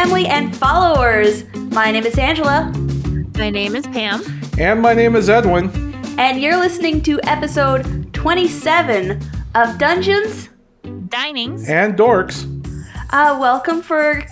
[0.00, 1.44] family and followers.
[1.72, 2.72] My name is Angela,
[3.36, 4.22] My name is Pam.
[4.58, 5.68] And my name is Edwin.
[6.18, 9.20] and you're listening to episode 27
[9.54, 10.48] of Dungeons.
[11.08, 11.68] Diners.
[11.68, 12.46] And Dorks.
[13.10, 14.24] Uh, welcome for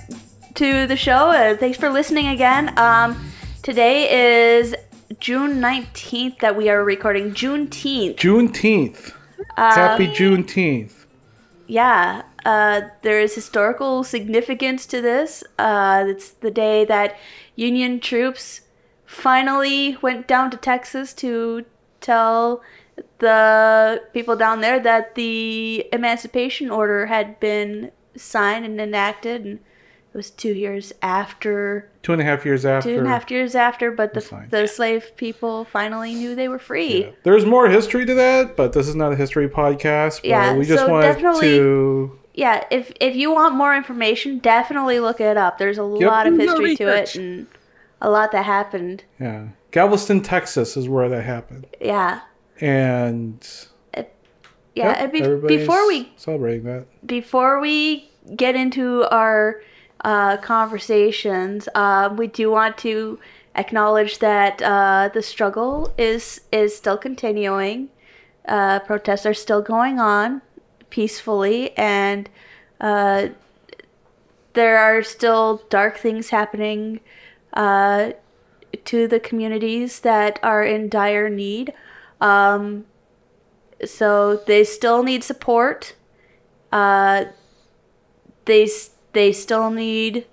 [0.55, 1.29] to the show.
[1.29, 2.73] Uh, thanks for listening again.
[2.79, 3.23] Um,
[3.63, 4.75] today is
[5.21, 7.33] June 19th that we are recording.
[7.33, 8.17] Juneteenth.
[8.17, 9.13] Juneteenth.
[9.55, 11.05] Happy Juneteenth.
[11.67, 15.43] Yeah, uh, there is historical significance to this.
[15.59, 17.17] Uh, it's the day that
[17.57, 18.63] Union troops
[19.05, 21.65] finally went down to Texas to
[22.01, 22.61] tell
[23.19, 29.59] the people down there that the Emancipation Order had been signed and enacted, and
[30.13, 32.91] it was two years after, Two and a half years after.
[32.91, 36.59] two and a half years after, but the, the slave people finally knew they were
[36.59, 37.05] free.
[37.05, 37.11] Yeah.
[37.23, 40.23] There's more history to that, but this is not a history podcast.
[40.23, 42.19] But Yeah, we just so wanted definitely- to.
[42.39, 45.59] Yeah, if if you want more information, definitely look it up.
[45.59, 47.49] There's a lot of history to it and
[48.01, 49.03] a lot that happened.
[49.19, 49.49] Yeah.
[49.73, 51.67] Galveston, Texas is where that happened.
[51.81, 52.21] Yeah.
[52.61, 53.45] And.
[53.93, 54.15] it,
[54.77, 56.87] Yeah, yep, be- before we Celebrating that.
[57.05, 59.61] before we get into our
[60.05, 63.19] uh, conversations, um, we do want to
[63.57, 67.89] acknowledge that uh, the struggle is is still continuing.
[68.47, 70.41] Uh, protests are still going on
[70.91, 72.29] peacefully, and
[72.81, 73.29] uh,
[74.55, 77.01] there are still dark things happening
[77.53, 78.13] uh,
[78.85, 81.73] to the communities that are in dire need.
[82.21, 82.87] Um,
[83.85, 85.95] so they still need support.
[86.73, 87.27] Uh,
[88.45, 88.69] they
[89.13, 90.27] they still need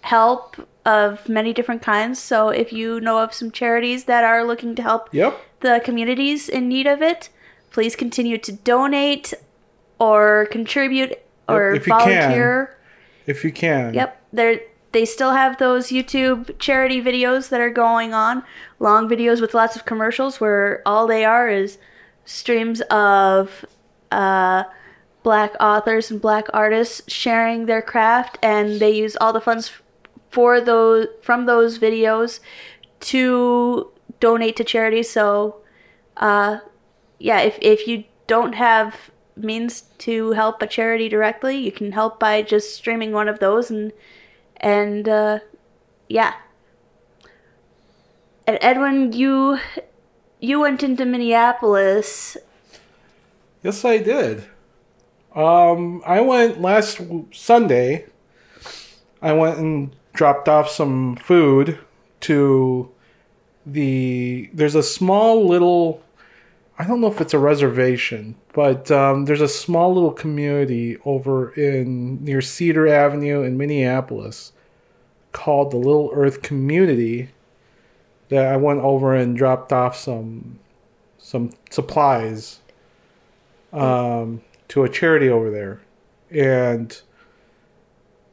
[0.00, 2.18] help of many different kinds.
[2.18, 5.40] So if you know of some charities that are looking to help Yep.
[5.60, 7.28] the communities in need of it,
[7.70, 9.32] please continue to donate
[10.02, 11.16] or contribute
[11.48, 11.98] or if you can.
[12.00, 12.76] volunteer.
[13.24, 13.94] If you can.
[13.94, 18.42] Yep, they they still have those YouTube charity videos that are going on,
[18.80, 21.78] long videos with lots of commercials where all they are is
[22.24, 23.64] streams of
[24.10, 24.64] uh,
[25.22, 29.70] black authors and black artists sharing their craft, and they use all the funds
[30.30, 32.40] for those from those videos
[32.98, 33.88] to
[34.18, 35.08] donate to charities.
[35.08, 35.62] So,
[36.16, 36.58] uh,
[37.20, 42.18] yeah, if if you don't have means to help a charity directly, you can help
[42.18, 43.92] by just streaming one of those and
[44.58, 45.40] and uh,
[46.08, 46.34] yeah.
[48.46, 49.58] And Edwin, you
[50.40, 52.36] you went into Minneapolis.
[53.62, 54.44] Yes, I did.
[55.34, 57.00] Um, I went last
[57.32, 58.06] Sunday.
[59.22, 61.78] I went and dropped off some food
[62.22, 62.90] to
[63.64, 64.50] the.
[64.52, 66.02] There's a small little.
[66.78, 71.52] I don't know if it's a reservation, but um, there's a small little community over
[71.52, 74.52] in near Cedar Avenue in Minneapolis
[75.32, 77.30] called the Little Earth Community.
[78.28, 80.58] That I went over and dropped off some
[81.18, 82.60] some supplies
[83.72, 85.80] um, to a charity over there.
[86.30, 86.98] And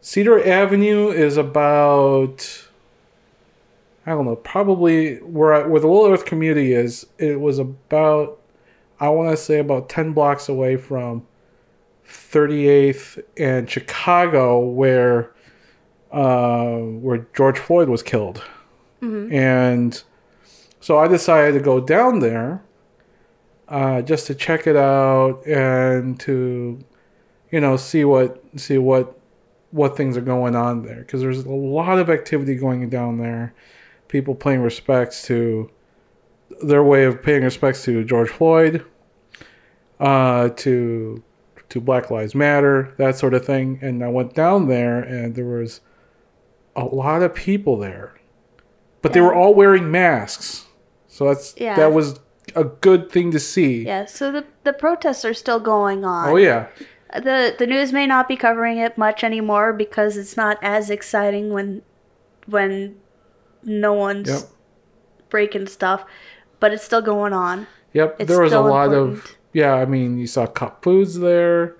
[0.01, 2.67] Cedar Avenue is about,
[4.05, 8.38] I don't know, probably where, I, where the Little Earth community is, it was about,
[8.99, 11.25] I want to say about 10 blocks away from
[12.07, 15.31] 38th and Chicago, where,
[16.11, 18.43] uh, where George Floyd was killed.
[19.33, 20.03] And
[20.79, 22.63] so I decided to go down there
[23.69, 26.83] uh, just to check it out and to
[27.51, 29.17] you know see what see what
[29.71, 30.99] what things are going on there.
[31.01, 33.53] Because there's a lot of activity going down there.
[34.07, 35.69] People paying respects to
[36.61, 38.85] their way of paying respects to george floyd
[39.99, 41.23] uh, to
[41.69, 45.45] to black lives matter that sort of thing and i went down there and there
[45.45, 45.81] was
[46.75, 48.15] a lot of people there
[49.01, 49.27] but they Yeah.
[49.27, 50.65] were all wearing masks
[51.07, 51.75] so that's Yeah.
[51.75, 52.19] that was
[52.55, 56.29] a good thing to see Yeah, so the the protests are still going on.
[56.29, 56.65] Oh yeah,
[57.13, 61.51] the the news may not be covering it much anymore because it's not as exciting
[61.53, 61.83] when
[62.47, 62.95] when
[63.63, 64.41] no one's Yep.
[65.29, 66.05] breaking stuff,
[66.59, 67.67] but it's still going on.
[67.93, 68.15] yep.
[68.19, 69.73] It's there was a lot of yeah.
[69.73, 71.77] I mean, you saw cup foods there.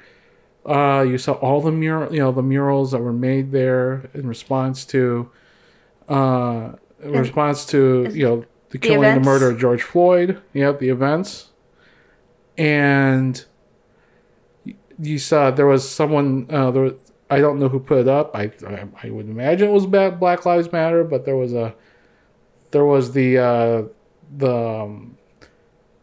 [0.66, 4.28] Uh, you saw all the mural, you know, the murals that were made there in
[4.28, 5.32] response to,
[6.10, 10.42] uh, in response to you know the killing, the murder of George Floyd.
[10.54, 11.50] Yep, the events,
[12.58, 13.44] and
[15.00, 16.48] you saw there was someone.
[16.50, 16.94] Uh, there was,
[17.32, 18.36] I don't know who put it up.
[18.36, 21.74] I I, I would imagine it was Black Lives Matter, but there was a
[22.72, 23.84] there was the uh,
[24.38, 25.18] the um,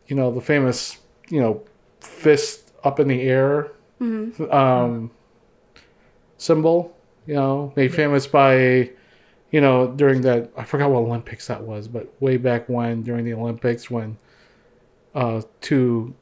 [0.06, 1.62] you know the famous you know
[2.00, 3.72] fist up in the air
[4.52, 5.10] um,
[6.38, 6.96] symbol.
[7.26, 8.90] You know, made famous by,
[9.50, 13.24] you know, during that I forgot what Olympics that was, but way back when during
[13.24, 14.16] the Olympics when
[15.14, 16.14] uh, two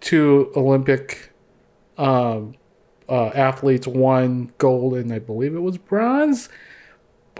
[0.00, 1.32] two Olympic
[1.98, 2.54] um,
[3.08, 6.48] uh, athletes won gold and I believe it was bronze.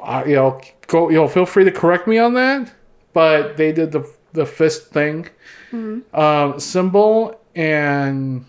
[0.03, 1.09] Uh, you know, go.
[1.09, 2.73] You know, feel free to correct me on that.
[3.13, 5.29] But they did the the fist thing
[6.15, 8.45] um, symbol, and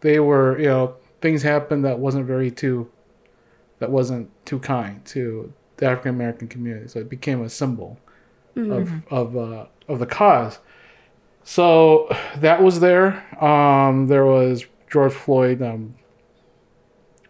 [0.00, 2.90] they were you know things happened that wasn't very too
[3.78, 6.88] that wasn't too kind to the African American community.
[6.88, 7.98] So it became a symbol
[8.72, 10.58] of of uh, of the cause.
[11.44, 13.24] So that was there.
[13.42, 15.94] Um, there was George Floyd um,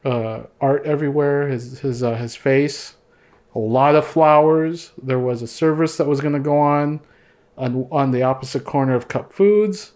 [0.05, 1.49] uh, art everywhere.
[1.49, 2.95] His his uh, his face,
[3.59, 4.93] a lot of flowers.
[5.03, 7.01] There was a service that was going to go on,
[7.57, 9.93] on on the opposite corner of Cup Foods.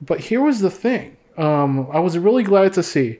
[0.00, 1.16] But here was the thing.
[1.36, 3.18] Um, I was really glad to see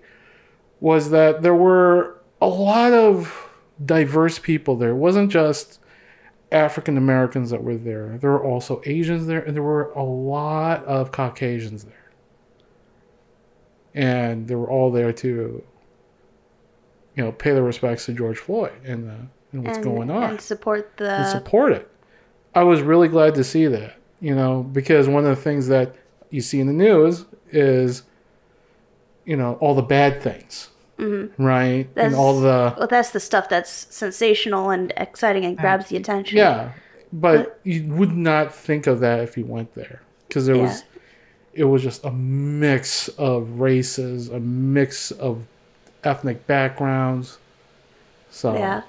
[0.81, 3.49] was that there were a lot of
[3.85, 4.91] diverse people there.
[4.91, 5.81] It wasn't just
[6.53, 8.19] African Americans that were there.
[8.19, 12.11] There were also Asians there, and there were a lot of Caucasians there.
[13.95, 15.65] And they were all there to,
[17.15, 19.15] you know, pay their respects to George Floyd and, uh,
[19.53, 21.89] and what's and, going on and support the and support it.
[22.55, 25.95] I was really glad to see that, you know, because one of the things that
[26.31, 28.03] you see in the news is,
[29.25, 30.69] you know, all the bad things,
[30.99, 31.87] right?
[31.95, 35.97] That's- and all the well, that's the stuff that's sensational and exciting and grabs the
[35.97, 36.39] attention.
[36.39, 36.73] yeah,
[37.13, 40.85] but you would not think of that if you went there because there was,
[41.53, 45.47] it was just a mix of races, a mix of
[46.05, 47.39] ethnic backgrounds.
[48.31, 48.83] So Yeah.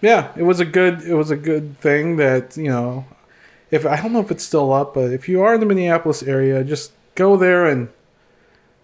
[0.00, 3.04] yeah, it was a good it was a good thing that you know,
[3.70, 6.22] if I don't know if it's still up, but if you are in the Minneapolis
[6.22, 7.88] area, just go there and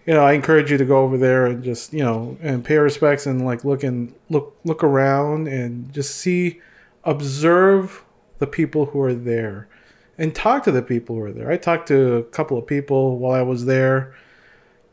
[0.06, 2.76] you know I encourage you to go over there and just you know and pay
[2.78, 6.60] respects and like look and look look around and just see,
[7.04, 8.02] observe
[8.38, 9.68] the people who are there,
[10.18, 11.50] and talk to the people who are there.
[11.50, 14.14] I talked to a couple of people while I was there.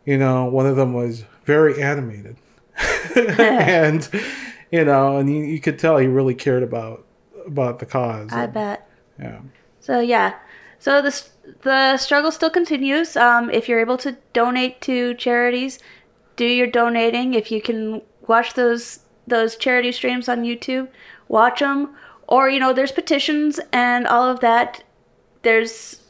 [0.05, 2.37] You know, one of them was very animated,
[3.15, 4.09] and
[4.71, 7.05] you know, and you, you could tell he really cared about
[7.45, 8.29] about the cause.
[8.31, 8.89] I And, bet.
[9.19, 9.39] Yeah.
[9.79, 10.35] So yeah,
[10.79, 11.25] so the
[11.61, 13.15] the struggle still continues.
[13.17, 15.79] Um, if you're able to donate to charities,
[16.35, 17.33] do your donating.
[17.33, 20.89] If you can watch those those charity streams on YouTube,
[21.27, 21.95] watch them.
[22.27, 24.83] Or you know, there's petitions and all of that.
[25.41, 26.01] There's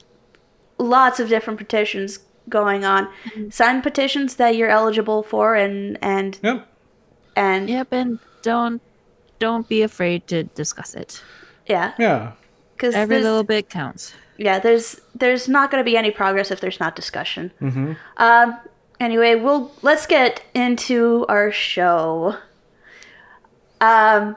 [0.78, 2.20] lots of different petitions
[2.50, 3.08] going on.
[3.50, 6.68] Sign petitions that you're eligible for, and and Yep.
[7.36, 8.82] and Yep, and don't
[9.40, 11.22] don't be afraid to discuss it.
[11.68, 12.32] yeah, Yeah.
[12.76, 14.14] because Every little bit counts.
[14.38, 17.52] yeah there's there's not going to be any progress if there's not discussion
[18.18, 18.58] um
[19.00, 22.36] anyway we'll let's get into our show
[23.82, 24.36] um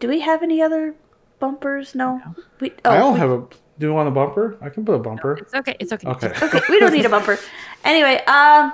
[0.00, 0.94] do we have any other
[1.38, 2.20] bumpers no
[2.60, 3.42] we oh I don't we, have a.
[3.78, 4.56] Do you want a bumper?
[4.60, 5.34] I can put a bumper.
[5.34, 5.76] It's okay.
[5.80, 6.08] It's okay.
[6.08, 6.28] Okay.
[6.42, 7.38] okay we don't need a bumper
[7.84, 8.72] anyway um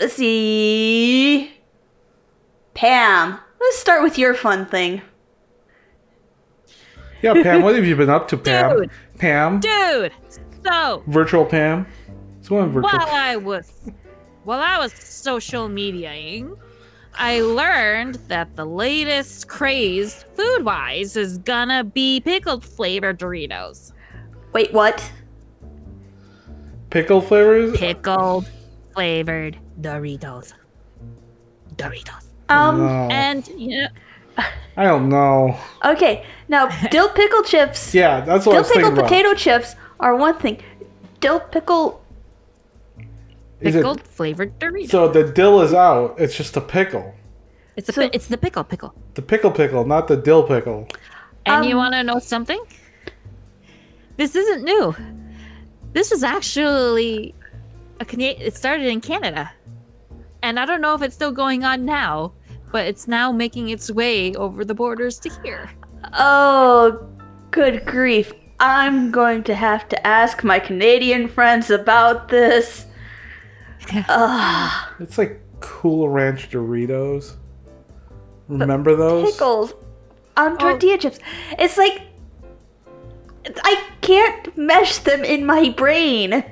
[0.00, 1.52] let's see
[2.74, 5.02] pam let's start with your fun thing
[7.22, 7.60] Yeah, Pam.
[7.62, 8.78] What have you been up to, Pam?
[8.78, 8.90] Dude.
[9.18, 9.60] Pam.
[9.60, 10.12] Dude,
[10.64, 11.86] so Virtual Pam.
[12.38, 12.90] It's going virtual.
[12.90, 13.70] while I was
[14.44, 16.56] while I was social mediaing,
[17.14, 23.92] I learned that the latest craze food wise is gonna be pickled flavored Doritos.
[24.52, 25.10] wait what
[26.90, 27.76] Pickle flavors.
[27.76, 28.48] Pickled
[28.94, 30.54] flavored Doritos.
[31.76, 32.24] Doritos.
[32.48, 33.88] um no, And you know,
[34.76, 35.56] I don't know.
[35.84, 39.08] okay now dill pickle chips Yeah, that's what I dill was thinking pickle about.
[39.10, 40.60] potato chips are one thing.
[41.20, 41.99] Dill pickle.
[43.60, 44.90] Is pickled flavored Doritos.
[44.90, 46.14] so the dill is out.
[46.18, 47.14] It's just a pickle.
[47.76, 48.94] it's a, so- it's the pickle pickle.
[49.14, 50.88] The pickle pickle, not the dill pickle.
[51.46, 52.62] And you Um, want to know something?
[54.16, 54.94] This isn't new.
[55.92, 57.34] This was actually
[58.00, 58.46] a Canadian.
[58.46, 59.50] It started in Canada,
[60.42, 62.32] and I don't know if it's still going on now,
[62.70, 65.70] but it's now making its way over the borders to here.
[66.12, 67.06] Oh,
[67.50, 68.32] good grief.
[68.60, 72.86] I'm going to have to ask my Canadian friends about this.
[74.08, 77.36] Ugh, It's like Cool Ranch Doritos.
[78.48, 79.32] Remember those?
[79.32, 79.74] pickles
[80.36, 80.56] on oh.
[80.56, 81.18] tortilla chips.
[81.58, 82.02] It's like.
[83.64, 86.44] I can't mesh them in my brain.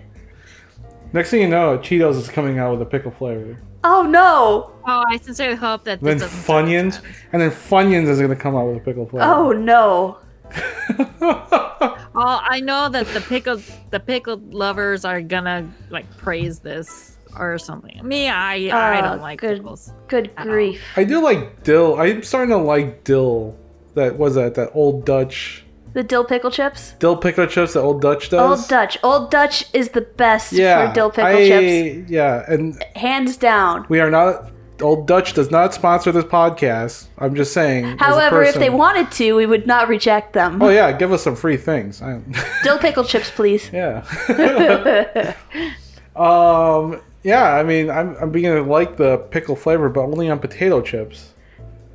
[1.12, 3.58] Next thing you know, Cheetos is coming out with a pickle flavor.
[3.84, 4.72] Oh no.
[4.86, 8.20] Oh, I sincerely hope that Then this doesn't start with Funyuns, and then Funyuns is
[8.20, 9.24] gonna come out with a pickle flavor.
[9.24, 10.18] Oh no.
[12.20, 17.16] Oh, I know that the pickled the pickled lovers are gonna like praise this.
[17.38, 18.00] Or something.
[18.06, 19.58] Me, I I Oh, don't like good.
[19.58, 19.92] pickles.
[20.08, 20.44] Good all.
[20.44, 20.82] grief.
[20.96, 21.98] I do like dill.
[22.00, 23.56] I'm starting to like dill.
[23.94, 25.64] That was that that old Dutch
[25.94, 26.94] The dill pickle chips.
[26.98, 28.60] dill pickle chips that old Dutch does.
[28.60, 28.98] Old Dutch.
[29.02, 32.10] Old Dutch is the best yeah, for dill pickle I, chips.
[32.10, 33.86] Yeah, and Hands down.
[33.88, 34.50] we are not.
[34.80, 37.08] Old Dutch does not sponsor this podcast.
[37.18, 37.84] I'm just saying.
[37.86, 40.62] as a However, if they wanted to, we would not reject them.
[40.62, 42.00] Oh yeah, give us some free things.
[42.00, 42.20] I-
[42.62, 43.68] Dill pickle chips, please.
[43.72, 44.04] yeah.
[46.16, 47.00] um.
[47.28, 47.54] Yeah.
[47.54, 51.34] I mean, I'm I'm beginning to like the pickle flavor, but only on potato chips.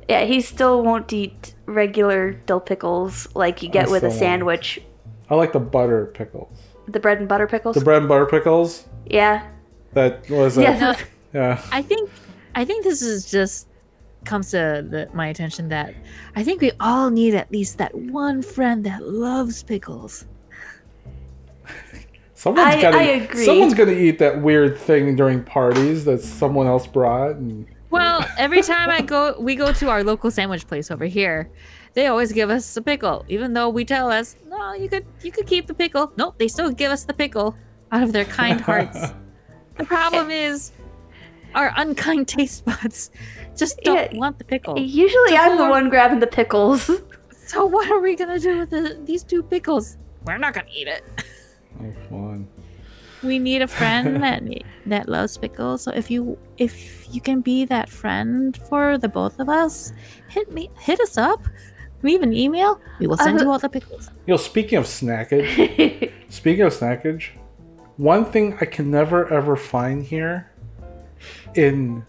[0.08, 4.10] Yeah, he still won't eat regular dill pickles like you get I with a still
[4.10, 4.18] won't.
[4.20, 4.80] sandwich.
[5.30, 6.56] I like the butter pickles.
[6.86, 7.76] The bread and butter pickles.
[7.76, 8.84] The bread and butter pickles.
[9.06, 9.48] yeah.
[9.94, 10.56] That was.
[10.64, 10.76] Yeah.
[10.78, 10.92] Yeah.
[10.94, 11.62] th- yeah.
[11.72, 12.10] I think
[12.54, 13.68] I think this is just
[14.24, 15.94] comes to the, my attention that
[16.36, 20.26] I think we all need at least that one friend that loves pickles.
[22.44, 23.44] Someone's I- gotta, I agree.
[23.46, 27.36] Someone's gonna eat that weird thing during parties that someone else brought.
[27.36, 31.48] And Well, every time I go, we go to our local sandwich place over here.
[31.94, 35.32] They always give us a pickle, even though we tell us, no, you could you
[35.32, 36.12] could keep the pickle.
[36.18, 37.56] Nope, they still give us the pickle
[37.92, 38.98] out of their kind hearts.
[39.78, 40.72] the problem is,
[41.54, 43.10] our unkind taste buds
[43.56, 44.18] just don't Yeah.
[44.18, 44.78] want the pickle.
[44.78, 46.90] Usually I'm the one grabbing the pickles.
[47.46, 49.96] So what are we gonna do with the, these two pickles?
[50.26, 51.04] We're not gonna eat it.
[51.80, 52.48] oh, fun.
[53.22, 54.42] We need a friend that
[54.86, 55.82] that loves pickles.
[55.82, 59.92] So if you if you can be that friend for the both of us,
[60.28, 61.40] hit me hit us up.
[62.02, 62.80] Leave an email.
[63.00, 64.10] We will send Uh, you all the pickles.
[64.26, 67.30] You know, speaking of snackage, speaking of snackage,
[67.96, 70.50] one thing I can never ever find here
[71.54, 72.04] in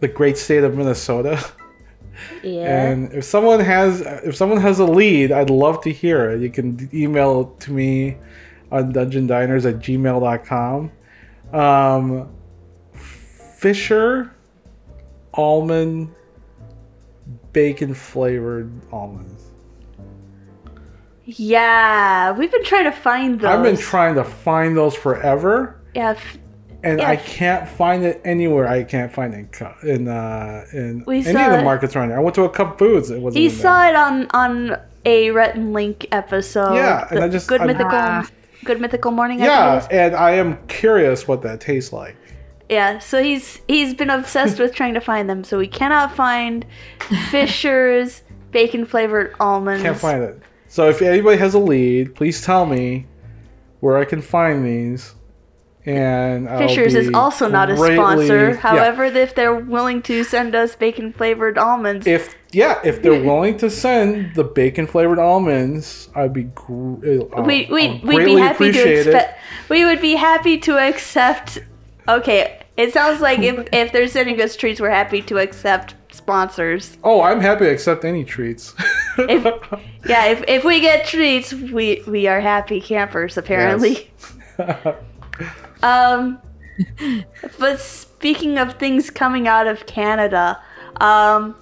[0.00, 1.38] the great state of Minnesota.
[2.42, 2.88] yeah.
[2.88, 6.40] And if someone has if someone has a lead, I'd love to hear it.
[6.40, 8.16] You can email it to me
[8.70, 10.92] on dungeondiners at gmail.com.
[11.52, 12.28] Um,
[12.92, 14.30] Fisher
[15.34, 16.10] almond
[17.52, 19.44] bacon flavored almonds.
[21.24, 23.50] Yeah, we've been trying to find those.
[23.50, 26.38] I've been trying to find those forever, yeah, f-
[26.82, 27.08] and Yeah.
[27.10, 28.66] I can't find it anywhere.
[28.66, 32.18] I can't find it in in uh, in We any of the markets around here.
[32.18, 33.10] I went to a Cup Foods.
[33.10, 33.42] It wasn't.
[33.42, 36.74] he saw it on on a Rhett and Link episode.
[36.76, 38.26] Yeah, and I just- good mythical, Ah.
[38.64, 39.38] Good mythical morning.
[39.40, 39.86] Yeah, is.
[39.90, 42.16] and I am curious what that tastes like.
[42.68, 45.42] Yeah, so he's he's been obsessed with trying to find them.
[45.44, 46.66] So we cannot find
[47.30, 49.82] Fisher's bacon flavored almonds.
[49.82, 50.42] Can't find it.
[50.68, 53.06] So if anybody has a lead, please tell me
[53.80, 55.14] where I can find these.
[55.86, 58.50] And Fisher's is also not a greatly- sponsor.
[58.50, 58.56] yeah.
[58.56, 63.58] However, if they're willing to send us bacon flavored almonds, if yeah, if they're willing
[63.58, 68.72] to send the bacon flavored almonds, I'd be gr- uh, we we we'd be happy
[68.72, 69.38] to accept.
[69.68, 71.58] We would be happy to accept.
[72.08, 76.96] Okay, it sounds like if if they're sending us treats, we're happy to accept sponsors.
[77.04, 78.74] Oh, I'm happy to accept any treats.
[79.18, 79.44] If,
[80.06, 84.10] yeah, if if we get treats, we we are happy campers apparently.
[85.82, 86.40] Um,
[87.58, 90.60] but speaking of things coming out of Canada,
[91.00, 91.54] um,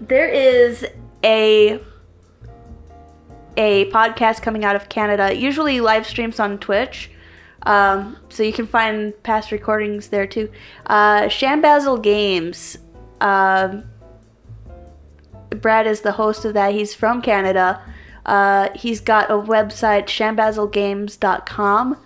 [0.00, 0.84] there is
[1.24, 1.80] a
[3.56, 5.34] a podcast coming out of Canada.
[5.34, 7.10] Usually live streams on Twitch,
[7.64, 10.50] um, so you can find past recordings there too.
[10.86, 12.78] Uh, Shambazzle Games.
[13.20, 13.84] Um,
[15.50, 16.72] Brad is the host of that.
[16.72, 17.82] He's from Canada.
[18.24, 21.96] Uh, he's got a website, shambazzlegames.com.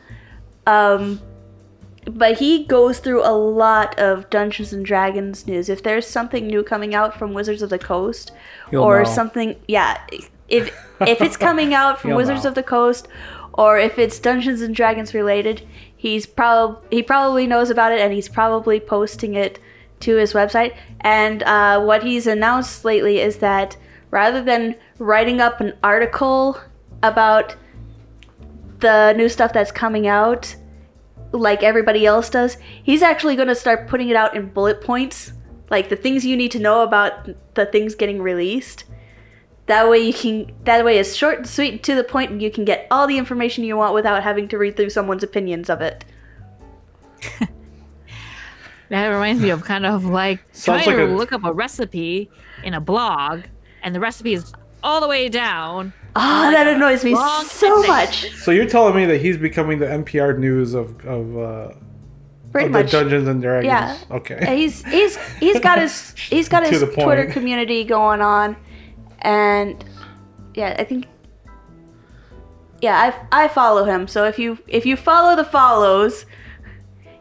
[0.67, 1.21] Um,
[2.07, 5.69] but he goes through a lot of Dungeons and Dragons news.
[5.69, 8.33] If there's something new coming out from Wizards of the Coast,
[8.71, 9.11] He'll or know.
[9.11, 10.01] something, yeah,
[10.49, 12.51] if if it's coming out from Wizards know.
[12.51, 13.09] of the Coast,
[13.55, 18.13] or if it's Dungeons and Dragons related, he's prob he probably knows about it, and
[18.13, 19.59] he's probably posting it
[20.01, 20.77] to his website.
[21.01, 23.77] And uh, what he's announced lately is that
[24.11, 26.61] rather than writing up an article
[27.03, 27.57] about
[28.81, 30.55] the new stuff that's coming out
[31.39, 35.33] like everybody else does, he's actually going to start putting it out in bullet points,
[35.71, 38.85] like the things you need to know about the things getting released.
[39.67, 42.51] That way you can that way is short and sweet to the point and you
[42.51, 45.81] can get all the information you want without having to read through someone's opinions of
[45.81, 46.05] it.
[48.91, 51.53] That reminds me of kind of like Sounds trying like to a- look up a
[51.53, 52.31] recipe
[52.63, 53.43] in a blog,
[53.83, 55.93] and the recipe is all the way down.
[56.17, 57.89] Oh, that annoys me long so essay.
[57.89, 58.33] much.
[58.37, 61.73] so you're telling me that he's becoming the NPR news of of, uh,
[62.53, 62.91] Pretty of much.
[62.93, 63.67] the Dungeons and Dragons?
[63.67, 63.99] Yeah.
[64.13, 64.57] Okay.
[64.57, 66.95] he's he's he's got his he's got his point.
[66.95, 68.57] Twitter community going on,
[69.23, 69.85] and
[70.55, 71.07] yeah, I think
[72.81, 74.07] yeah I I follow him.
[74.07, 76.27] So if you if you follow the follows,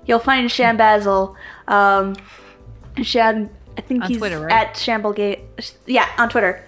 [0.05, 1.35] you'll find Shambazzle.
[1.67, 2.15] Um,
[3.01, 4.51] Sham, I think On he's Twitter, right?
[4.51, 5.41] at Shamblegate.
[5.87, 6.63] Yeah, on Twitter.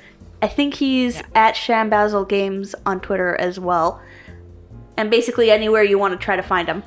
[0.46, 1.24] I think he's Yeah.
[1.34, 4.00] at Shambazzle Games on Twitter as well,
[4.96, 6.84] and basically anywhere you want to try to find him.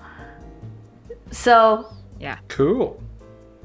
[1.33, 1.87] So
[2.21, 2.37] Yeah.
[2.47, 3.03] Cool.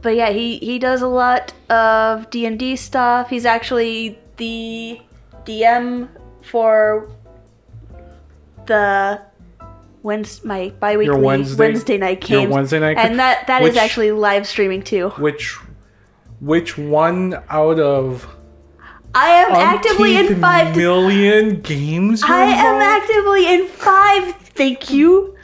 [0.02, 3.30] but yeah, he he does a lot of D and D stuff.
[3.30, 5.00] He's actually the
[5.46, 6.08] DM
[6.42, 7.08] for
[8.66, 9.22] the
[10.02, 12.52] Wednesday my biweekly Your Wednesday- Wednesday night your games.
[12.52, 15.10] Wednesday night and that that is which- actually live streaming too.
[15.20, 15.56] Which,
[16.42, 18.28] which one out of
[19.16, 22.22] I am actively in five million games?
[22.24, 24.36] I am actively in five.
[24.56, 25.36] Thank you.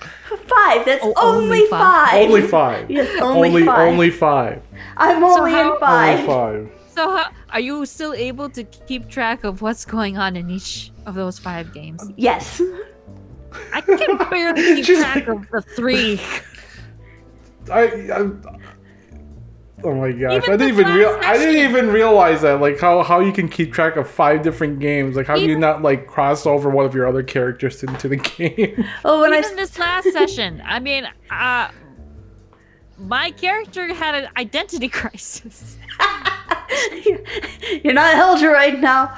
[0.47, 0.85] Five.
[0.85, 2.09] That's Oh, only, only five.
[2.09, 2.27] five.
[2.29, 2.91] Only five.
[2.91, 3.87] Yes, only only, five.
[3.93, 4.61] only five.
[4.97, 6.19] I'm only how- in five.
[6.19, 6.71] Only five.
[6.95, 10.91] So, how, are you still able to keep track of what's going on in each
[11.05, 12.03] of those five games?
[12.17, 12.61] Yes.
[13.73, 16.19] I can barely keep She's track of the three.
[17.71, 18.29] I, I
[19.83, 20.43] oh my gosh!
[20.43, 21.19] Even I didn't even real.
[21.23, 22.61] I didn't even realize that.
[22.61, 25.15] Like how how you can keep track of five different games.
[25.15, 28.15] Like how do you not like cross over one of your other characters into the
[28.37, 28.85] game?
[29.05, 31.69] Oh, when I Even this last session, I mean, uh,
[32.97, 35.77] my character had an identity crisis.
[37.83, 39.15] You're not Helger right now.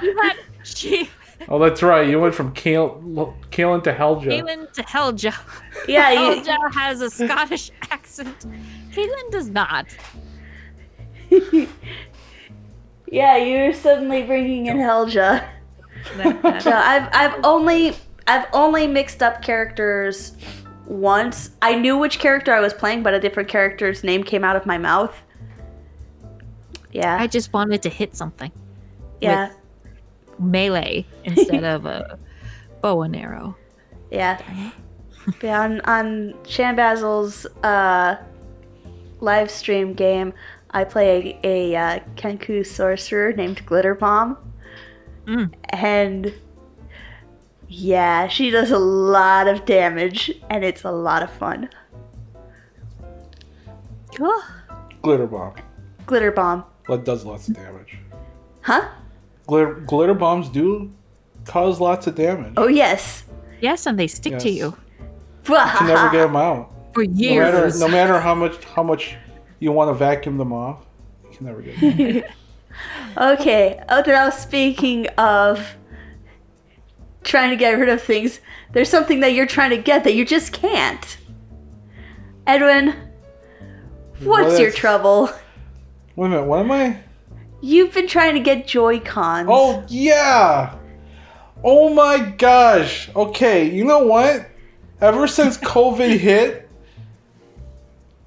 [0.63, 1.09] She
[1.43, 2.07] she oh, that's right.
[2.07, 3.01] You went from Kale,
[3.51, 4.27] Kalen to Helja.
[4.27, 5.35] Caitlin to Helja.
[5.87, 8.45] Yeah, you, Helja has a Scottish accent.
[8.91, 9.87] Caitlin does not.
[13.07, 15.47] yeah, you're suddenly bringing in Helja.
[16.17, 17.95] That- that- So I've I've only
[18.27, 20.33] I've only mixed up characters
[20.85, 21.51] once.
[21.61, 24.65] I knew which character I was playing, but a different character's name came out of
[24.65, 25.15] my mouth.
[26.91, 28.51] Yeah, I just wanted to hit something.
[29.21, 29.51] yeah,
[30.39, 32.17] Melee instead of a
[32.81, 33.55] bow and arrow.
[34.09, 34.41] yeah.
[35.43, 38.15] yeah, on on Shambazzle's uh,
[39.19, 40.33] live stream game,
[40.71, 44.37] I play a, a uh, Kenku sorcerer named Glitter Bomb.
[45.27, 45.53] Mm.
[45.69, 46.33] and
[47.67, 51.69] yeah, she does a lot of damage, and it's a lot of fun.
[54.15, 54.41] Cool.
[55.01, 55.53] Glitter bomb.
[56.05, 57.97] Glitter bomb, That does lots of damage.
[58.61, 58.89] huh?
[59.47, 60.91] Glitter glitter bombs do
[61.45, 62.53] cause lots of damage.
[62.57, 63.23] Oh yes.
[63.61, 64.75] Yes, and they stick to you
[65.45, 66.71] You can never get them out.
[66.93, 67.53] for No years.
[67.53, 69.15] matter no matter how much how much
[69.61, 70.85] you want to vacuum them off,
[71.23, 72.23] you can never get them.
[73.17, 73.83] Okay.
[73.89, 75.75] Oh, now speaking of
[77.23, 78.39] trying to get rid of things,
[78.71, 81.17] there's something that you're trying to get that you just can't.
[82.47, 82.95] Edwin,
[84.21, 85.29] what's What your trouble?
[86.15, 86.45] Wait a minute.
[86.45, 86.97] What am I?
[87.61, 89.47] You've been trying to get Joy Cons.
[89.51, 90.75] Oh yeah.
[91.63, 93.09] Oh my gosh.
[93.15, 94.49] Okay, you know what?
[95.01, 96.69] Ever since COVID hit,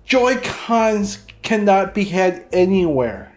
[0.04, 3.32] Joy Cons cannot be had anywhere.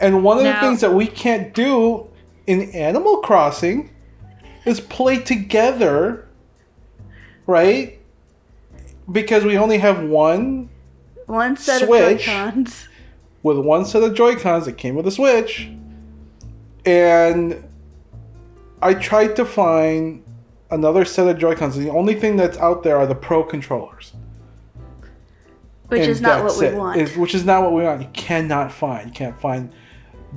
[0.00, 2.08] And one of Now- the things that we can't do
[2.46, 3.90] in Animal Crossing
[4.64, 6.26] is play together,
[7.46, 7.98] right?
[9.10, 10.68] Because we only have one
[11.26, 12.02] One set Switch.
[12.02, 12.88] of Joy Cons.
[13.42, 15.70] with one set of Joy Cons that came with a Switch,
[16.84, 17.64] and
[18.82, 20.22] I tried to find
[20.70, 21.76] another set of Joy Cons.
[21.76, 24.12] The only thing that's out there are the Pro controllers,
[25.94, 26.74] Which And is not what we it.
[26.74, 27.00] want.
[27.00, 28.02] Is- which is not what we want.
[28.02, 29.06] You cannot find.
[29.08, 29.70] You can't find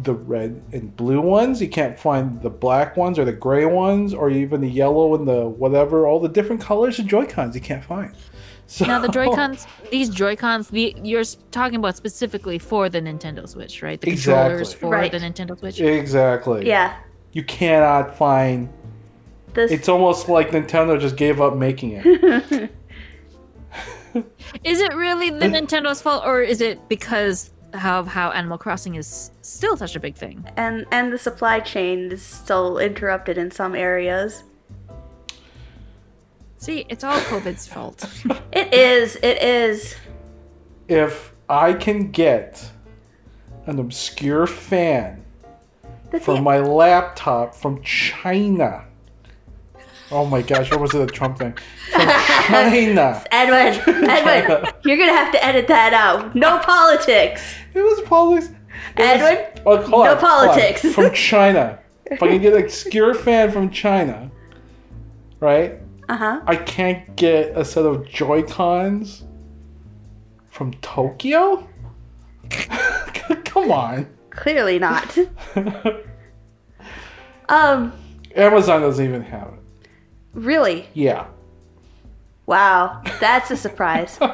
[0.04, 1.60] the red and blue ones.
[1.62, 5.28] You can't find the black ones or the gray ones or even the yellow and
[5.28, 6.06] the whatever.
[6.08, 8.12] All the different colors of Joy Cons you can't find.
[8.70, 13.82] So, Now the Joy-Cons, these Joy-Cons, the, you're talking about specifically for the Nintendo Switch,
[13.82, 13.98] right?
[14.02, 15.10] The controllers for Right.
[15.10, 15.80] the Nintendo Switch.
[15.80, 16.68] exactly.
[16.68, 16.98] yeah.
[17.32, 18.68] You cannot find.
[19.54, 22.70] This It's almost like Nintendo just gave up making it.
[24.64, 29.32] Is it really the Nintendo's fault, or is it because of how Animal Crossing is
[29.42, 30.44] still such a big thing?
[30.56, 34.44] and and the supply chain is still interrupted in some areas.
[36.58, 38.04] See, it's all COVID's fault.
[38.52, 39.16] It is.
[39.18, 39.96] It is.
[40.88, 42.72] if I can get
[43.68, 45.24] an obscure fan
[46.12, 48.87] The for my laptop from China.
[50.12, 51.54] Oh my gosh, what was it a Trump thing?
[51.92, 53.24] From China.
[53.32, 56.34] Edwin, Edwin, you're gonna have to edit that out.
[56.36, 57.56] No politics.
[57.74, 58.54] It was politics.
[58.98, 60.18] It was- Edwin, Oh, no on.
[60.18, 60.82] politics.
[60.94, 61.80] From China.
[62.06, 64.32] If I can get an obscure fan from China,
[65.42, 65.80] right?
[66.08, 66.42] Uh huh.
[66.48, 69.26] I can't get a set of Joy Cons
[70.50, 71.68] from Tokyo?
[72.50, 74.08] Come on.
[74.30, 75.18] Clearly not.
[77.50, 77.92] Um,
[78.36, 79.57] Amazon doesn't even have it.
[80.38, 80.88] Really?
[80.94, 81.28] Yeah.
[82.46, 84.18] Wow, that's a surprise.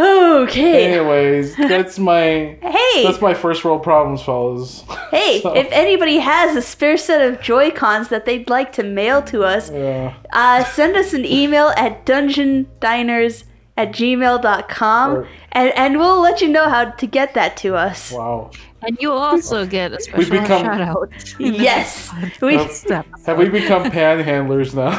[0.00, 0.92] Okay.
[0.92, 4.84] Anyways, that's my Hey, that's my first world problems, fellas.
[5.10, 9.22] hey, so- if anybody has a spare set of Joy-Cons that they'd like to mail
[9.22, 10.14] to us, Yeah.
[10.32, 13.42] uh, send us an email at dungeondiners
[13.76, 18.12] at gmail.com Or- and, and we'll let you know how to get that to us.
[18.12, 18.52] Wow.
[18.82, 21.10] And you also get a special become- shout out.
[21.38, 22.10] Yes.
[22.40, 24.90] We, Have- Have we become panhandlers now?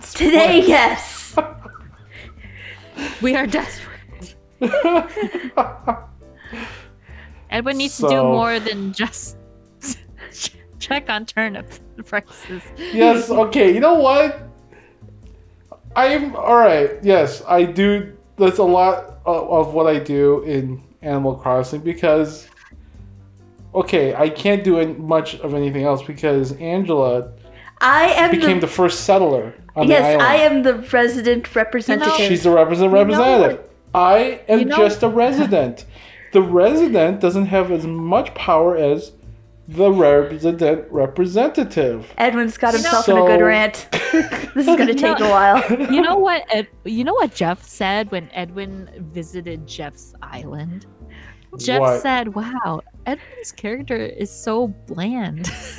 [0.14, 1.36] today, yes.
[3.20, 4.36] We are desperate.
[7.50, 9.36] Edwin needs to do more than just
[10.78, 11.70] check on turnip
[12.04, 12.62] prices.
[12.92, 13.30] yes.
[13.30, 13.72] Okay.
[13.72, 14.42] You know what?
[15.96, 16.92] I'm all right.
[17.02, 18.16] Yes, I do.
[18.36, 22.48] That's a lot of, of what I do in Animal Crossing because.
[23.74, 27.32] Okay, I can't do any, much of anything else because Angela
[27.80, 30.20] I am became the, the first settler on the yes.
[30.20, 32.14] I am the resident representative.
[32.16, 33.68] She's the represent- know representative.
[33.94, 35.84] I am You know- just a resident.
[36.32, 39.12] the resident doesn't have as much power as
[39.68, 42.12] the resident representative.
[42.16, 43.86] Edwin's got You know- himself in a good rant.
[43.92, 45.62] this is gonna take a while.
[45.92, 46.42] You know what?
[46.52, 50.86] Ed, you know what Jeff said when Edwin visited Jeff's island.
[51.58, 52.02] Jeff What?
[52.02, 55.50] said, "Wow, Edwin's character is so bland."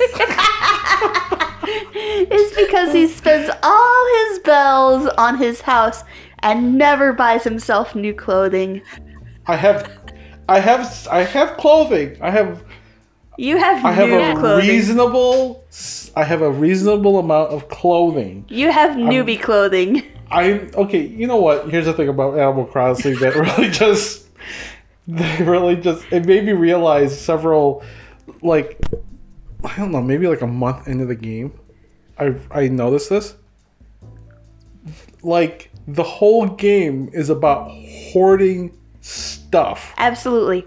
[1.62, 6.04] it's because he spends all his bells on his house
[6.40, 8.82] and never buys himself new clothing.
[9.46, 9.90] I have,
[10.48, 12.16] I have, I have clothing.
[12.20, 12.64] I have,
[13.38, 14.68] You have I have new a clothing.
[14.68, 15.64] reasonable,
[16.16, 18.44] I have a reasonable amount of clothing.
[18.48, 20.02] You have newbie clothing.
[20.30, 21.06] I okay.
[21.06, 21.70] You know what?
[21.70, 24.28] Here's the thing about Animal Crossing that really just,
[25.16, 27.82] that really just it made me realize several,
[28.42, 28.80] like,
[29.64, 31.52] I don't know, maybe like a month into the game,
[32.18, 33.34] I I noticed this.
[35.22, 39.94] Like the whole game is about hoarding stuff.
[39.98, 40.66] Absolutely.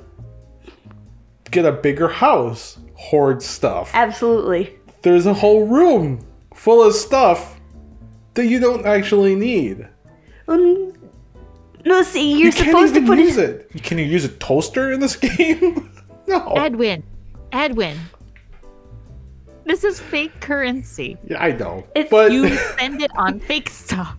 [1.51, 3.91] Get a bigger house, hoard stuff.
[3.93, 4.75] Absolutely.
[5.01, 7.59] There's a whole room full of stuff
[8.33, 9.87] that you don't actually need.
[10.47, 10.92] Um,
[11.85, 13.69] no, see, you're you can't supposed to put use it.
[13.73, 13.83] it.
[13.83, 15.91] Can you use a toaster in this game?
[16.27, 16.53] no.
[16.53, 17.03] Edwin,
[17.51, 17.97] Edwin,
[19.65, 21.17] this is fake currency.
[21.27, 21.85] yeah, I know.
[21.95, 24.17] It's- but You spend it on fake stuff.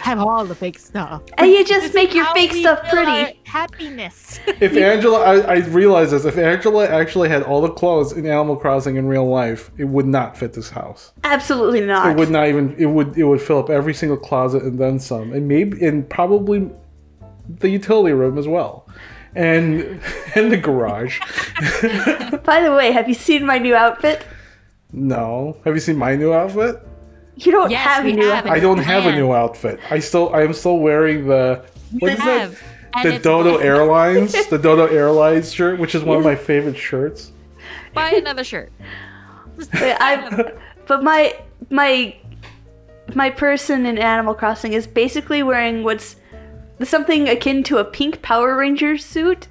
[0.00, 1.22] Have all the fake stuff.
[1.38, 3.38] And you just make your fake stuff pretty.
[3.44, 4.40] Happiness.
[4.60, 6.24] if Angela, I, I realize this.
[6.24, 10.06] If Angela actually had all the clothes in Animal Crossing in real life, it would
[10.06, 11.12] not fit this house.
[11.22, 12.10] Absolutely not.
[12.10, 12.74] It would not even.
[12.76, 13.16] It would.
[13.16, 16.68] It would fill up every single closet and then some, and maybe and probably
[17.48, 18.88] the utility room as well,
[19.34, 20.00] and
[20.34, 21.18] and the garage.
[22.44, 24.26] By the way, have you seen my new outfit?
[24.92, 26.76] no, have you seen my new outfit?
[27.36, 28.52] You don't Yes, have a new have outfit.
[28.52, 29.80] I don't have a new outfit.
[29.90, 30.34] I still.
[30.34, 31.64] I am still wearing the.
[31.98, 32.22] What is it?
[32.22, 32.58] have.
[33.02, 33.64] The Dodo black.
[33.64, 37.32] Airlines, the Dodo Airlines shirt, which is one of my favorite shirts.
[37.94, 38.70] Buy another shirt.
[39.56, 40.52] But I,
[40.86, 41.34] but my
[41.70, 42.14] my
[43.14, 46.16] my person in Animal Crossing is basically wearing what's
[46.84, 49.48] something akin to a pink Power Ranger suit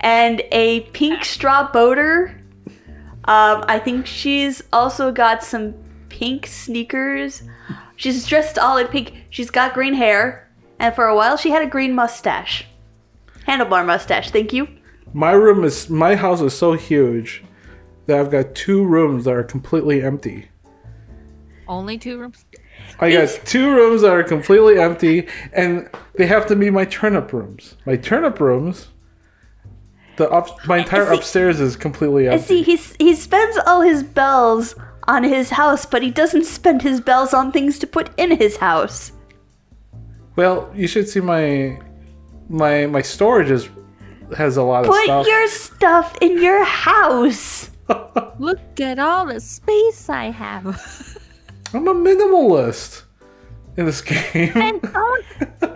[0.00, 2.40] and a pink straw boater.
[3.24, 5.74] Um, I think she's also got some
[6.08, 7.42] pink sneakers.
[7.96, 9.12] She's dressed all in pink.
[9.30, 12.66] She's got green hair, and for a while she had a green mustache,
[13.46, 14.30] handlebar mustache.
[14.30, 14.68] Thank you.
[15.12, 17.42] My room is my house is so huge
[18.06, 20.48] that I've got two rooms that are completely empty.
[21.68, 22.44] Only two rooms.
[22.98, 27.32] I got two rooms that are completely empty, and they have to be my turnip
[27.32, 27.76] rooms.
[27.86, 28.88] My turnip rooms.
[30.16, 32.70] The up, my entire See- upstairs is completely And see, empty.
[32.72, 34.74] he's, he spends all his bells
[35.08, 38.58] on his house, but he doesn't spend his bells on things to put in his
[38.58, 39.12] house.
[40.36, 41.78] Well, you should see my
[42.48, 43.68] my my storage is
[44.36, 45.24] has a lot of Put stuff.
[45.24, 47.70] Put your stuff in your house.
[48.38, 51.16] Look at all the space I have.
[51.72, 53.02] I'm a minimalist
[53.76, 54.52] in this game.
[54.56, 55.24] and don't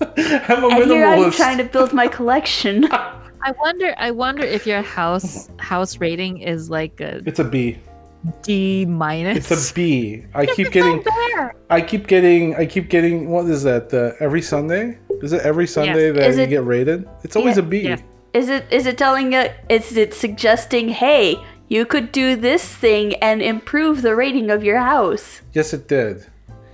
[0.00, 2.86] I'm a And here I'm trying to build my collection.
[2.92, 3.94] I wonder.
[3.96, 7.78] I wonder if your house house rating is like a It's a B.
[8.42, 9.50] D minus.
[9.50, 10.26] It's a B.
[10.34, 11.02] I keep getting.
[11.70, 12.54] I keep getting.
[12.56, 13.30] I keep getting.
[13.30, 13.88] What is that?
[13.88, 14.98] The every Sunday?
[15.22, 17.08] Is it every Sunday that Is you it- get rated?
[17.24, 17.62] It's always Yeah.
[17.62, 17.78] a B.
[17.80, 17.96] Yeah.
[18.34, 23.14] Is it is it telling you is it suggesting, hey, you could do this thing
[23.22, 25.40] and improve the rating of your house?
[25.54, 26.26] Yes, it did.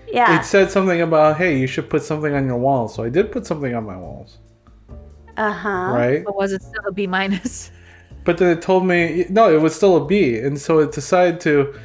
[0.09, 0.41] Yeah.
[0.41, 2.95] It said something about hey, you should put something on your walls.
[2.95, 4.39] So I did put something on my walls,
[5.37, 5.69] Uh-huh.
[5.69, 6.25] right?
[6.25, 7.71] But was it still a B minus?
[8.25, 11.39] But then it told me no, it was still a B, and so it decided
[11.43, 11.79] to.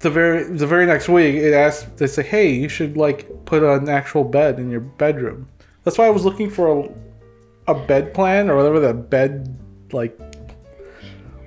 [0.00, 1.98] The very the very next week, it asked.
[1.98, 5.46] They say, "Hey, you should like put an actual bed in your bedroom."
[5.84, 9.56] That's why I was looking for a, a bed plan or whatever that bed
[9.92, 10.18] like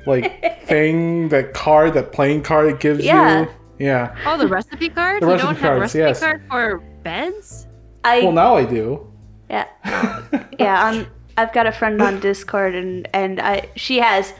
[0.05, 3.41] like thing that card that playing card it gives Yeah.
[3.41, 3.47] you.
[3.79, 4.15] Yeah.
[4.25, 5.21] Oh, the recipe card?
[5.21, 6.19] The you recipe don't have cards, recipe yes.
[6.19, 7.67] card for beds?
[8.03, 9.11] I Well, now I do.
[9.49, 9.67] yeah
[10.59, 10.85] yeah.
[10.85, 14.33] I'm, I've got a friend on Discord and and I she has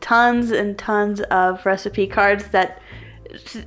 [0.00, 2.80] tons and tons of recipe cards that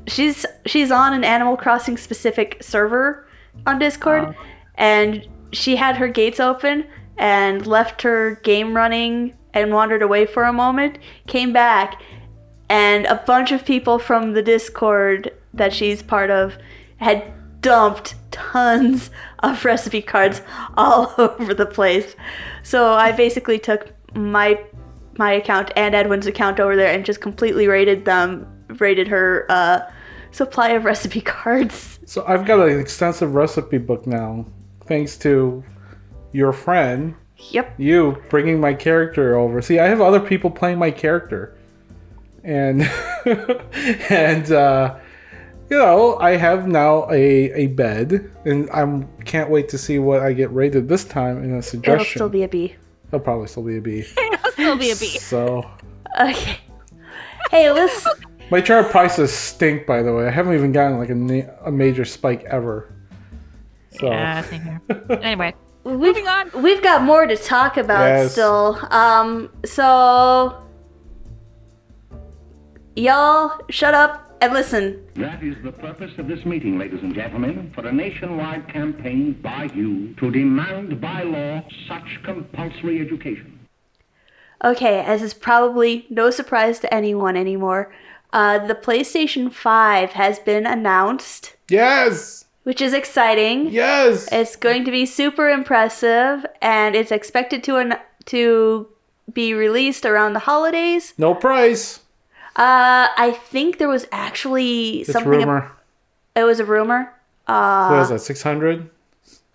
[0.08, 3.28] she's she's on an Animal Crossing specific server
[3.66, 4.44] on Discord, uh-huh.
[4.76, 6.86] and she had her gates open
[7.18, 10.98] and left her game running and wandered away for a moment.
[11.28, 12.02] Came back,
[12.70, 16.58] and a bunch of people from the Discord that she's part of
[16.98, 20.42] had dumped tons of recipe cards
[20.76, 22.16] all over the place.
[22.64, 24.60] So I basically took my
[25.18, 28.46] my account and Edwin's account over there and just completely rated them,
[28.78, 29.80] rated her uh,
[30.32, 32.00] supply of recipe cards.
[32.06, 34.46] So I've got an extensive recipe book now,
[34.86, 35.64] thanks to
[36.32, 37.76] your friend, Yep.
[37.78, 39.62] you bringing my character over.
[39.62, 41.56] See, I have other people playing my character,
[42.44, 42.82] and
[44.10, 44.96] and uh,
[45.70, 50.22] you know I have now a a bed, and I'm can't wait to see what
[50.22, 51.94] I get rated this time in a suggestion.
[51.94, 52.18] It'll suggestion.
[52.18, 52.76] still be a B.
[53.08, 54.00] It'll probably still be a B.
[54.18, 55.06] It'll still be a B.
[55.20, 55.70] So
[56.20, 56.58] Okay.
[57.52, 58.06] Hey, let's.
[58.52, 60.28] my chart prices stink, by the way.
[60.28, 62.92] I haven't even gotten like a, na- a major spike ever.
[64.00, 64.82] So Yeah, same here.
[65.22, 66.52] Anyway, We've, moving on.
[66.62, 68.32] we've got more to talk about Yes.
[68.34, 68.80] still.
[68.92, 70.64] Um, so.
[72.96, 75.06] Y'all, shut up and listen.
[75.16, 79.70] That is the purpose of this meeting, ladies and gentlemen, for a nationwide campaign by
[79.76, 83.60] you to demand by law such compulsory education.
[84.64, 87.94] Okay, as is probably no surprise to anyone anymore,
[88.34, 93.70] uh, the PlayStation 5 has been announced, yes, which is exciting.
[93.72, 94.28] yes.
[94.30, 98.88] It's going to be super impressive, and it's expected to an- to
[99.32, 101.14] be released around the holidays.
[101.18, 102.02] no price.
[102.58, 105.32] Uh, I think there was actually It's something.
[105.42, 105.72] ab- rumor.
[106.36, 107.14] it was a rumor.
[107.48, 108.20] Uh, what is that?
[108.20, 108.90] Six hundred.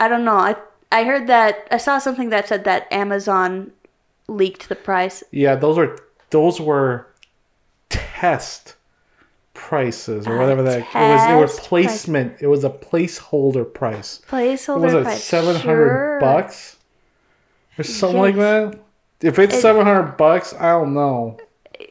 [0.01, 0.37] I don't know.
[0.51, 0.57] I
[0.91, 3.73] I heard that I saw something that said that Amazon
[4.29, 5.23] leaked the price.
[5.31, 5.99] Yeah, those were
[6.31, 7.07] those were
[7.91, 8.77] test
[9.55, 11.31] prices or whatever that it was.
[11.31, 12.37] It was test placement.
[12.41, 14.21] It was a placeholder price.
[14.21, 15.25] It Placeholder was it price.
[15.25, 16.21] seven hundred Sure.
[16.21, 16.77] bucks
[17.79, 18.79] or something like that.
[19.21, 21.39] If it's seven hundred bucks, I don't know.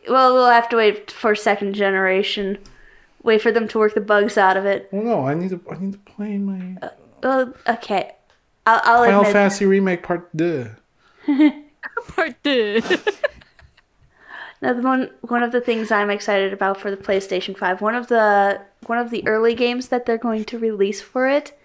[0.10, 2.58] Well, we'll have to wait for second generation.
[3.24, 4.90] Wait for them to work the bugs out of it.
[4.92, 5.62] Well, no, I need to.
[5.70, 6.90] I need to play my uh,
[7.22, 8.14] Well, okay.
[8.66, 9.34] I'll, I'll Final admit.
[9.34, 10.70] Fantasy remake part two.
[12.16, 12.82] Part two.
[14.62, 17.96] Now, the one one of the things I'm excited about for the PlayStation 5, one
[17.96, 21.58] of the one of the early games that they're going to release for it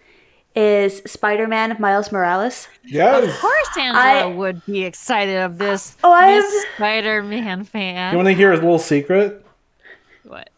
[0.54, 2.68] is Spider-Man Miles Morales.
[2.82, 3.24] Yes.
[3.34, 5.96] Of course, Angela I- would be excited of this.
[6.02, 8.12] Oh, I Miss have- Spider-Man fan.
[8.12, 9.44] You want to hear a little secret?
[10.24, 10.48] what?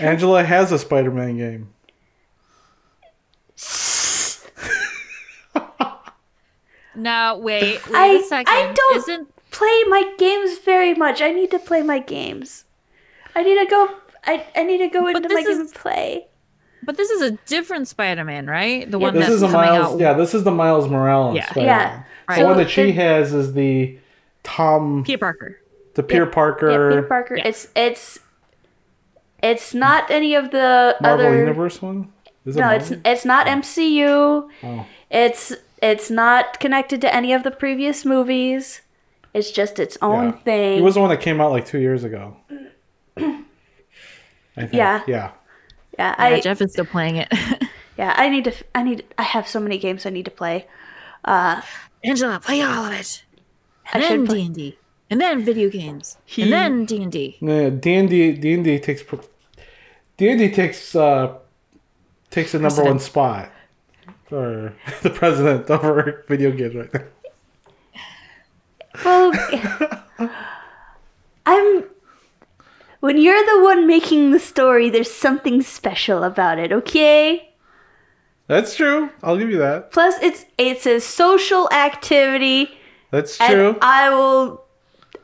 [0.00, 1.68] Angela has a Spider-Man game.
[6.94, 8.52] Now wait, wait I- a second.
[8.52, 9.31] I don't- Isn't
[9.62, 11.22] Play my games very much.
[11.22, 12.64] I need to play my games.
[13.36, 13.88] I need to go
[14.24, 16.26] I, I need to go into my this game and play.
[16.82, 18.88] but this is a different Spider-Man, right?
[18.90, 19.94] The one This that's is a coming Miles.
[19.94, 20.00] out.
[20.00, 21.36] Yeah, this is the Miles Morales.
[21.36, 21.44] Yeah.
[21.50, 21.66] Spider-Man.
[21.66, 22.02] Yeah.
[22.28, 22.38] Right.
[22.40, 23.98] The one that she the- has is the
[24.42, 25.60] Tom, Peter Parker.
[25.94, 27.36] the Peter Yeah, Parker, Peter Parker.
[27.36, 27.48] Yeah.
[27.48, 28.18] It's it's
[29.42, 32.12] it's not any of the Marvel other Universe one.
[32.44, 34.48] Is it No, it's it's not MCU.
[34.64, 34.86] Oh.
[35.10, 38.80] It's it's not connected to any of the previous movies.
[39.34, 40.32] It's just its own Yeah.
[40.44, 40.78] thing.
[40.78, 42.36] It was the one that came out like two years ago.
[43.16, 43.42] I
[44.56, 44.72] think.
[44.74, 45.02] Yeah.
[45.06, 45.06] Yeah.
[45.06, 45.30] yeah,
[45.98, 47.32] Yeah, I Jeff is still playing it.
[47.98, 50.30] yeah, I need to f- I need I have so many games I need to
[50.30, 50.66] play.
[51.24, 51.62] Uh
[52.04, 53.24] Angela, play all of it.
[53.92, 54.78] And should then D and D,
[55.10, 57.36] and then video games, He- and then D and D.
[57.40, 59.02] No, D and D D and D takes
[60.16, 61.34] D and D takes uh
[62.30, 63.50] takes the number one spot
[64.28, 67.00] for the president over video games right now.
[69.04, 69.32] Well
[71.46, 71.84] I'm
[73.00, 77.52] when you're the one making the story, there's something special about it, okay?
[78.46, 79.10] That's true.
[79.24, 79.90] I'll give you that.
[79.90, 82.70] Plus it's it's a social activity
[83.10, 83.76] That's and true.
[83.82, 84.62] I will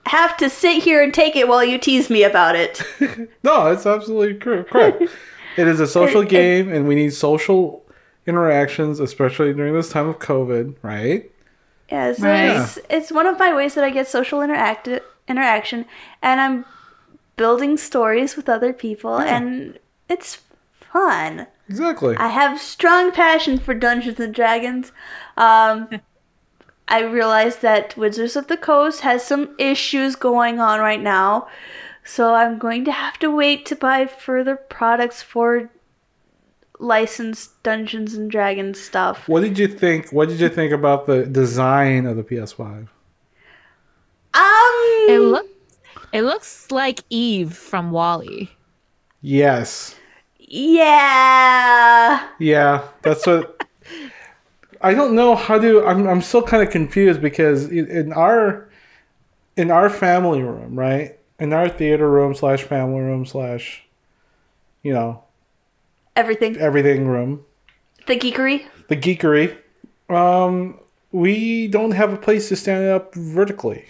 [0.06, 2.82] have to sit here and take it while you tease me about it.
[3.44, 5.02] No, it's absolutely correct.
[5.56, 7.84] it is a social game, and we need social
[8.26, 11.30] interactions, especially during this time of COVID, right?
[11.90, 12.56] Yeah, so Right.
[12.60, 14.88] it's, it's one of my ways that I get social interact-
[15.26, 15.86] interaction,
[16.22, 16.64] and I'm
[17.36, 20.38] building stories with other people, and it's
[20.92, 21.46] fun.
[21.68, 22.16] Exactly.
[22.16, 24.92] I have strong passion for Dungeons and Dragons.
[25.36, 25.88] Um,
[26.88, 31.46] I realize that Wizards of the Coast has some issues going on right now,
[32.04, 35.68] so I'm going to have to wait to buy further products for
[36.78, 39.28] licensed Dungeons and Dragons stuff.
[39.28, 40.10] What did you think?
[40.12, 42.88] What did you think about the design of the PS5?
[44.34, 45.46] Um, It look
[46.12, 48.50] it looks like Eve from WALL-E.
[49.20, 49.96] Yes.
[50.38, 52.28] yeah.
[52.38, 53.66] Yeah, that's what.
[54.80, 55.84] I don't know how to.
[55.84, 58.68] I'm I'm still kind of confused because in, in our
[59.56, 61.18] in our family room, right?
[61.40, 63.84] In our theater room slash family room slash,
[64.84, 65.24] you know,
[66.18, 66.56] Everything.
[66.56, 67.44] everything room,
[68.08, 68.64] The geekery.
[68.88, 69.56] the geekery.
[70.10, 70.80] Um,
[71.12, 73.84] we don't have a place to stand up vertically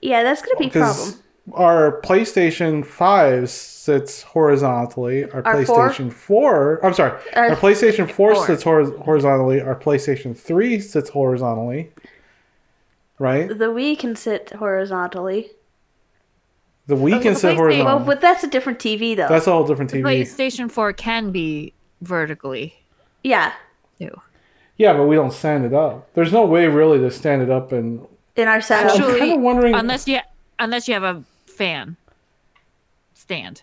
[0.00, 1.14] Yeah, that's gonna be a problem.
[1.52, 5.24] our PlayStation Five sits horizontally.
[5.30, 5.54] Our, Our?
[5.54, 6.80] PlayStation Four.
[6.84, 7.12] I'm sorry.
[7.34, 8.46] Our Our, PlayStation 4 four.
[8.46, 9.60] sits hor- horizontally.
[9.60, 11.92] Our PlayStation 3 sits horizontally.
[13.18, 13.48] Right?
[13.48, 15.50] The Wii can sit horizontally.
[16.86, 19.28] The Wii can the sit PlayStation- Well, but that's a different TV though.
[19.28, 20.22] That's all different The TV.
[20.22, 22.74] PlayStation 4 can be vertically
[23.24, 23.52] yeah,
[23.98, 24.20] too.
[24.76, 26.12] Yeah, but we don't stand it up.
[26.14, 28.06] There's no way really to stand it up and.
[28.36, 28.92] in our setup.
[28.94, 30.18] I'm Actually, kinda wondering- unless you
[30.58, 31.96] unless you have a fan
[33.14, 33.62] stand.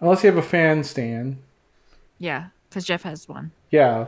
[0.00, 1.36] Unless you have a fan stand.
[2.18, 3.50] Yeah, because Jeff has one.
[3.70, 4.06] Yeah.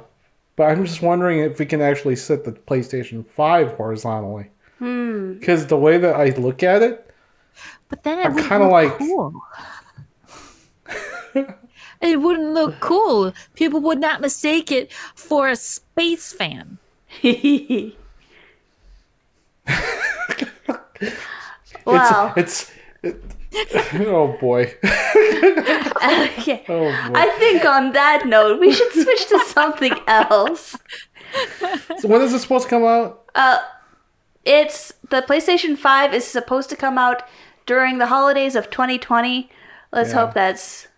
[0.57, 4.49] But I'm just wondering if we can actually sit the PlayStation 5 horizontally.
[4.79, 5.35] Hmm.
[5.35, 7.11] Because the way that I look at it,
[7.89, 9.43] But then it would kinda look like- cool.
[12.01, 13.33] it wouldn't look cool.
[13.55, 16.79] People would not mistake it for a space fan.
[21.87, 22.33] wow.
[22.37, 22.71] it's.
[23.03, 23.23] it's
[23.55, 24.75] it, oh boy.
[24.83, 26.65] okay.
[26.69, 27.13] Oh boy.
[27.15, 30.79] I think on that note, we should switch to something else.
[31.99, 33.25] So when is it supposed to come out?
[33.35, 33.59] Uh,
[34.45, 37.23] it's the PlayStation 5 is supposed to come out
[37.67, 39.51] during the holidays of 2020.
[39.93, 40.17] Let's Yeah.
[40.17, 40.89] hope that's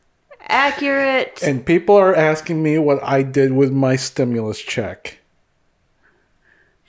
[0.48, 1.40] accurate.
[1.42, 5.18] And people are asking me what I did with my stimulus check.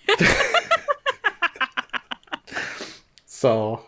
[3.25, 3.81] so,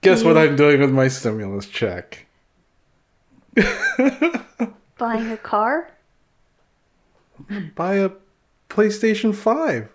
[0.00, 2.26] guess what I'm doing with my stimulus check?
[4.98, 5.90] Buying a car?
[7.74, 8.10] Buy a
[8.70, 9.88] PlayStation 5.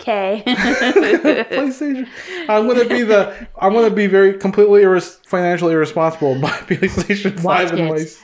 [0.00, 0.42] Okay.
[0.46, 2.08] PlayStation.
[2.48, 3.48] I'm gonna be the.
[3.58, 7.96] I'm gonna be very completely irres- financially irresponsible and buy PlayStation 5 Watch in my.
[7.96, 8.18] it.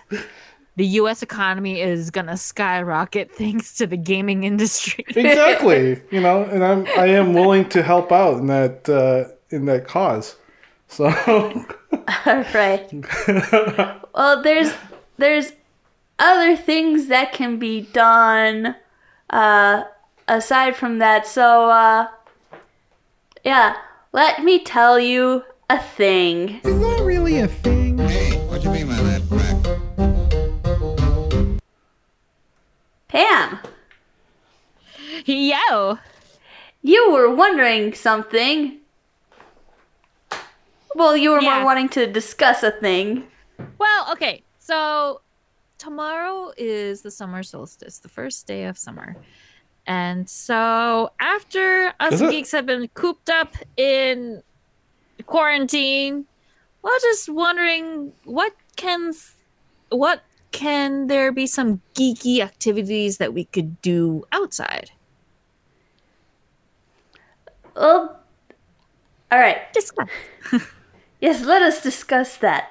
[0.77, 1.23] The U.S.
[1.23, 5.05] economy is gonna skyrocket thanks to the gaming industry.
[5.09, 9.65] exactly you know and i'm i am willing to help out in that uh in
[9.67, 10.37] that cause
[10.89, 12.89] so All right.
[14.15, 14.73] Well, there's
[15.19, 15.53] there's
[16.19, 18.77] other things that can be done
[19.31, 19.83] uh,
[20.29, 21.27] aside from that.
[21.27, 22.09] So uh,
[23.45, 23.77] yeah,
[24.13, 26.61] let me tell you a thing.
[26.65, 27.99] Is that really a thing?
[27.99, 29.57] Hey, what you mean by that, Mac?
[33.09, 33.59] Pam,
[35.25, 35.99] Yo,
[36.83, 38.79] you were wondering something.
[40.95, 41.57] Well, you were Yeah.
[41.57, 43.27] more wanting to discuss a thing.
[43.79, 44.45] Well, okay.
[44.59, 45.23] So
[45.79, 49.17] tomorrow is the summer solstice, the first day of summer.
[49.87, 52.31] And so after us Is it?
[52.31, 54.43] geeks have been cooped up in
[55.27, 56.27] quarantine,
[56.83, 59.13] well just wondering what can
[59.91, 60.23] what
[60.53, 64.91] can there be some geeky activities that we could do outside?
[67.77, 68.19] Well,
[69.31, 69.73] all right.
[69.73, 70.09] Discuss.
[71.19, 72.71] Yes, let us discuss that.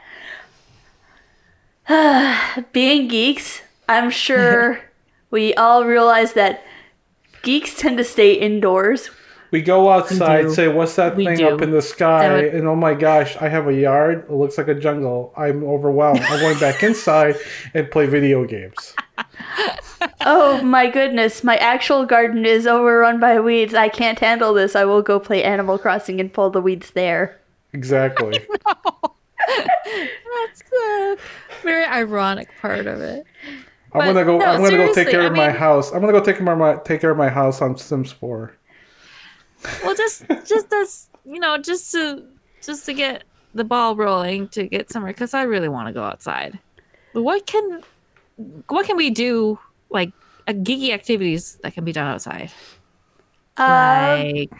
[2.71, 4.81] Being geeks, I'm sure
[5.31, 6.63] we all realize that
[7.45, 9.09] geeks tend to stay indoors.
[9.51, 10.53] we go outside do.
[10.53, 11.47] say what's that We thing do.
[11.49, 14.31] up in the sky That would- and oh my gosh i have a yard it
[14.31, 17.35] looks like a jungle i'm overwhelmed i'm going back inside
[17.73, 18.93] and play video games
[20.27, 23.73] Oh my goodness, my actual garden is overrun by weeds.
[23.73, 24.75] I can't handle this.
[24.75, 27.39] I will go play Animal Crossing and pull the weeds there.
[27.73, 28.33] exactly
[29.47, 31.17] That's the
[31.63, 33.25] very ironic part of it.
[33.95, 35.91] I'm But gonna go no, i'm gonna go take care I of my house.
[35.91, 38.55] I'm gonna go take care of my take care of my house on sims 4
[39.83, 42.23] well just just as you know just to
[42.61, 43.23] just to get
[43.53, 46.59] the ball rolling to get somewhere because i really want to go outside.
[47.13, 47.81] What can
[48.67, 49.57] what can we do
[49.89, 50.11] like
[50.47, 52.51] uh, geeky activities that can be done outside?
[53.57, 54.51] Uh, like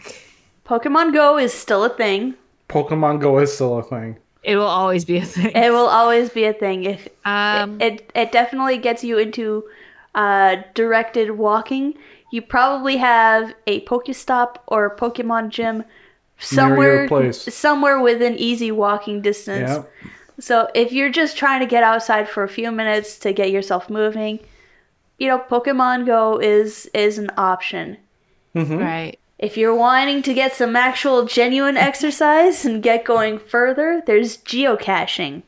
[0.64, 2.34] Pokemon Go is still a thing.
[2.70, 4.16] pokemon go is still a thing
[4.46, 5.50] It will always be a thing.
[5.54, 6.84] It will always be a thing.
[6.84, 9.64] If Um, it it definitely gets you into
[10.14, 11.94] uh, directed walking.
[12.30, 15.84] You probably have a Pokestop or a Pokemon gym
[16.38, 17.42] somewhere place.
[17.52, 19.70] somewhere within easy walking distance.
[19.70, 19.82] Yeah.
[20.38, 23.90] So if you're just trying to get outside for a few minutes to get yourself
[23.90, 24.38] moving,
[25.18, 27.96] you know, Pokemon Go is is an option.
[28.54, 29.18] right.
[29.38, 35.42] If you're wanting to get some actual genuine exercise and get going further, there's geocaching.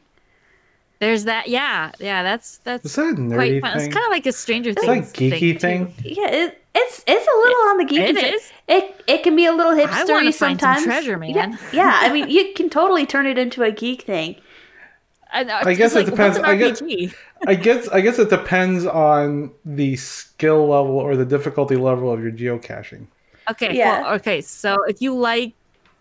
[0.98, 1.48] There's that.
[1.48, 2.22] Yeah, yeah.
[2.22, 3.76] That's that's Is that a nerdy quite fun.
[3.76, 3.92] It's thing?
[3.92, 5.58] kind of like a Stranger Is Things that a geeky too.
[5.58, 5.94] thing?
[6.02, 8.34] Yeah, it, it's it's a little on the geeky it side.
[8.34, 8.52] is.
[8.68, 11.30] It it can be a little I hipstery wanna find some treasure, man.
[11.30, 14.36] Yeah, yeah, I mean, you can totally turn it into a geek thing.
[15.32, 16.36] I, know, I it's guess it like, depends.
[16.38, 17.14] What's I guess- RPG?
[17.46, 22.20] I guess I guess it depends on the skill level or the difficulty level of
[22.22, 23.06] your geocaching.
[23.50, 23.76] Okay.
[23.76, 24.02] Yeah.
[24.02, 24.40] Well, okay.
[24.40, 25.54] So if you like,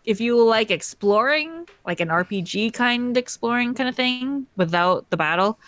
[0.05, 5.59] if you like exploring, like an RPG kind exploring kind of thing without the battle,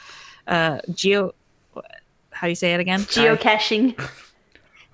[0.47, 1.33] uh, geo,
[2.31, 3.01] how do you say it again?
[3.01, 3.95] Geocaching.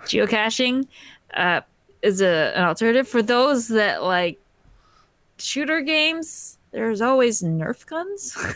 [0.03, 0.87] geocaching
[1.33, 1.61] uh,
[2.01, 4.39] is a, an alternative for those that like
[5.37, 6.57] shooter games.
[6.71, 8.37] There's always Nerf guns.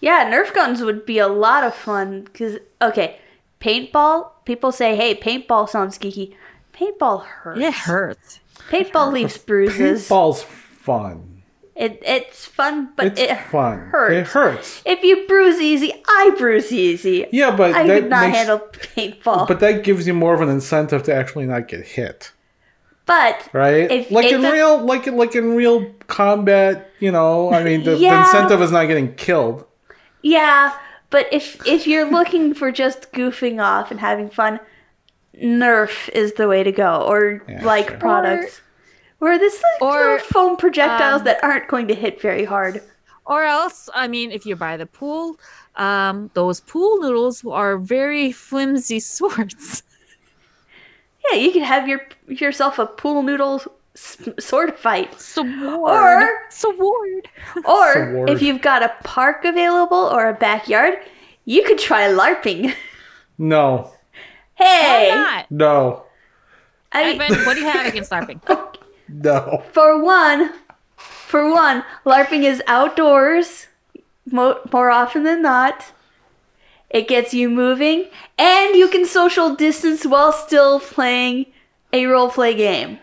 [0.00, 3.18] Yeah, Nerf guns would be a lot of fun because okay,
[3.60, 4.30] paintball.
[4.46, 6.34] People say, "Hey, paintball sounds geeky."
[6.80, 7.60] Paintball hurts.
[7.60, 8.40] it hurts.
[8.70, 10.08] Paintball leaves bruises.
[10.08, 11.42] Paintball's fun.
[11.76, 13.78] It it's fun, but It's it fun.
[13.90, 14.14] hurts.
[14.14, 14.82] It hurts.
[14.84, 17.26] If you bruise easy, I bruise easy.
[17.32, 19.48] Yeah, but I that could not makes, handle paintball.
[19.48, 22.32] But that gives you more of an incentive to actually not get hit,
[23.06, 23.90] But right?
[23.90, 27.50] If- like if in the- real, like in like in real combat, you know.
[27.52, 29.64] I mean, the, the incentive is not getting killed.
[30.22, 30.76] Yeah,
[31.08, 34.60] but if if you're looking for just goofing off and having fun,
[35.40, 37.98] Nerf is the way to go, or Yeah, like sure.
[37.98, 38.60] products.
[39.18, 42.82] Where this like Or, little foam projectiles um, that aren't going to hit very hard.
[43.26, 45.38] Or else, I mean, if you're by the pool,
[45.76, 49.82] um, those pool noodles are very flimsy swords.
[51.30, 53.60] Yeah, you could have your yourself a pool noodle
[53.94, 55.20] s- sword fight.
[55.20, 55.48] Sword.
[55.62, 57.28] Or- sword.
[57.66, 58.30] Or Sword.
[58.30, 60.98] if you've got a park available or a backyard,
[61.44, 62.74] you could try LARPing.
[63.42, 63.90] No,
[64.60, 65.50] Why hey, not?
[65.50, 66.04] no,
[66.92, 68.40] I mean, Ivan, what do you have against LARPing?
[69.08, 69.64] no.
[69.72, 70.52] for one,
[70.96, 73.68] for one, LARPing is outdoors
[74.30, 75.92] mo- more often than not.
[76.90, 81.46] It gets you moving, and you can social distance while still playing
[81.92, 82.98] a role play game.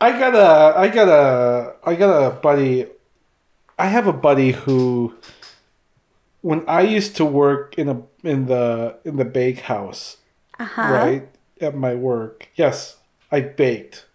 [0.00, 2.86] I got a, I got a, I got a buddy.
[3.78, 5.14] I have a buddy who,
[6.42, 9.60] when I used to work in a in the in the bake
[10.64, 10.92] house, Uh huh.
[10.92, 11.28] right
[11.60, 12.48] at my work.
[12.54, 12.96] Yes,
[13.30, 14.06] I baked,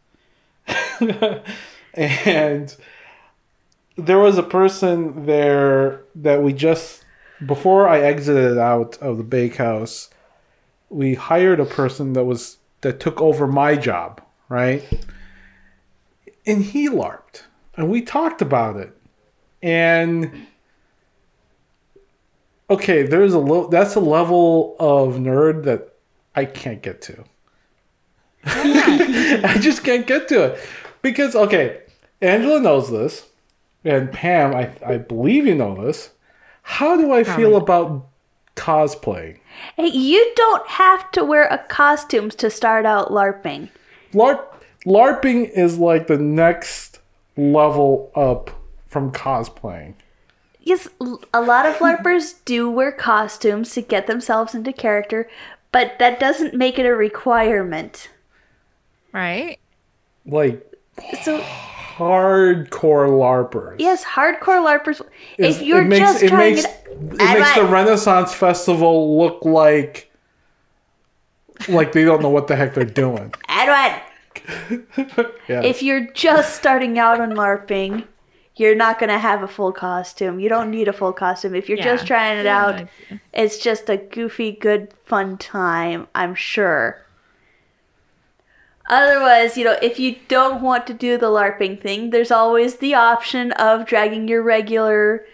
[1.93, 2.75] and
[3.97, 7.03] there was a person there that we just
[7.45, 10.09] before I exited out of the bakehouse,
[10.89, 14.83] we hired a person that was that took over my job, right?
[16.45, 17.43] And he larped,
[17.75, 18.95] and we talked about it,
[19.63, 20.45] and
[22.69, 25.94] okay, there's a lo- that's a level of nerd that
[26.35, 27.23] I can't get to.
[28.45, 30.59] I just can't get to it
[31.01, 31.81] because okay,
[32.21, 33.27] Angela knows this,
[33.83, 36.11] and Pam, I I believe you know this.
[36.61, 38.07] How do I feel about
[38.55, 39.39] cosplaying?
[39.75, 43.69] Hey, you don't have to wear a costume to start out LARPing.
[44.13, 44.43] LARP
[44.85, 46.99] LARPing is like the next
[47.37, 48.51] level up
[48.87, 49.93] from cosplaying.
[50.61, 50.87] Yes,
[51.31, 55.29] a lot of LARPers do wear costumes to get themselves into character,
[55.75, 58.09] but that doesn't make it a requirement.
[59.11, 59.59] Right?
[60.25, 60.65] Like
[61.21, 61.41] So,
[61.97, 63.75] hardcore LARPers.
[63.79, 65.01] yes, hardcore LARPers.
[65.37, 69.17] Is- if you're it makes, just it trying makes, it, it makes the Renaissance Festival
[69.19, 70.09] look like
[71.67, 73.33] like they don't know what the heck they're doing.
[73.49, 73.99] Edwin,
[75.49, 75.61] Yeah.
[75.61, 78.05] if you're just starting out on LARPing,
[78.57, 80.39] you're not gonna have a full costume.
[80.39, 81.55] You don't need a full costume.
[81.55, 83.17] If you're just trying it out, Yeah.
[83.33, 86.07] it's just a goofy, good, fun time.
[86.15, 87.01] I'm sure.
[88.87, 92.93] Otherwise, you know, if you don't want to do the LARPing thing, there's always the
[92.93, 95.25] option of dragging your regular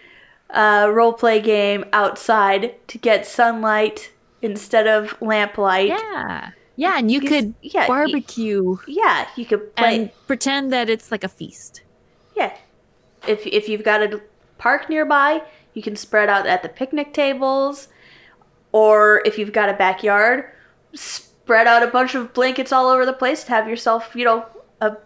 [0.50, 4.10] uh, roleplay game outside to get sunlight
[4.40, 5.88] instead of lamplight.
[5.88, 6.50] Yeah.
[6.76, 9.96] Yeah, and you could yeah, barbecue Yeah, you could play.
[9.96, 11.82] and pretend that it's like a feast.
[12.34, 12.56] Yeah.
[13.26, 14.20] If if you've got a
[14.58, 15.42] park nearby,
[15.74, 17.88] you can spread out at the picnic tables.
[18.72, 20.46] Or if you've got a backyard,
[20.94, 24.46] spread out a bunch of blankets all over the place to have yourself, you know,
[24.80, 24.96] a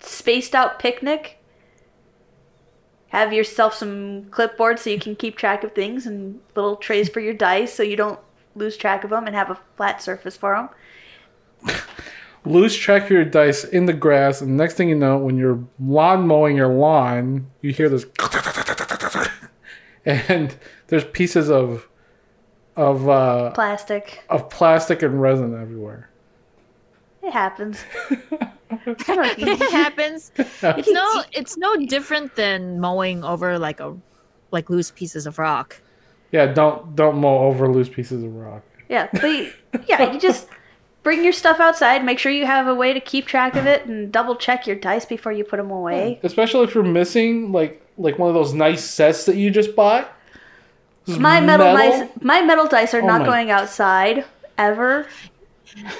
[0.00, 1.38] spaced out picnic.
[3.08, 7.20] have yourself some clipboards so you can keep track of things and little trays for
[7.20, 8.18] your dice so you don't
[8.54, 10.70] lose track of them and have a flat surface for
[11.64, 11.78] them.
[12.44, 15.62] Lose track of your dice in the grass, and next thing you know, when you're
[15.80, 18.04] lawn mowing your lawn, you hear this,
[20.04, 20.56] and
[20.88, 21.88] there's pieces of
[22.76, 24.24] of uh, Plastic.
[24.28, 26.08] of plastic and resin everywhere.
[27.22, 27.84] It happens.
[28.10, 28.48] I
[29.06, 29.34] don't know.
[29.36, 30.32] it happens.
[30.36, 33.96] It's no it's no different than mowing over like a
[34.50, 35.80] like loose pieces of rock.
[36.32, 38.62] Yeah, don't don't mow over loose pieces of rock.
[38.88, 39.52] Yeah, but you-
[39.86, 40.48] yeah, you just
[41.02, 42.04] bring your stuff outside.
[42.04, 44.76] Make sure you have a way to keep track of it, and double check your
[44.76, 46.20] dice before you put them away.
[46.22, 50.10] Especially if you're missing like like one of those nice sets that you just bought.
[51.04, 54.24] This My metal, metal- dice, my metal dice are Oh not my- going outside
[54.56, 55.06] ever.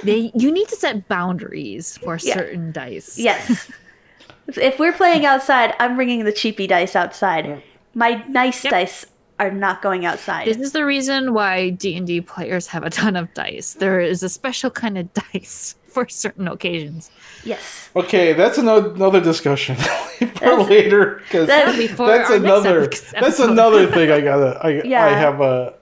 [0.02, 2.34] They you need to set boundaries for Yeah.
[2.34, 3.18] certain dice.
[3.18, 3.70] Yes.
[4.46, 7.62] if we're playing outside, I'm bringing the cheapy dice outside.
[7.94, 8.70] My nice Yep.
[8.70, 9.06] dice
[9.42, 10.46] are not going outside.
[10.46, 13.74] This is the reason why D&D players have a ton of dice.
[13.74, 17.10] There is a special kind of dice for certain occasions.
[17.44, 17.90] yes.
[17.94, 19.74] Okay, that's another, another discussion
[20.36, 25.04] for later because That'll be for that's another that's another thing I gotta I Yeah.
[25.04, 25.74] I have a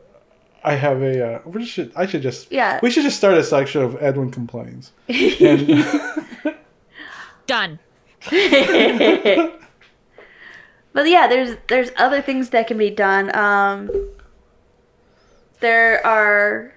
[0.65, 2.81] I have a uh, we should I should just Yeah.
[2.83, 5.87] we should just start a section of Edwin complains and
[7.47, 7.79] Done.
[10.93, 13.35] But yeah, there's there's other things that can be done.
[13.37, 13.91] Um,
[15.61, 16.75] there are.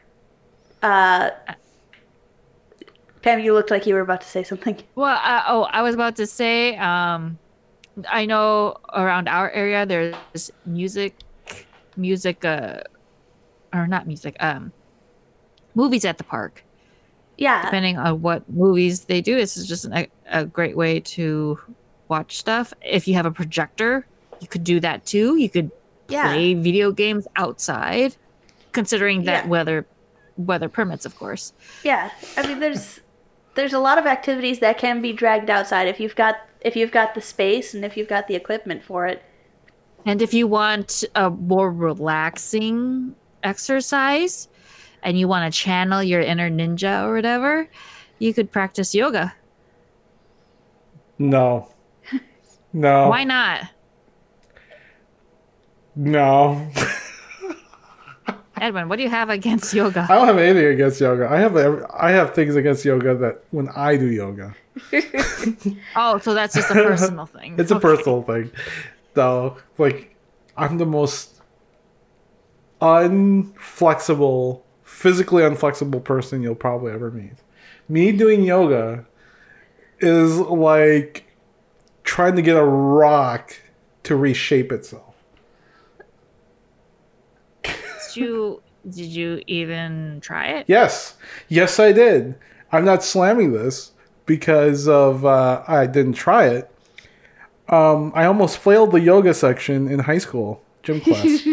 [0.82, 1.32] Uh,
[3.22, 4.84] Pam, you looked like you were about to say something.
[4.96, 7.40] Well, uh, oh, I was about to say, um,
[8.10, 11.16] I know around our area there's music,
[11.96, 12.82] music, uh,
[13.74, 14.74] or not music, um,
[15.74, 16.64] movies at the park.
[17.38, 21.58] Yeah, Depending on what movies they do, this is just an, a great way to
[22.14, 22.74] watch stuff.
[22.82, 24.06] If you have a projector,
[24.42, 25.28] you could do that too.
[25.44, 25.72] You could
[26.10, 28.16] yeah, play video games outside,
[28.72, 29.50] considering that Yeah.
[29.56, 29.86] weather
[30.38, 31.54] weather permits, of course.
[31.84, 32.10] yeah.
[32.38, 33.00] I mean, there's
[33.56, 36.92] there's a lot of activities that can be dragged outside if you've got if you've
[36.92, 39.22] got the space and if you've got the equipment for it.
[40.06, 44.50] And if you want a more relaxing exercise
[45.02, 47.68] and you want to channel your inner ninja or whatever,
[48.20, 49.34] you could practice yoga.
[51.20, 51.70] no
[52.74, 53.70] no Why not?
[55.96, 56.70] no
[58.58, 60.08] Edwin, what do you have against yoga?
[60.10, 63.44] I don't have anything against yoga I have every, I have things against yoga that
[63.52, 64.56] when I do yoga
[65.96, 67.56] Oh, so that's just a personal thing.
[67.60, 68.52] It's a personal thing.
[69.14, 70.16] Though, like,
[70.58, 71.42] I'm the most
[72.82, 77.34] unflexible, physically unflexible person you'll probably ever meet.
[77.88, 79.06] Me doing yoga
[80.00, 81.26] is like
[82.14, 83.60] trying to get a rock
[84.04, 85.16] to reshape itself.
[87.64, 87.74] Did
[88.14, 90.66] you did you even try it?
[90.68, 91.16] Yes,
[91.48, 92.36] yes, I did.
[92.72, 93.94] I'm not slamming this
[94.28, 96.70] because of uh, I didn't try it.
[97.70, 101.44] Um, I almost failed the yoga section in high school gym class.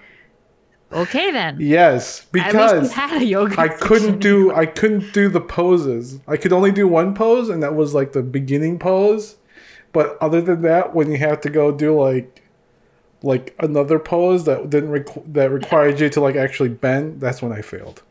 [0.92, 1.56] Okay then.
[1.58, 3.60] yes, because you had a yoga.
[3.60, 6.20] I couldn't do I couldn't do the poses.
[6.28, 9.36] I could only do one pose, and that was like the beginning pose.
[9.92, 12.42] But other than that, when you have to go do like
[13.22, 17.52] like another pose that didn't requ- that required you to like actually bend, that's when
[17.52, 18.02] I failed.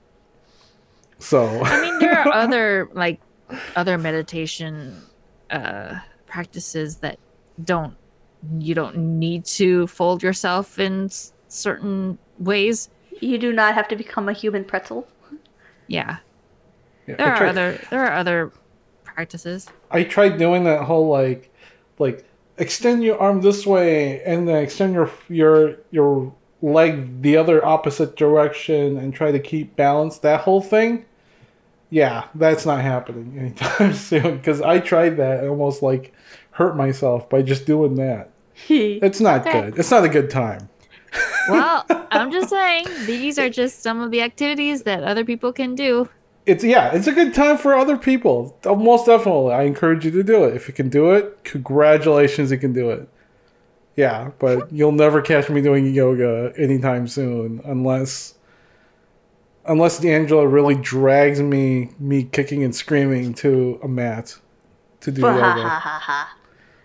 [1.19, 3.21] So I mean, there are other like
[3.75, 5.01] other meditation
[5.49, 7.19] uh, practices that
[7.63, 7.95] don't
[8.59, 11.09] you don't need to fold yourself in
[11.47, 12.89] certain ways.
[13.21, 15.07] You do not have to become a human pretzel.
[15.87, 16.17] Yeah,
[17.07, 18.51] yeah, there I are tried- other there are other
[19.03, 19.67] practices.
[19.91, 21.53] I tried doing that whole like
[21.99, 22.25] like
[22.57, 28.15] extend your arm this way and then extend your your your leg the other opposite
[28.15, 31.05] direction and try to keep balance that whole thing
[31.91, 36.11] yeah that's not happening anytime soon because i tried that and almost like
[36.51, 38.31] hurt myself by just doing that
[38.69, 39.61] it's not Okay.
[39.69, 40.67] good it's not a good time
[41.49, 45.75] Well, I'm just saying these are just some of the activities that other people can
[45.75, 46.09] do.
[46.45, 50.11] it's yeah it's a good time for other people Uh, most definitely i encourage you
[50.11, 53.07] to do it if you can do it congratulations you can do it
[53.95, 58.35] yeah but you'll never catch me doing yoga anytime soon unless
[59.65, 64.37] unless Angela really drags me me kicking and screaming to a mat
[65.01, 66.19] to do Ha ha yoga ha ha.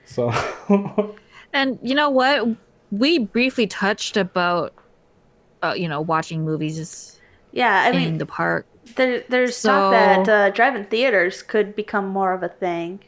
[0.06, 1.14] so
[1.52, 2.46] And you know what?
[2.90, 4.74] We briefly touched about,
[5.62, 7.20] uh, you know, watching movies
[7.52, 8.66] Yeah, I in mean, the park.
[8.96, 13.00] there, there's So- talk that uh, drive-in theaters could become more of a thing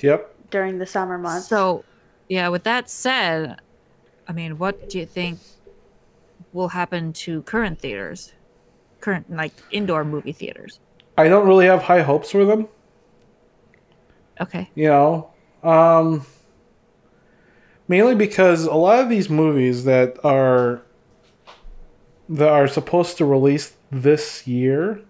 [0.00, 1.46] yep during the summer months.
[1.46, 1.84] So,
[2.28, 3.60] yeah, with that said,
[4.26, 5.38] I mean, what do you think
[6.52, 8.32] will happen to current theaters?
[9.00, 10.80] Current, like, indoor movie theaters?
[11.16, 12.68] I don't really have high hopes for them.
[14.40, 14.70] Okay.
[14.74, 15.30] You know,
[15.62, 16.24] um,
[17.88, 20.82] mainly because a lot of these movies that are
[22.28, 25.02] that are supposed to release this year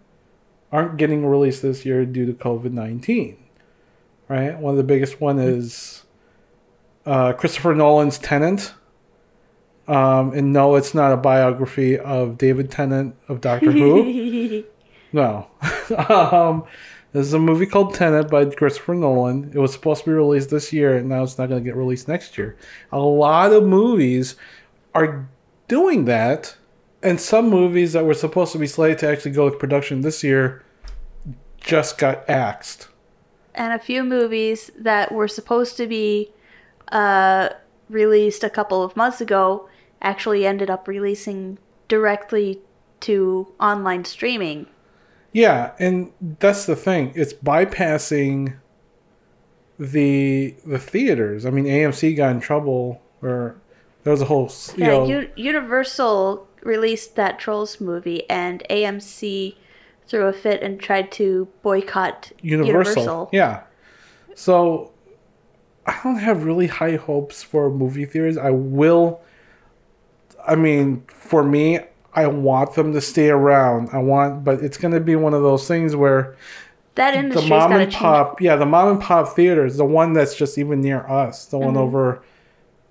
[0.70, 3.38] aren't getting released this year due to COVID nineteen.
[4.28, 4.58] Right.
[4.58, 6.04] One of the biggest one is
[7.04, 8.72] uh, Christopher Nolan's Tenant.
[9.88, 14.64] Um, and no, it's not a biography of David Tennant of Doctor Who.
[15.12, 15.46] No.
[16.08, 16.64] um,
[17.12, 19.50] this is a movie called Tenet by Christopher Nolan.
[19.54, 21.76] It was supposed to be released this year, and now it's not going to get
[21.76, 22.56] released next year.
[22.90, 24.36] A lot of movies
[24.94, 25.28] are
[25.68, 26.56] doing that,
[27.02, 30.24] and some movies that were supposed to be slated to actually go to production this
[30.24, 30.62] year
[31.60, 32.88] just got axed.
[33.54, 36.32] and a few movies that were supposed to be
[36.90, 37.50] uh,
[37.88, 39.68] released a couple of months ago
[40.00, 41.58] actually ended up releasing
[41.88, 42.60] directly
[43.00, 44.66] to online streaming.
[45.33, 47.12] Yeah, and that's the thing.
[47.14, 48.57] It's bypassing
[49.78, 51.47] the the theaters.
[51.47, 53.57] I mean, AMC got in trouble, or
[54.05, 59.57] there was a whole you Yeah, know, U- Universal released that Trolls movie, and AMC
[60.07, 63.03] threw a fit and tried to boycott Universal.
[63.03, 63.30] Universal.
[63.33, 63.62] Yeah.
[64.35, 64.93] So
[65.87, 68.37] I don't have really high hopes for movie theaters.
[68.37, 69.20] I will
[70.47, 71.78] I mean, for me,
[72.14, 73.90] I want them to stay around.
[73.92, 76.36] I want but it's gonna be one of those things where
[76.94, 77.94] That the mom to and change.
[78.02, 81.56] pop yeah, the mom and pop theaters, the one that's just even near us, the
[81.56, 81.66] Mm-hmm.
[81.66, 82.22] one over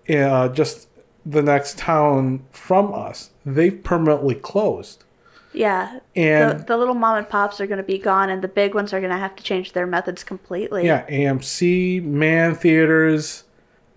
[0.09, 0.87] uh, just
[1.25, 5.03] the next town from us, they've permanently closed.
[5.53, 8.47] Yeah, And the, the little mom and pops are going to be gone, and the
[8.47, 10.85] big ones are going to have to change their methods completely.
[10.85, 13.43] Yeah, AMC, Mann Theaters,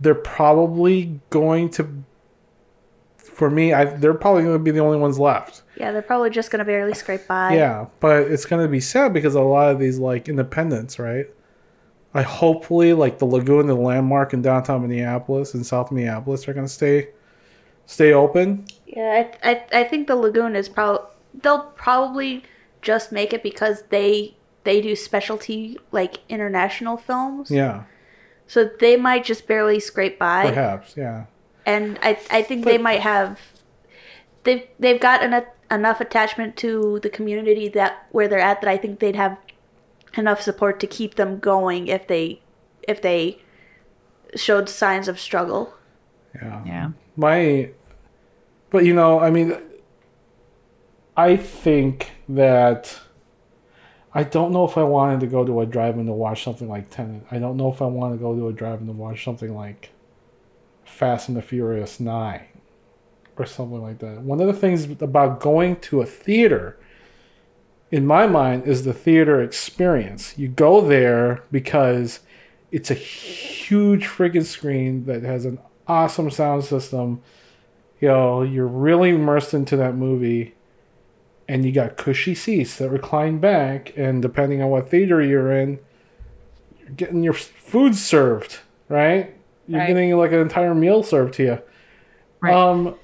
[0.00, 1.88] they're probably going to.
[3.34, 5.62] For me, I, they're probably going to be the only ones left.
[5.76, 7.54] Yeah, they're probably just going to barely scrape by.
[7.56, 11.26] Yeah, but it's going to be sad because a lot of these like independents, right?
[12.14, 16.66] I hopefully like the Lagoon, the Landmark in downtown Minneapolis and South Minneapolis are going
[16.66, 17.08] to stay
[17.86, 18.66] stay open.
[18.86, 22.44] Yeah, I, I, I think the Lagoon is probably they'll probably
[22.82, 27.50] just make it because they they do specialty like international films.
[27.50, 27.84] Yeah,
[28.46, 30.96] So they might just barely scrape by, perhaps.
[30.96, 31.26] Yeah,
[31.66, 33.40] and I I think they might have
[34.44, 38.76] they've they've got enough enough attachment to the community that where they're at that I
[38.76, 39.38] think they'd have
[40.16, 42.40] enough support to keep them going if they
[42.86, 43.40] if they
[44.36, 45.74] showed signs of struggle.
[46.34, 46.62] yeah.
[46.66, 46.90] Yeah.
[47.16, 47.70] my
[48.70, 49.56] but you know i mean
[51.16, 52.98] i think that
[54.12, 56.90] i don't know if i wanted to go to a drive-in to watch something like
[56.90, 57.22] Tenet.
[57.30, 59.90] i don't know if i want to go to a drive-in to watch something like
[60.94, 62.40] fast and the furious 9
[63.36, 64.20] or something like that.
[64.20, 66.78] One of the things about going to a theater
[67.90, 70.36] in my mind is the theater experience.
[70.38, 72.20] You go there because
[72.72, 77.22] it's a huge friggin' screen that has an awesome sound system.
[78.00, 80.54] You know, you're really immersed into that movie
[81.46, 85.78] and you got cushy seats that recline back and depending on what theater you're in,
[86.80, 89.33] you're getting your food served, right?
[89.66, 89.86] You're Right.
[89.88, 91.58] getting like an entire meal served to you.
[92.40, 92.54] Right.
[92.54, 92.94] Um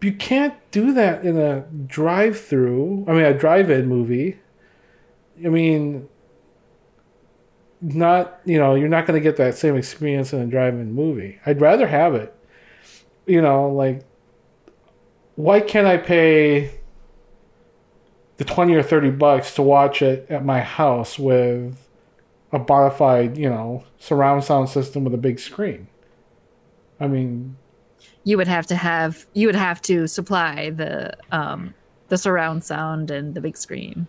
[0.00, 3.04] you can't do that in a drive-through.
[3.06, 4.38] I mean, a drive-in movie.
[5.44, 6.08] I mean,
[7.80, 11.38] not you know, you're not going to get that same experience in a drive-in movie.
[11.46, 12.34] I'd rather have it.
[13.26, 14.04] You know, like,
[15.36, 16.72] why can't I pay
[18.38, 21.76] the twenty or thirty bucks to watch it at my house with
[22.52, 25.88] a fide, you know, surround sound system with a big screen?
[27.00, 27.58] I mean,
[28.24, 31.74] You would have to have you would have to supply the um
[32.08, 34.08] the surround sound and the big screen.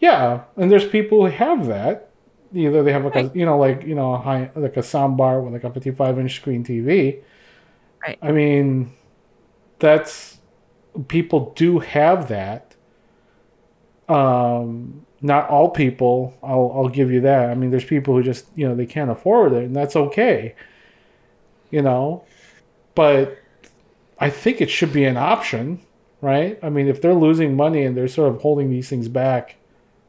[0.00, 2.12] Yeah, and there's people who have that.
[2.54, 5.16] Either they have like a you know like you know a high like a sound
[5.16, 7.22] bar with like a 55 inch screen TV.
[8.06, 8.18] Right.
[8.22, 8.92] I mean,
[9.80, 10.38] that's
[11.08, 12.76] people do have that.
[14.08, 16.36] Um, not all people.
[16.42, 17.50] I'll I'll give you that.
[17.50, 20.54] I mean, there's people who just you know they can't afford it, and that's okay.
[21.70, 22.24] You know,
[22.94, 23.38] but
[24.18, 25.80] I think it should be an option,
[26.20, 26.58] right?
[26.62, 29.56] I mean, if they're losing money and they're sort of holding these things back,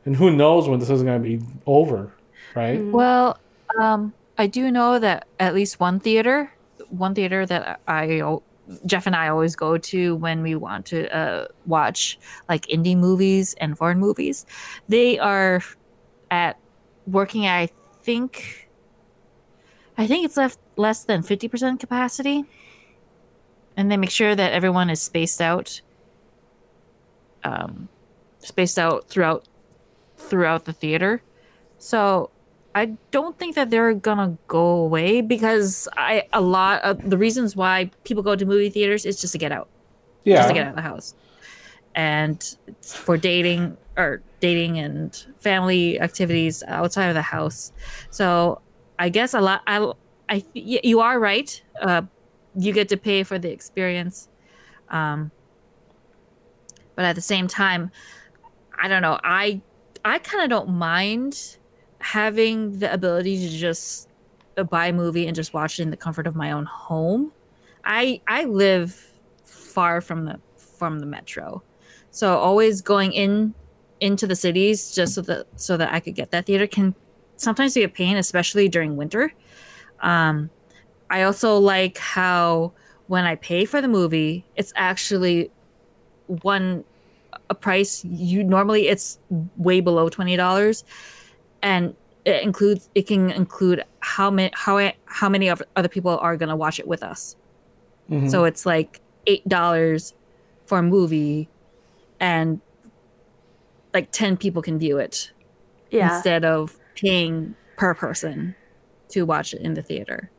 [0.06, 2.12] and who knows when this is going to be over,
[2.56, 2.84] right?
[2.84, 3.38] Well,
[3.80, 6.52] um, I do know that at least one theater,
[6.90, 8.44] one theater that I, al-
[8.86, 13.56] Jeff and I always go to when we want to uh, watch like indie movies
[13.60, 14.46] and foreign movies,
[14.88, 15.62] they are
[16.32, 16.58] at
[17.08, 17.48] working.
[17.48, 17.70] I
[18.02, 18.70] think,
[19.98, 22.46] I think it's left less than 50% capacity.
[23.76, 25.82] And they make sure that everyone is spaced out
[27.44, 27.88] um
[28.40, 29.48] spaced out throughout
[30.18, 31.22] throughout the theater.
[31.78, 32.32] So
[32.76, 37.56] I don't think that they're gonna go away because I a lot of the reasons
[37.56, 39.68] why people go to movie theaters is just to get out.
[40.38, 41.16] Just to get out of the house.
[41.96, 47.72] And it's for dating or dating and family activities outside of the house.
[48.12, 48.62] So
[49.00, 49.92] i guess a lot I
[50.30, 51.62] I you are right.
[51.82, 52.04] Uh
[52.56, 54.30] you get to pay for the experience.
[54.90, 55.32] Um
[56.96, 57.92] but at the same time
[58.78, 59.20] i don't know.
[59.24, 59.62] I
[60.06, 61.58] i kind of don't mind
[62.00, 64.08] having the ability to just
[64.70, 67.32] buy a movie and just watch it in the comfort of my own home
[67.86, 69.10] i i live
[69.46, 70.40] far from the
[70.80, 71.62] from the metro.
[72.12, 73.54] So always going in
[74.00, 76.96] into the cities just so that so that i could get that theater can
[77.36, 79.34] sometimes be a pain especially during winter.
[80.02, 80.50] Um
[81.10, 82.72] i also like how
[83.08, 85.52] when i pay for the movie it's actually
[86.28, 86.84] one
[87.50, 89.20] a price you normally it's
[89.58, 90.84] way below $20
[91.62, 91.96] and
[92.26, 96.50] it includes it can include how many how how many of other people are going
[96.50, 97.36] to watch it with us
[98.10, 98.30] Mhm.
[98.30, 100.14] so it's like eight dollars
[100.66, 101.50] for a movie,
[102.20, 102.60] and
[103.94, 105.32] like ten people can view it
[105.92, 106.14] Yeah.
[106.16, 108.56] instead of paying per person
[109.10, 110.30] to watch it in the theater.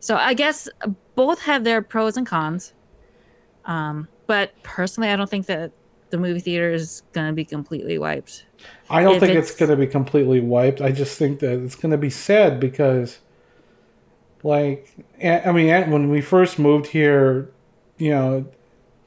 [0.00, 0.68] So I guess
[1.16, 2.72] both have their pros and cons.
[3.64, 5.72] Um, but personally, I don't think that
[6.10, 8.44] the movie theater is gonna be completely wiped.
[8.88, 10.80] I don't if think it's, it's- going to be completely wiped.
[10.80, 13.18] I just think that it's going to be sad because,
[14.42, 14.88] like,
[15.22, 17.50] I mean, when we first moved here,
[17.98, 18.46] you know,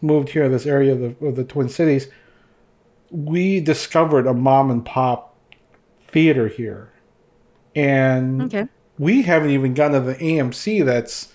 [0.02, 2.08] moved here, this area of the, of the Twin Cities,
[3.10, 5.36] we discovered a mom and pop
[6.08, 6.91] theater here.
[7.76, 8.68] And Okay.
[8.97, 11.34] we haven't even gotten to the AMC that's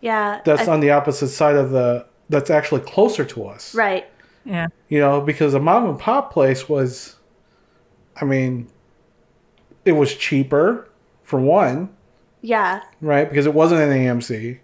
[0.00, 0.40] Yeah.
[0.44, 3.74] that's I- on the opposite side of the that's actually closer to us.
[3.74, 4.06] right.
[4.44, 4.68] Yeah.
[4.88, 7.16] You know, because a mom and pop place was,
[8.20, 8.68] I mean,
[9.84, 10.88] it was cheaper
[11.22, 11.90] for one,
[12.40, 12.82] Yeah.
[13.00, 13.28] right?
[13.28, 14.58] Because it wasn't an AMC.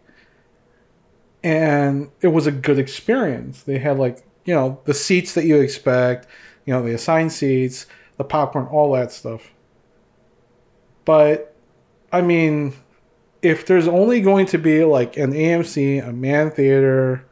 [1.42, 3.62] And it was a good experience.
[3.62, 6.26] They had like, you know, the seats that you expect,
[6.64, 9.52] you know, the assigned seats, the popcorn, all that stuff.
[11.04, 11.54] But
[12.12, 12.74] I mean,
[13.42, 17.24] if there's only going to be like an AMC, a Mann theater,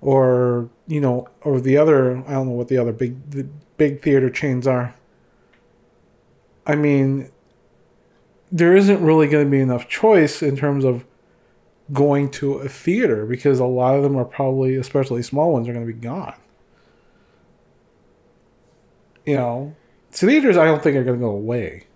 [0.00, 3.44] or you know, or the other, I don't know what the other big the
[3.76, 4.94] big theater chains are.
[6.66, 7.30] I mean,
[8.52, 11.04] there isn't really going to be enough choice in terms of
[11.92, 15.72] going to a theater because a lot of them are probably, especially small ones, are
[15.72, 16.34] going to be gone.
[19.26, 19.76] You know,
[20.10, 21.86] theaters I don't think are going to go away.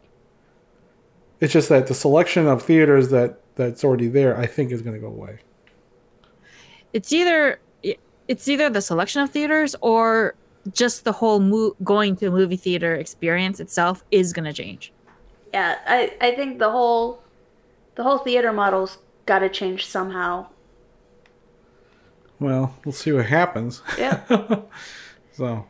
[1.40, 4.94] It's just that the selection of theaters that that's already there, I think, is going
[4.94, 5.38] to go away.
[6.92, 7.60] it's either
[8.28, 10.34] it's either the selection of theaters or
[10.72, 14.92] just the whole mo- going to a movie theater experience itself is going to change.
[15.52, 15.78] Yeah.
[15.86, 17.22] I, I think the whole
[17.96, 20.46] the whole theater model's got to change somehow.
[22.40, 23.82] Well, we'll see what happens.
[23.96, 24.20] Yeah.
[25.32, 25.66] so,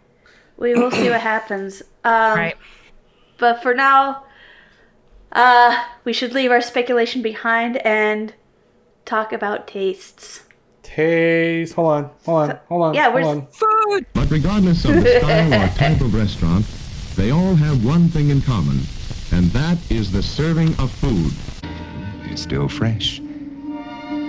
[0.57, 1.83] we will see what happens.
[2.05, 2.57] Um, right.
[3.39, 4.25] But for now,
[5.33, 8.33] uh, we should leave our speculation behind and
[9.05, 10.44] talk about tastes.
[10.95, 11.75] Taste.
[11.75, 12.11] Hold on.
[12.25, 12.59] Hold on.
[12.69, 12.95] Hold on.
[12.95, 13.47] Yeah, hold we're- on.
[13.49, 14.07] Food.
[14.15, 16.67] But regardless of the style or type of restaurant,
[17.17, 18.81] they all have one thing in common,
[19.33, 21.33] and that is the serving of food.
[22.31, 23.21] It's still fresh.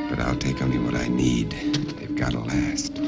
[0.09, 1.51] But I'll take only what I need.
[1.97, 2.99] They've got to last.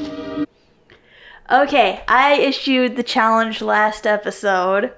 [1.50, 4.92] Okay, I issued the challenge last episode.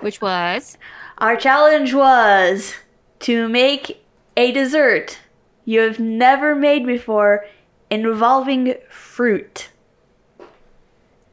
[0.00, 0.78] Which was
[1.18, 2.74] Our challenge was
[3.20, 4.04] to make
[4.36, 5.18] a dessert
[5.68, 7.44] you have never made before
[7.90, 9.68] involving fruit.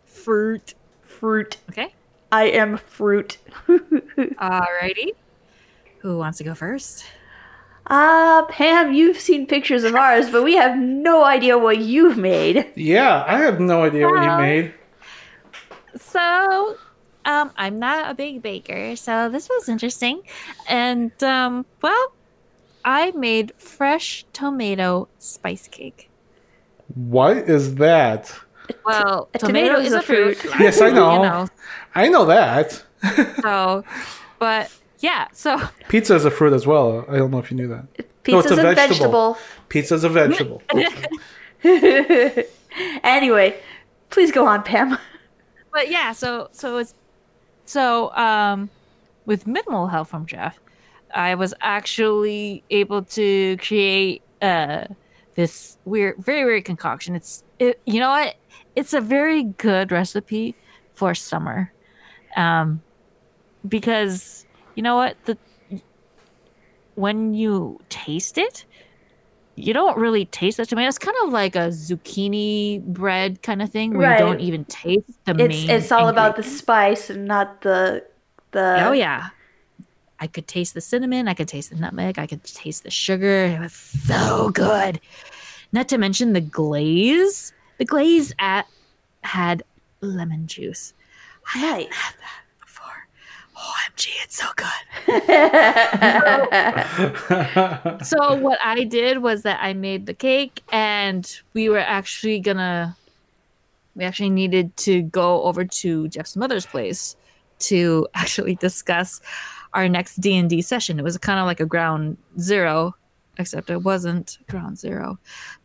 [0.04, 0.74] fruit.
[1.02, 1.56] Fruit.
[1.70, 1.94] Okay.
[2.34, 3.38] I am fruit.
[3.70, 5.12] Alrighty.
[6.00, 7.06] Who wants to go first?
[7.88, 12.70] Ah, Pam, you've seen pictures of ours, but we have no idea what you've made.
[12.76, 14.74] Yeah, I have no idea what you made.
[15.96, 16.76] So,
[17.24, 20.24] um, I'm not a big baker, so this was interesting.
[20.68, 22.15] And um, well,
[22.86, 26.10] I made fresh tomato spice cake.
[26.94, 28.34] What is that?
[28.86, 30.44] Well, a tomato, tomato is a fruit.
[30.60, 31.14] Yes, I know.
[31.16, 31.48] You know,
[31.96, 32.84] I know that.
[33.42, 33.84] so,
[34.38, 37.06] but yeah, so Pizza is a fruit as well.
[37.10, 37.88] I don't know if you knew that.
[38.24, 39.34] Pizza's a a vegetable.
[39.34, 39.38] vegetable.
[39.70, 40.62] Pizza's a vegetable.
[43.04, 43.60] anyway,
[44.12, 44.98] please go on, Pam.
[45.74, 46.94] but yeah, so so it's
[47.66, 48.70] so um
[49.26, 50.60] with minimal help from Jeff,
[51.16, 54.86] I was actually able to create uh,
[55.36, 57.16] this weird, very weird concoction.
[57.16, 58.36] It's, it, you know what?
[58.76, 60.56] It's a very good recipe
[60.94, 61.72] for summer,
[62.36, 62.82] um,
[63.68, 64.46] because
[64.76, 65.38] you know what the
[66.96, 68.66] when you taste it,
[69.56, 70.88] you don't really taste the tomato.
[70.90, 74.20] It's kind of like a zucchini bread kind of thing where Right.
[74.20, 75.70] you don't even taste the It's main.
[75.70, 78.06] it's all about the spice and not the
[78.52, 79.30] the oh yeah,
[80.20, 81.28] I could taste the cinnamon.
[81.28, 82.18] I could taste the nutmeg.
[82.20, 83.46] I could taste the sugar.
[83.46, 85.00] It was so good.
[85.72, 87.54] Not to mention the glaze.
[87.78, 88.68] The glaze at
[89.22, 89.64] had
[90.02, 90.94] lemon juice.
[91.54, 93.08] I haven't had that before.
[93.58, 94.68] Oh, OMG, it's so good.
[98.06, 102.96] so what I did was that I made the cake and we were actually gonna
[103.96, 107.16] we actually needed to go over to Jeff's mother's place
[107.60, 109.22] to actually discuss
[109.76, 110.98] our next D&D session.
[110.98, 112.96] It was kind of like a ground zero
[113.38, 115.20] except it wasn't ground zero.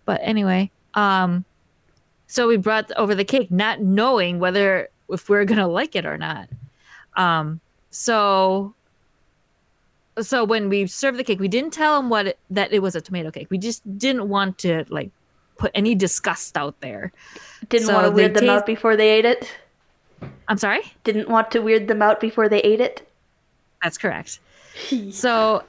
[0.05, 1.45] But anyway, um
[2.27, 5.97] so we brought over the cake not knowing whether if we are going to like
[5.97, 6.49] it or not.
[7.17, 8.75] Um so
[10.21, 12.95] so when we served the cake, we didn't tell them what it, that it was
[12.95, 13.47] a tomato cake.
[13.51, 15.11] We just didn't want to like
[15.57, 17.13] put any disgust out there.
[17.69, 19.51] Didn't So want to weird them out before they ate it.
[20.49, 20.83] I'm sorry.
[21.05, 23.09] Didn't want to weird them out before they ate it.
[23.83, 24.41] That's correct.
[25.11, 25.65] So,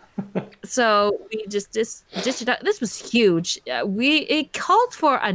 [0.64, 2.64] so we just dis- dished it out.
[2.64, 3.60] This was huge.
[3.72, 5.34] Uh, we it called for a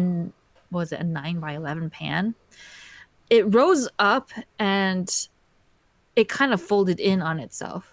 [0.71, 2.35] what was it a nine by eleven pan.
[3.31, 5.11] It rose up and
[6.15, 7.93] it kind of folded in on itself.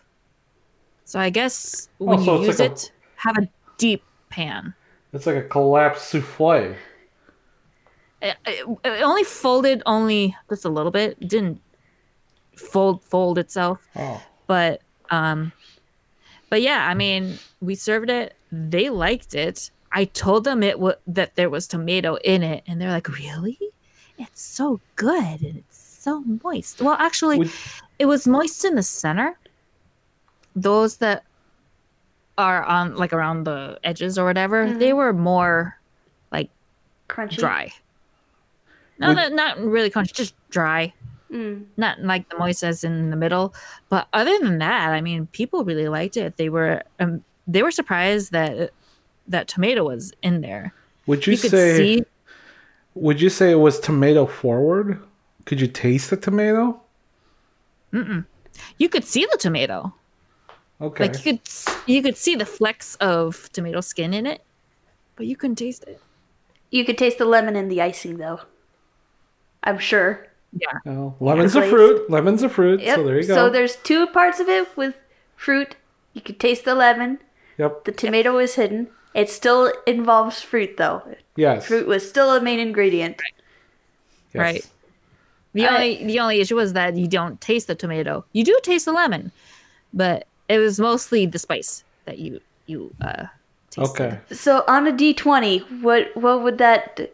[1.06, 4.74] So I guess when Oh, so you use like a- it, have a deep pan.
[5.12, 6.76] it's like a collapsed souffle.
[8.22, 11.18] It, it, it only folded only just a little bit.
[11.20, 11.62] It didn't
[12.56, 13.80] fold fold itself.
[13.96, 14.22] Oh.
[14.48, 15.52] But um
[16.50, 18.36] but yeah i mean we served it.
[18.52, 19.72] They liked it.
[19.92, 23.58] I told them it was that there was tomato in it and they're like really?
[24.18, 26.82] It's so good and it's so moist.
[26.82, 27.52] Well actually Would-
[28.00, 29.38] it was moist in the center.
[30.56, 31.24] Those that
[32.38, 35.80] are on like around the edges or whatever they were more
[36.32, 36.50] like
[37.08, 37.38] Crunchy.
[37.38, 37.74] dry.
[39.00, 40.94] No Would- not, not really crunchy just dry
[41.34, 41.66] Mm.
[41.78, 43.56] not like the Moises in the middle
[43.90, 47.72] but other than that i mean people really liked it they were um, they were
[47.72, 48.70] surprised that
[49.28, 50.74] that tomato was in there
[51.08, 51.76] Would you, you could say?
[51.78, 52.06] see
[52.94, 55.02] Would you say it was tomato forward?
[55.46, 56.80] Could you taste the tomato?
[58.78, 59.94] you could see the tomato
[60.82, 61.06] Okay.
[61.06, 61.42] like you could
[61.88, 64.42] you could see the flecks of tomato skin in it
[65.16, 66.00] but you couldn't taste it
[66.70, 68.42] You could taste the lemon in the icing, though.
[69.64, 70.26] I'm sure.
[70.60, 72.10] Yeah Well, lemon's a fruit.
[72.10, 72.80] Lemon's a fruit.
[72.82, 72.96] Yep.
[72.96, 73.36] So there you go.
[73.36, 74.96] So there's two parts of it with
[75.36, 75.76] fruit.
[76.14, 77.20] You could taste the lemon.
[77.58, 77.84] yep.
[77.86, 78.88] The tomato is hidden.
[79.14, 81.04] It still involves fruit, though.
[81.36, 81.68] Yes.
[81.68, 83.22] Fruit was still a main ingredient.
[84.34, 84.42] Yes.
[84.42, 84.68] right
[85.54, 88.60] the I- only the only issue was that you don't taste the tomato you do
[88.64, 89.32] taste the lemon
[89.94, 93.26] but it was mostly the spice that you you uh
[93.70, 93.92] tasted.
[93.92, 94.20] Okay.
[94.32, 97.12] So on a D20, what what would that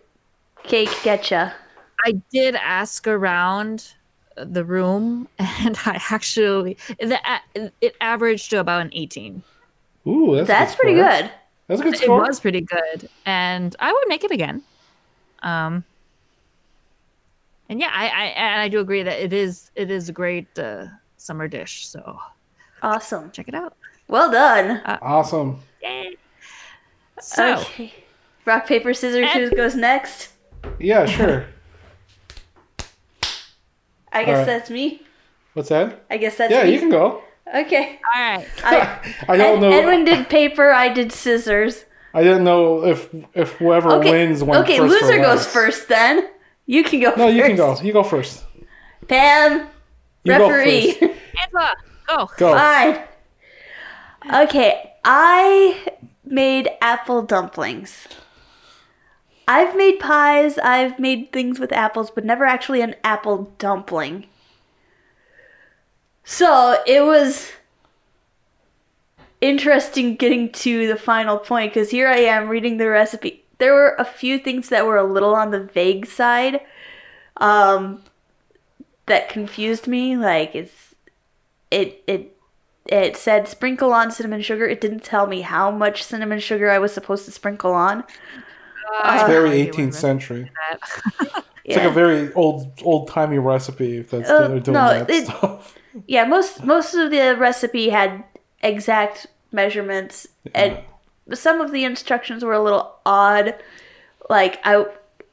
[0.64, 1.48] cake get you?
[2.06, 3.94] I did ask around
[4.38, 7.20] the room, and I actually the
[7.82, 9.44] it averaged to about an eighteen.
[10.08, 11.10] Ooh, that's, a That's good pretty score.
[11.12, 11.32] good.
[11.68, 12.24] That's a good score.
[12.26, 14.64] It was pretty good, and I would make it again.
[15.44, 15.84] Um,
[17.70, 20.48] and yeah, I, I and I do agree that it is it is a great
[20.58, 20.86] uh,
[21.18, 21.88] summer dish.
[21.88, 22.20] So
[22.82, 23.30] Awesome.
[23.32, 23.76] check it out.
[24.08, 24.82] Well done.
[25.02, 25.60] Awesome.
[25.84, 26.16] Yay.
[27.22, 27.94] So Okay.
[28.46, 29.28] Rock paper scissors.
[29.32, 30.30] And- Who goes next?
[30.80, 31.46] Yeah, sure.
[34.12, 34.46] I guess Alright.
[34.48, 35.02] that's me.
[35.54, 36.06] What's that?
[36.10, 36.74] I guess that's Yeah, me.
[36.74, 37.22] you can go.
[37.54, 38.00] Okay.
[38.16, 39.72] all right, I, I don't Ed- know.
[39.72, 40.72] Edwin did paper.
[40.72, 41.86] I did scissors.
[42.14, 44.12] I didn't know if if whoever Okay.
[44.12, 44.78] wins went okay.
[44.78, 45.88] first or Loser goes first.
[45.90, 46.28] Then
[46.66, 47.14] you can go.
[47.16, 47.80] No, you can go.
[47.82, 48.46] You go first.
[49.08, 49.68] Pam,
[50.24, 50.92] You go referee.
[50.94, 51.14] first.
[51.42, 51.76] Angela,
[52.08, 52.30] go.
[52.38, 52.54] Go.
[52.54, 53.00] Fine.
[54.44, 55.94] Okay, I
[56.26, 58.08] made apple dumplings.
[59.50, 64.28] I've made pies, I've made things with apples, but never actually an apple dumpling.
[66.24, 67.54] So it was
[69.42, 73.44] interesting getting to the final point because here I am reading the recipe.
[73.58, 76.62] There were a few things that were a little on the vague side
[77.38, 78.04] um,
[79.08, 80.16] that confused me.
[80.16, 80.94] Like it's
[81.72, 82.38] it it
[82.86, 84.68] it said sprinkle on cinnamon sugar.
[84.68, 88.04] It didn't tell me how much cinnamon sugar I was supposed to sprinkle on.
[89.06, 90.52] It's Uh, very 18th century.
[90.72, 91.44] that.
[91.66, 95.10] It's like a very old old timey recipe if that's Uh, they're doing no, that
[95.10, 95.76] it- stuff.
[96.08, 98.24] yeah, most most of the recipe had
[98.64, 100.26] exact measurements
[100.56, 100.80] and
[101.34, 103.54] some of the instructions were a little odd.
[104.32, 104.86] Like I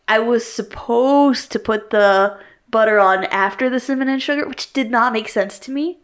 [0.09, 2.39] I was supposed to put the
[2.69, 6.01] butter on after the cinnamon and sugar, which did not make sense to me.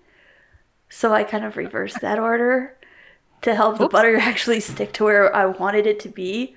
[0.88, 2.74] So I kind of reversed that order
[3.42, 6.56] to help the butter actually stick to where I wanted it to be.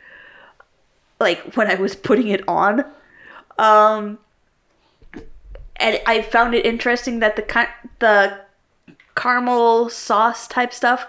[1.25, 2.85] Like when I was putting it on.
[3.57, 4.19] Um
[5.77, 7.43] and I found it interesting that the
[7.99, 8.39] the
[9.15, 11.05] caramel sauce type stuff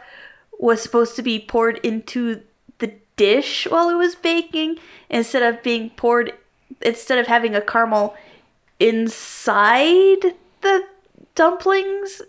[0.59, 2.41] was supposed to be poured into
[2.79, 4.79] the dish while it was baking
[5.11, 6.33] instead of being poured
[6.83, 8.17] instead of having a caramel
[8.81, 10.23] inside
[10.63, 10.75] the
[11.35, 12.23] dumplings.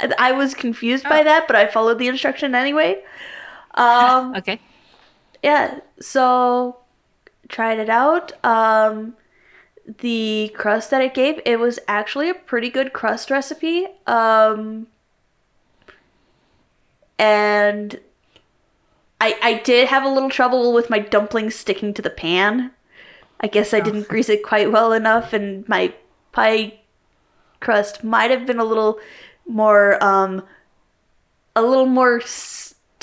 [0.00, 3.02] I- I was confused by that, but I followed the instruction anyway.
[3.74, 4.58] Um, Okay.
[5.42, 6.76] yeah, so
[7.48, 8.32] tried it out.
[8.44, 9.16] Um,
[9.98, 13.86] the crust that it gave, it was actually a pretty good crust recipe.
[14.06, 14.86] Um,
[17.18, 18.00] and
[19.20, 22.70] I I did have a little trouble with my dumplings sticking to the pan.
[23.40, 25.92] I guess I didn't grease it quite well enough, and my
[26.32, 26.80] pie
[27.60, 28.98] crust might have been a little
[29.46, 30.42] more um
[31.56, 32.20] a little more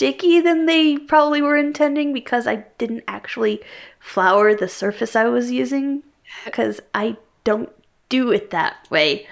[0.02, 3.62] sticky than they probably were intending because I didn't actually
[4.00, 6.02] flour the surface I was using
[6.44, 7.70] because I don't
[8.10, 9.28] do it that way.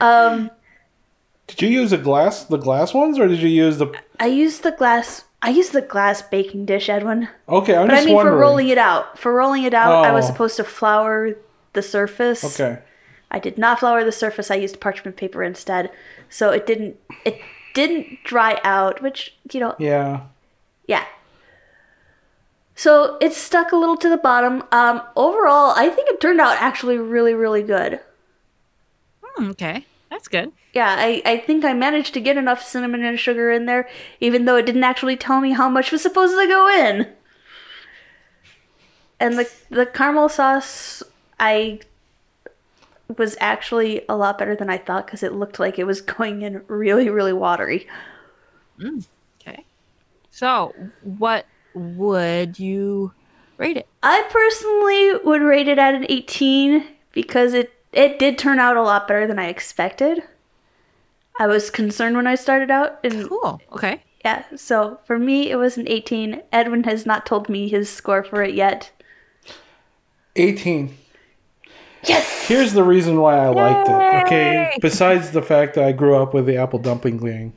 [0.00, 0.52] Um,
[1.48, 3.92] Did you use the glass, the glass ones, or did you use the?
[4.20, 5.24] I used the glass.
[5.42, 7.26] I used the glass baking dish, Edwin.
[7.48, 8.36] Okay, I'm But I mean, wondering.
[8.36, 10.28] for rolling it out, for rolling it out, I was Oh.
[10.28, 11.34] supposed to flour
[11.72, 12.44] the surface.
[12.60, 12.78] Okay.
[13.32, 14.48] I did not flour the surface.
[14.50, 15.90] I used parchment paper instead,
[16.28, 16.96] so it didn't.
[17.24, 17.40] It
[17.74, 20.22] didn't dry out, which you know, Yeah.
[20.86, 21.04] yeah.
[22.74, 24.64] So it stuck a little to the bottom.
[24.72, 28.00] Um, overall, I think it turned out actually really, really good.
[29.22, 29.84] Hmm, okay.
[30.08, 30.50] That's good.
[30.72, 33.88] Yeah, I, I think I managed to get enough cinnamon and sugar in there,
[34.20, 37.06] even though it didn't actually tell me how much was supposed to go in.
[39.18, 41.02] And the the caramel sauce,
[41.38, 41.80] I
[43.18, 46.42] was actually a lot better than I thought because it looked like it was going
[46.42, 47.86] in really, really watery.
[48.78, 49.06] Mm,
[49.40, 49.64] okay.
[50.30, 53.12] So, what would you
[53.58, 53.86] rate it?
[54.02, 58.82] I personally would rate it at an 18 because it it did turn out a
[58.82, 60.22] lot better than I expected.
[61.40, 63.60] I was concerned when I started out, and Cool.
[63.72, 64.02] Okay.
[64.24, 66.42] yeah, so for me it was an 18.
[66.52, 68.90] Edwin has not told me his score for it yet.
[70.36, 70.96] 18.
[72.04, 72.46] Yes.
[72.46, 74.24] Here's the reason why I liked it.
[74.24, 77.52] Okay, besides the fact that I grew up with the apple dumpling gang,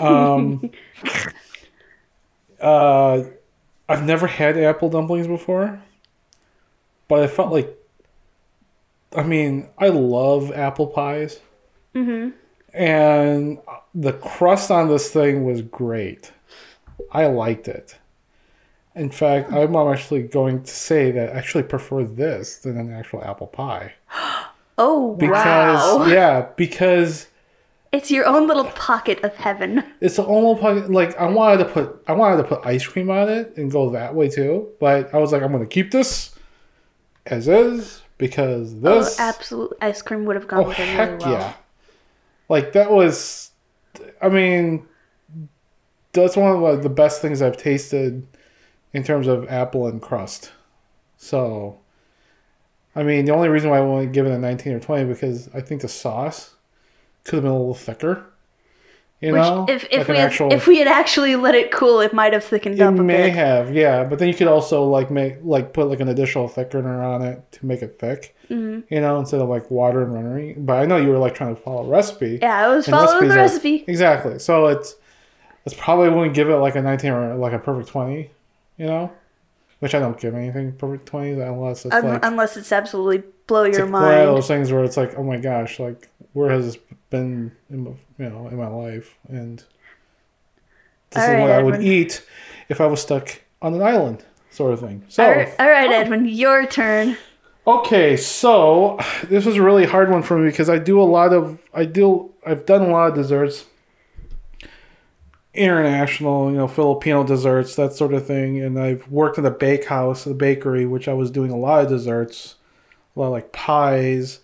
[0.00, 0.70] um,
[2.60, 3.22] uh,
[3.88, 5.82] I've never had apple dumplings before,
[7.08, 7.76] but I felt like,
[9.16, 11.40] I mean, I love apple pies,
[11.94, 12.30] mm-hmm.
[12.72, 13.58] and
[13.94, 16.32] the crust on this thing was great.
[17.10, 17.97] I liked it.
[18.98, 23.22] In fact, I'm actually going to say that I actually prefer this than an actual
[23.24, 23.94] apple pie.
[24.80, 25.34] Oh Because
[25.98, 26.06] wow!
[26.06, 27.26] yeah, because
[27.90, 29.82] It's your own little pocket of heaven.
[30.00, 30.88] it's almost pocket.
[30.88, 33.90] like I wanted to put I wanted to put ice cream on it and go
[33.90, 36.32] that way too, but I was like I'm gonna keep this
[37.26, 40.94] as is because Oh, this absolute ice cream would have gone oh with it really
[40.94, 41.32] heck well.
[41.32, 41.54] yeah,
[42.48, 43.50] like that was,
[44.22, 44.86] I mean,
[46.12, 48.24] that's one of the- the best things I've tasted
[48.92, 50.52] in terms of apple and crust.
[51.16, 51.78] So,
[52.94, 55.48] I mean, the only reason why I to give it a 19 or 20 because
[55.54, 56.54] I think the sauce
[57.24, 58.24] could have been a little thicker.
[59.20, 61.72] You Which, know, if if Like we had, actual- if we had actually let it
[61.72, 63.34] cool, it might have thickened it up a may bit.
[63.34, 67.04] have, yeah, but then you could also like make like put like an additional thickener
[67.04, 68.36] on it to make it thick.
[68.48, 68.94] Mm-hmm.
[68.94, 70.54] You know, instead of like water and runnery.
[70.64, 72.38] But I know you were like trying to follow a recipe.
[72.40, 73.84] Yeah, I was following the recipes are- recipe.
[73.88, 74.38] exactly.
[74.38, 74.94] So it's
[75.66, 78.30] it's probably wouldn't give it like a nineteen or like a perfect twenty.
[78.78, 79.12] You know,
[79.80, 83.64] which I don't give anything perfect twenties unless it's Un- like unless it's absolutely blow
[83.64, 86.64] your like one of those things where it's like, oh my gosh, like where has
[86.66, 86.78] this
[87.10, 89.16] been in my, you know in my life?
[89.28, 89.58] And
[91.10, 92.24] this All is right, what I would eat
[92.68, 95.04] if I was stuck on an island, sort of thing.
[95.08, 97.16] So All right, all right, Edwin, your turn.
[97.66, 101.32] okay, so this was a really hard one for me because I do a lot
[101.32, 103.64] of I do I've done a lot of desserts,
[105.58, 110.24] international, you know, Filipino desserts, that sort of thing, and I've worked at a bakehouse,
[110.26, 112.54] a bakery, which I was doing a lot of desserts,
[113.14, 114.40] a lot of like pies,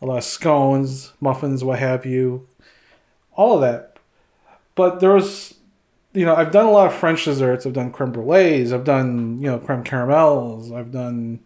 [0.00, 2.46] a lot of scones, muffins, what have you,
[3.36, 3.98] all of that.
[4.74, 5.54] But there was,
[6.12, 7.64] you know, I've done a lot of French desserts.
[7.64, 8.72] I've done creme brulees.
[8.72, 10.72] I've done, you know, creme caramels.
[10.72, 11.40] I've done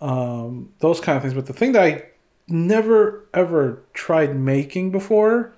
[0.00, 1.34] um, those kind of things.
[1.34, 2.04] But the thing that I
[2.48, 5.54] never ever tried making before,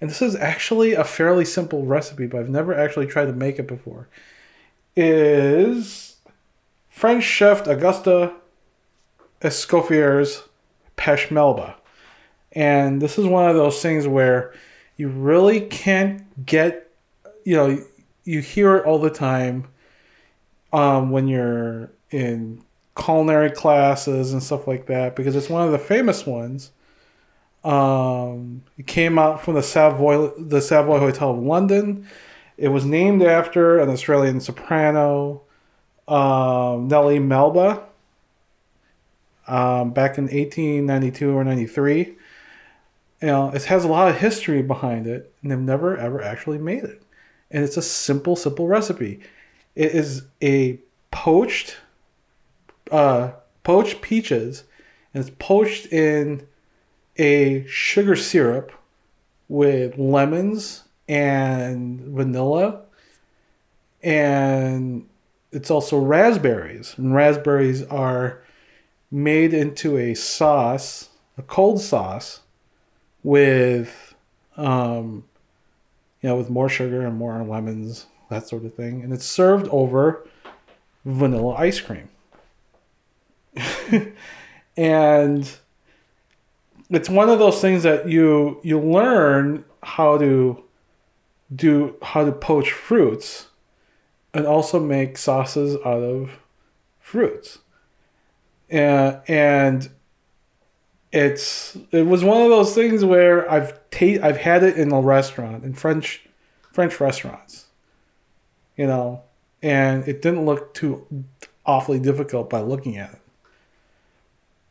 [0.00, 3.58] and this is actually a fairly simple recipe, but I've never actually tried to make
[3.58, 4.08] it before.
[4.94, 6.16] Is
[6.88, 8.32] French chef Auguste
[9.42, 10.44] Escoffier's
[10.96, 11.76] Pêche Melba.
[12.52, 14.54] And this is one of those things where
[14.96, 16.90] you really can't get,
[17.44, 17.84] you know,
[18.24, 19.68] you hear it all the time
[20.72, 22.62] um, when you're in
[22.96, 26.70] culinary classes and stuff like that because it's one of the famous ones.
[27.66, 32.06] Um, it came out from the Savoy, the Savoy Hotel of London.
[32.56, 35.42] It was named after an Australian soprano,
[36.06, 37.82] um, Nellie Melba,
[39.48, 42.16] um, back in 1892 or 93.
[43.20, 46.58] You know, it has a lot of history behind it, and they've never ever actually
[46.58, 47.02] made it.
[47.50, 49.18] And it's a simple, simple recipe.
[49.74, 50.78] It is a
[51.10, 51.78] poached,
[52.92, 53.32] uh,
[53.64, 54.62] poached peaches,
[55.12, 56.46] and it's poached in
[57.18, 58.72] a sugar syrup
[59.48, 62.82] with lemons and vanilla,
[64.02, 65.08] and
[65.52, 66.94] it's also raspberries.
[66.96, 68.42] And raspberries are
[69.10, 71.08] made into a sauce,
[71.38, 72.40] a cold sauce,
[73.22, 74.14] with,
[74.56, 75.24] um,
[76.22, 79.68] you know, with more sugar and more lemons, that sort of thing, and it's served
[79.68, 80.26] over
[81.04, 82.08] vanilla ice cream.
[84.76, 85.56] and
[86.90, 90.62] it's one of those things that you you learn how to
[91.54, 93.46] do how to poach fruits
[94.34, 96.38] and also make sauces out of
[97.00, 97.58] fruits
[98.68, 99.90] and and
[101.12, 105.00] it's it was one of those things where I've ta- I've had it in a
[105.00, 106.26] restaurant in French
[106.72, 107.66] French restaurants,
[108.76, 109.22] you know,
[109.62, 111.06] and it didn't look too
[111.64, 113.20] awfully difficult by looking at it.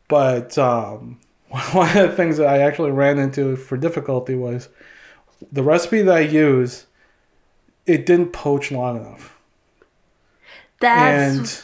[0.07, 1.19] But um,
[1.71, 4.69] one of the things that I actually ran into for difficulty was
[5.51, 6.85] the recipe that I use.
[7.85, 9.37] It didn't poach long enough,
[10.79, 11.63] That's and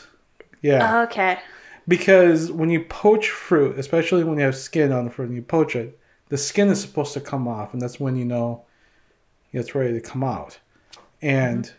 [0.61, 1.39] yeah, okay.
[1.87, 5.41] because when you poach fruit, especially when you have skin on the fruit and you
[5.41, 8.63] poach it, the skin is supposed to come off, and that's when you know
[9.51, 10.59] it's ready to come out.
[11.23, 11.75] And mm-hmm.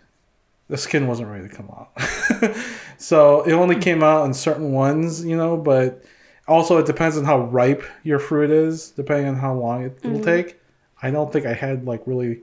[0.68, 2.56] the skin wasn't ready to come out.
[2.98, 6.04] so it only came out on certain ones, you know, but
[6.52, 10.22] also it depends on how ripe your fruit is, depending on how long it will
[10.22, 10.60] take.
[11.02, 12.40] I don't think I had like really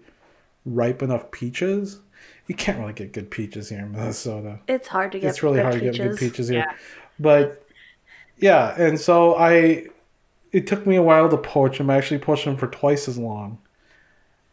[0.65, 1.99] ripe enough peaches.
[2.47, 5.29] You can't really get good peaches here in Minnesota It's hard to get.
[5.29, 6.19] it's really good hard to get good peaches.
[6.19, 6.59] peaches here.
[6.67, 6.73] Yeah.
[7.19, 7.63] But
[8.37, 9.87] yeah, and so I
[10.51, 11.89] it took me a while to poach them.
[11.89, 13.59] I actually poached them for twice as long.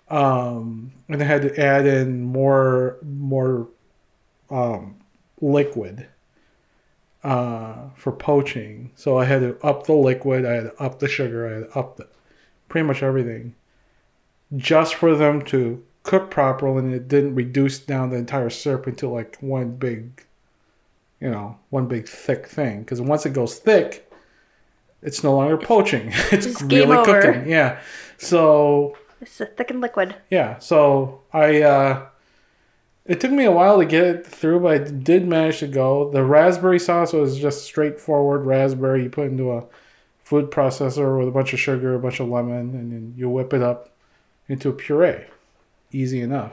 [0.09, 3.69] Um, and I had to add in more more
[4.51, 4.97] um,
[5.41, 6.07] liquid
[7.27, 8.91] uh, for poaching.
[8.95, 11.71] So I had to up the liquid, I had to up the sugar, I had
[11.73, 12.07] to up the
[12.69, 13.55] pretty much everything
[14.57, 19.09] just for them to cook properly and it didn't reduce down the entire syrup into
[19.09, 20.25] like one big
[21.21, 22.81] you know one big thick thing.
[22.81, 24.03] Because once it goes thick
[25.03, 26.13] it's no longer poaching.
[26.33, 27.49] It's game really cooking.
[27.49, 27.81] yeah.
[28.19, 30.15] So It's a thick and liquid.
[30.31, 30.59] yeah.
[30.59, 32.07] So i uh
[33.09, 36.11] it took me a while to get it through but i did manage to go.
[36.11, 39.05] The raspberry sauce was just straightforward raspberry.
[39.05, 39.65] You put into a
[40.25, 43.53] food processor with a bunch of sugar a bunch of lemon and then you whip
[43.53, 43.91] it up
[44.49, 45.25] into a puree.
[45.93, 46.53] Easy enough.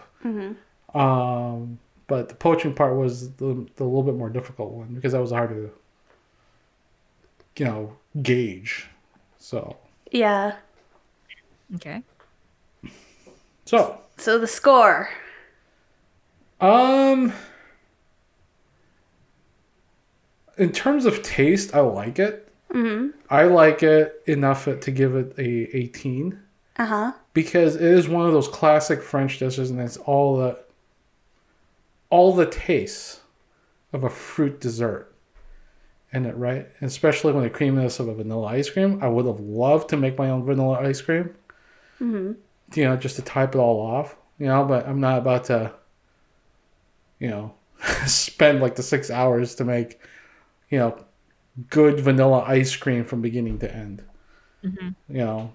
[0.94, 5.22] Um but the poaching part was the, the little bit more difficult one because that
[5.22, 5.72] was harder to
[7.58, 8.88] you know gauge.
[9.40, 9.78] So.
[10.12, 10.56] Yeah.
[11.76, 12.04] Okay.
[13.66, 14.00] so.
[14.18, 15.10] So the score.
[16.64, 17.34] Um,
[20.58, 22.48] in terms of taste, I like it.
[22.72, 23.10] Mm-hmm.
[23.30, 26.40] I like it enough to give it a 18
[26.78, 27.12] Uh huh.
[27.34, 30.58] because it is one of those classic French dishes, and it's all the
[32.10, 33.22] all the tastes
[33.92, 35.14] of a fruit dessert
[36.14, 36.68] in it, right?
[36.80, 39.00] And especially when the creaminess of a vanilla ice cream.
[39.04, 41.36] I would have loved to make my own vanilla ice cream.
[42.02, 42.34] Mm-hmm.
[42.80, 45.72] you know, just to type it all off, you know, but I'm not about to,
[47.24, 47.54] you know,
[48.06, 50.02] spend like the six hours to make,
[50.70, 51.02] you know,
[51.70, 54.04] good vanilla ice cream from beginning to end.
[54.62, 54.94] Mhm.
[55.08, 55.54] You know,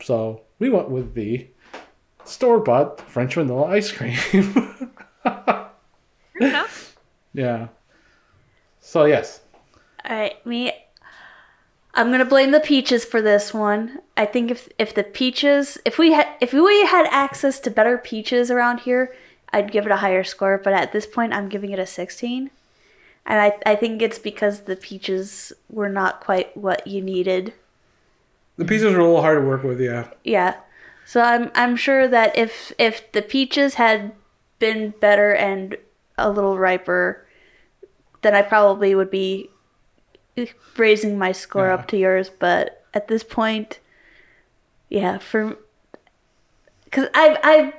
[0.00, 1.46] so we went with the
[2.24, 4.16] store bought French vanilla ice cream.
[7.34, 7.68] Yeah.
[8.80, 9.40] So, yes.
[10.04, 10.72] All right, me.
[11.94, 14.00] I'm gonna blame the peaches for this one.
[14.18, 17.96] I think if if the peaches, if we had if we had access to better
[17.96, 19.14] peaches around here,
[19.52, 20.58] I'd give it a higher score.
[20.62, 22.50] But at this point, I'm giving it a 16,
[23.26, 27.52] and I I think it's because the peaches were not quite what you needed.
[28.56, 30.08] The peaches were a little hard to work with, yeah.
[30.24, 30.56] Yeah.
[31.04, 34.12] So I'm I'm sure that if if the peaches had
[34.58, 35.76] been better and
[36.16, 37.26] a little riper,
[38.22, 39.50] then I probably would be
[40.76, 41.74] raising my score Yeah.
[41.74, 42.30] up to yours.
[42.30, 43.80] But at this point,
[44.88, 45.56] yeah, for
[46.84, 47.72] because I've I've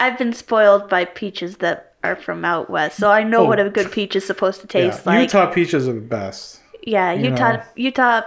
[0.00, 3.44] I've been spoiled by peaches that are from out west, so I know Oh.
[3.44, 5.22] what a good peach is supposed to taste yeah, like.
[5.22, 6.60] Utah peaches are the best.
[6.82, 7.62] yeah, you Utah, know.
[7.76, 8.22] Utah,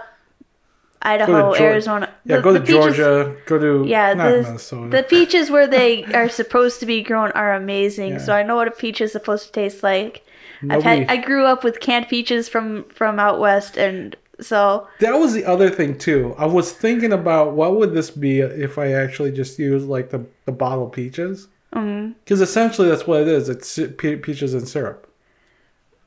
[1.02, 2.08] Idaho, Arizona.
[2.24, 3.36] Yeah, The- go to peaches- Georgia.
[3.46, 4.96] Go to Yeah, the, Minnesota.
[4.96, 8.18] the peaches where they are supposed to be grown are amazing.
[8.20, 10.22] So I know what a peach is supposed to taste like.
[10.70, 15.18] I've had I grew up with canned peaches from from out west, and so That
[15.18, 16.34] was the other thing too.
[16.38, 20.24] I was thinking about what would this be if I actually just used like the
[20.46, 22.12] the bottle peaches, Mm-hmm.
[22.24, 23.48] because essentially that's what it is.
[23.48, 25.10] It's peaches and syrup,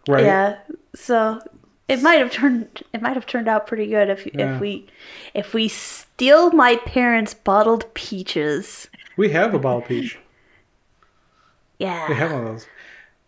[0.07, 0.23] right?
[0.23, 0.59] yeah,
[0.95, 1.39] so
[1.87, 4.55] it might have turned it might have turned out pretty good if Yeah.
[4.55, 4.87] if we
[5.33, 8.89] if we steal my parents' bottled peaches.
[9.17, 10.17] We have a bottle peach.
[11.79, 12.65] Yeah, We have one of those.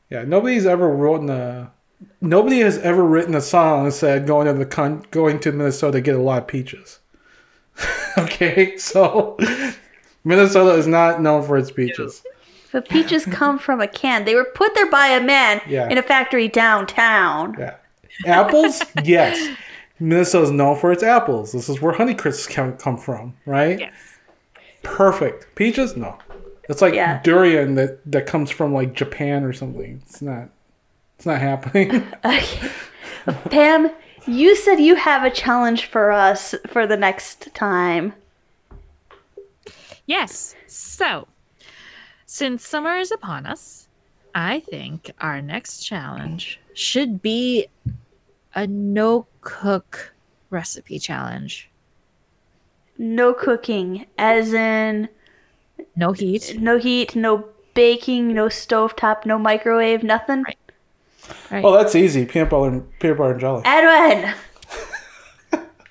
[0.09, 1.71] Yeah, nobody's ever written a.
[2.19, 5.99] Nobody has ever written a song and said going to the con- going to Minnesota
[5.99, 6.99] to get a lot of peaches.
[8.17, 9.37] okay, so
[10.23, 12.23] Minnesota is not known for its peaches.
[12.71, 14.25] but peaches come from a can.
[14.25, 15.89] They were put there by a man Yeah.
[15.89, 17.55] in a factory downtown.
[17.57, 17.75] Yeah.
[18.25, 18.81] Apples?
[19.03, 19.55] yes.
[19.99, 21.51] Minnesota is known for its apples.
[21.51, 23.79] This is where Honeycrisps come, come from, right?
[23.79, 23.93] Yes.
[24.83, 25.53] Perfect.
[25.55, 25.95] Peaches?
[25.97, 26.17] No.
[26.69, 27.19] It's like Yeah.
[27.23, 30.01] durian that, that comes from like Japan or something.
[30.05, 30.49] It's not
[31.17, 32.07] it's not happening.
[32.25, 32.69] Okay.
[33.49, 33.91] Pam,
[34.25, 38.13] you said you have a challenge for us for the next time.
[40.09, 40.55] Yes.
[40.65, 41.27] So,
[42.25, 43.87] since summer is upon us,
[44.33, 47.67] I think our next challenge should be
[48.55, 50.15] a no cook
[50.49, 51.69] recipe challenge.
[52.97, 55.09] No cooking, as in
[55.95, 56.57] No heat.
[56.59, 57.45] no heat, no
[57.75, 60.41] baking, no stovetop, no microwave, nothing.
[60.41, 60.57] Right.
[61.51, 61.63] Right.
[61.63, 62.25] oh, that's easy.
[62.25, 63.61] Peanut butter and peanut butter and jelly.
[63.63, 64.33] Edwin!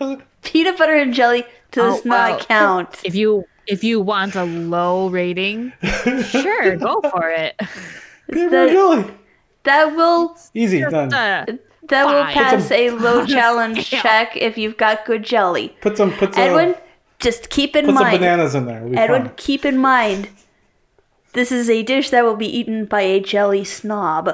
[0.43, 2.41] Peanut butter and jelly does Oh, not well.
[2.41, 3.01] count.
[3.05, 5.73] if you if you want a low rating,
[6.31, 7.61] sure, go for it.
[8.33, 9.19] Peanut butter and.
[9.65, 11.13] That will Easy, done.
[11.13, 11.45] Uh,
[11.89, 12.35] that will Fine.
[12.35, 15.77] pass a low challenge check if you've got good jelly.
[15.81, 16.75] Put some put some Edwin,
[17.19, 18.87] just keep in put some bananas in there.
[18.87, 19.35] It'll Edwin, fun.
[19.37, 20.31] keep in mind,
[21.35, 24.29] this is a dish that will be eaten by a jelly snob.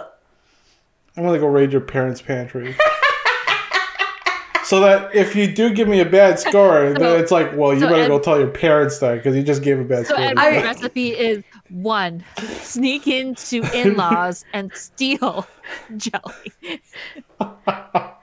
[1.16, 2.76] I'm gonna go raid your parents' pantry.
[4.64, 7.80] so that if you do give me a bad score, then it's like, well, you
[7.80, 10.14] so better Ed- go tell your parents that because you just gave a bad so
[10.14, 10.24] score.
[10.24, 12.24] Edward's I- recipe is one:
[12.60, 15.46] sneak into in-laws and steal
[15.96, 16.52] jelly.
[16.66, 16.80] it
[17.40, 18.14] to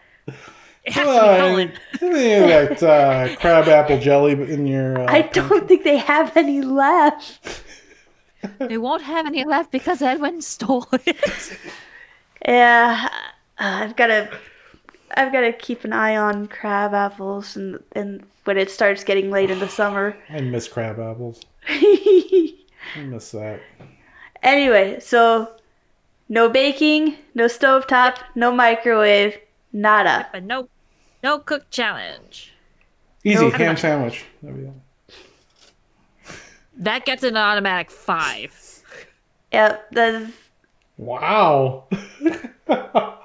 [0.85, 1.72] be Uh, stolen.
[1.99, 4.99] that uh, crab apple jelly in your.
[5.01, 7.63] Uh, I don't think they have any left.
[8.57, 11.57] They won't have any left because Edwin stole it.
[12.47, 13.07] Yeah,
[13.59, 14.30] uh, I've got to.
[15.15, 19.29] I've got to keep an eye on crab apples and and when it starts getting
[19.31, 20.15] late in the summer.
[20.29, 21.41] I miss crab apples.
[21.67, 22.53] I
[23.05, 23.59] miss that.
[24.41, 25.51] anyway, so
[26.29, 29.38] no baking, no stovetop, no microwave,
[29.73, 30.27] nada.
[30.31, 30.67] But no,
[31.23, 32.53] no cook challenge.
[33.23, 33.49] Easy No.
[33.51, 34.25] ham sandwich.
[34.41, 34.73] There we go.
[36.77, 38.57] That gets an automatic five.
[39.53, 40.31] Yep, that's
[40.97, 41.85] Wow.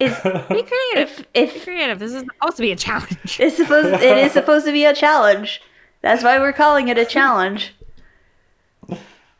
[0.00, 1.26] it's Be creative.
[1.34, 1.98] if Be creative.
[1.98, 3.38] This is supposed to be a challenge.
[3.40, 5.60] it's supposed it is supposed to be a challenge.
[6.02, 7.74] That's why we're calling it a challenge.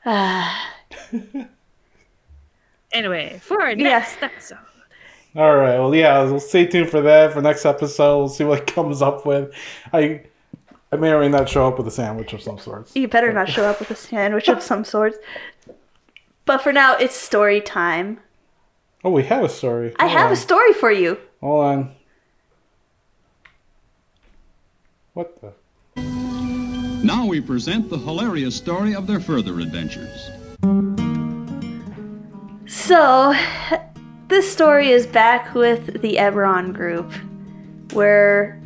[2.93, 3.85] Anyway, for our Yeah.
[3.85, 4.59] next episode.
[5.37, 5.79] All right.
[5.79, 6.23] Well, yeah.
[6.25, 8.17] We'll stay tuned for that for next episode.
[8.19, 9.53] We'll see what it comes up with.
[9.93, 10.23] I,
[10.91, 12.97] I may or may not show up with a sandwich of some sorts.
[12.97, 15.15] You better not show up with a sandwich of some sort.
[16.47, 18.21] But for now, it's story time.
[19.09, 19.95] Oh, we have a story.
[19.99, 20.33] I have on.
[20.35, 21.17] a story for you.
[21.41, 21.95] Hold on.
[25.15, 25.55] What the?
[27.03, 30.29] Now we present the hilarious story of their further adventures.
[32.67, 33.35] So,
[34.29, 37.11] this story is back with the Eberron group,
[37.95, 38.61] where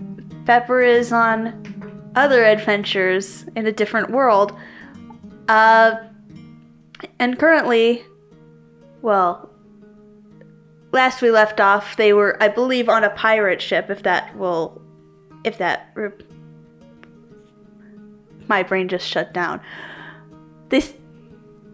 [0.44, 4.58] Pepper is on other adventures in a different world.
[5.46, 5.98] Uh,
[7.20, 8.02] and currently,
[9.02, 9.51] well,
[10.92, 13.90] last we left off, they were, I believe, on a pirate ship.
[13.90, 14.80] If that will,
[15.44, 16.10] if that, re-
[18.48, 19.60] my brain just shut down.
[20.68, 20.94] This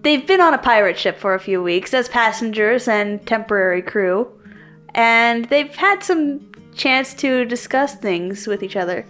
[0.02, 4.28] they've been on a pirate ship for a few weeks as passengers and temporary crew,
[4.94, 9.04] and they've had some chance to discuss things with each other.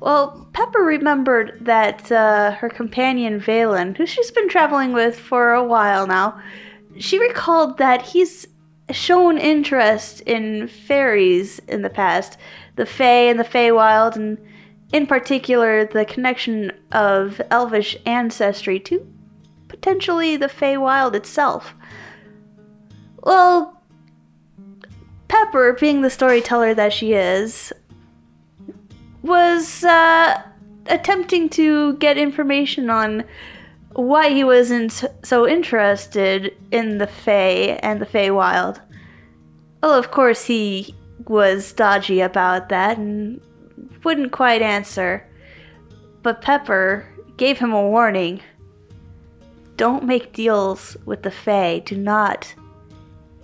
[0.00, 5.62] Well, Pepper remembered that uh, her companion Valen, who she's been traveling with for a
[5.62, 6.42] while now,
[6.98, 8.46] she recalled that he's
[8.92, 12.38] shown interest in fairies in the past,
[12.76, 14.38] the Fae and the Feywild, and
[14.92, 19.06] in particular the connection of elvish ancestry to
[19.68, 21.74] potentially the Feywild itself.
[23.22, 23.82] Well,
[25.28, 27.72] Pepper, being the storyteller that she is,
[29.22, 30.42] was uh,
[30.86, 33.24] attempting to get information on
[33.94, 38.80] why he wasn't so interested in the Fae and the Feywild.
[39.82, 40.94] Well, of course, he
[41.26, 43.40] was dodgy about that and
[44.04, 45.28] wouldn't quite answer.
[46.22, 48.40] But Pepper gave him a warning.
[49.76, 51.80] Don't make deals with the Fae.
[51.80, 52.54] Do not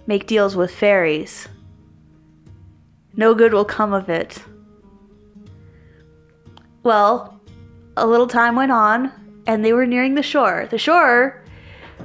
[0.07, 1.49] make deals with fairies.
[3.17, 4.43] No good will come of it.
[6.85, 7.41] Well,
[7.97, 9.13] a little time went on,
[9.49, 10.69] and they were nearing the shore.
[10.71, 11.43] The shore,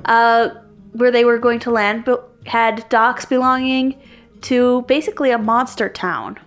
[0.06, 0.50] uh,
[0.94, 4.02] where they were going to land, but had docks belonging
[4.42, 6.40] to basically a monster town.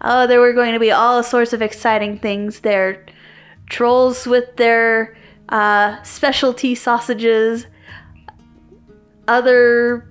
[0.00, 3.04] Oh, there were going to be all sorts of exciting things there.
[3.68, 5.16] Trolls with their
[5.48, 7.66] uh, specialty sausages,
[9.28, 10.08] other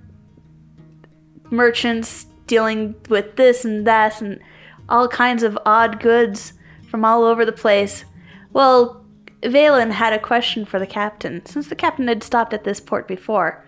[1.50, 4.40] merchants dealing with this and that, and
[4.88, 6.52] all kinds of odd goods
[6.90, 8.04] from all over the place.
[8.52, 8.99] Well,
[9.42, 13.08] Valen had a question for the captain, since the captain had stopped at this port
[13.08, 13.64] before.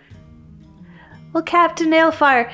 [1.33, 2.53] Well, Captain Nailfire,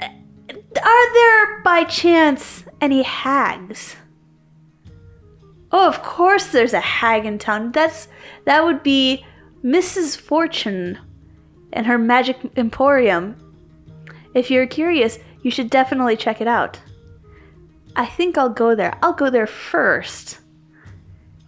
[0.00, 3.96] are there by chance any hags?
[5.70, 7.72] Oh, of course there's a hag in town.
[7.72, 8.08] That's
[8.46, 9.26] that would be
[9.62, 10.16] Mrs.
[10.16, 10.98] Fortune
[11.74, 13.36] and her magic emporium.
[14.34, 16.80] If you're curious, you should definitely check it out.
[17.94, 18.96] I think I'll go there.
[19.02, 20.38] I'll go there first.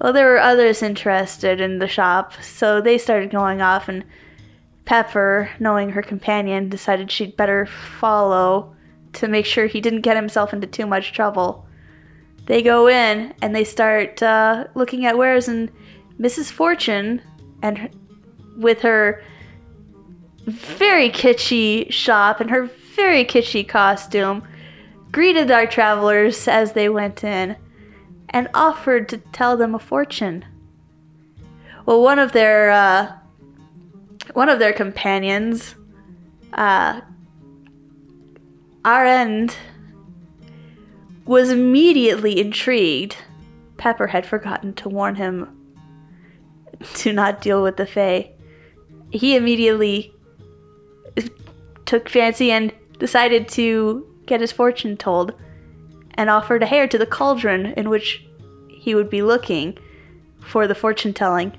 [0.00, 4.04] Well, there were others interested in the shop, so they started going off, and
[4.86, 8.74] Pepper, knowing her companion, decided she'd better follow
[9.14, 11.66] to make sure he didn't get himself into too much trouble.
[12.46, 15.70] They go in and they start uh, looking at wares, and
[16.18, 16.50] Mrs.
[16.50, 17.20] Fortune,
[17.62, 17.90] and her,
[18.56, 19.22] with her
[20.46, 24.42] very kitschy shop and her very kitschy costume,
[25.12, 27.54] greeted our travelers as they went in
[28.30, 30.44] and offered to tell them a fortune.
[31.86, 33.12] Well, one of their uh,
[34.34, 35.74] one of their companions,
[36.52, 37.00] uh,
[38.84, 39.56] Arend,
[41.24, 43.16] was immediately intrigued.
[43.76, 45.56] Pepper had forgotten to warn him
[46.94, 48.30] to not deal with the Fae.
[49.10, 50.14] He immediately
[51.86, 55.34] took fancy and decided to get his fortune told
[56.20, 58.22] and offered a hair to the cauldron in which
[58.68, 59.78] he would be looking
[60.38, 61.50] for the fortune telling.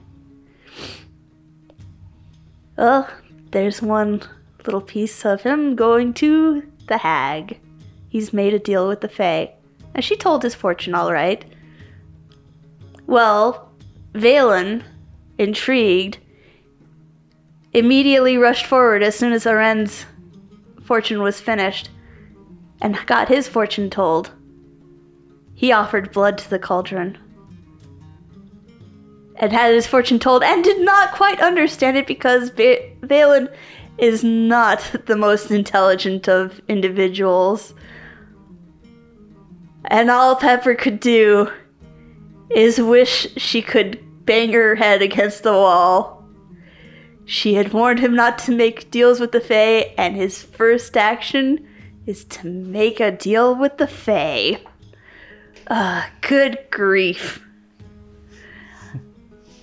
[2.77, 3.09] Well,
[3.49, 4.21] there's one
[4.63, 7.59] little piece of him going to the hag.
[8.07, 9.51] He's made a deal with the Fae.
[9.95, 11.43] And she told his fortune all right.
[13.07, 13.71] Well,
[14.13, 14.83] Valen,
[15.39, 16.19] intrigued,
[17.73, 20.05] immediately rushed forward as soon as Arend's
[20.83, 21.89] fortune was finished
[22.79, 24.29] and got his fortune told.
[25.61, 27.19] He offered blood to the cauldron
[29.35, 33.47] and had his fortune told and did not quite understand it because Va- Valen
[33.99, 37.75] is not the most intelligent of individuals.
[39.85, 41.51] And all Pepper could do
[42.49, 46.25] is wish she could bang her head against the wall.
[47.25, 51.67] She had warned him not to make deals with the Fae, and his first action
[52.07, 54.59] is to make a deal with the Fae.
[55.69, 57.41] Ah, good grief.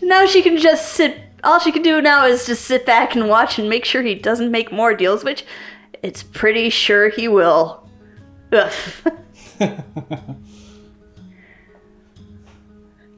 [0.03, 1.19] Now she can just sit.
[1.45, 4.15] All she can do now is just sit back and watch and make sure he
[4.15, 5.45] doesn't make more deals, which
[6.03, 7.89] it's pretty sure he will.
[8.53, 8.73] Ugh.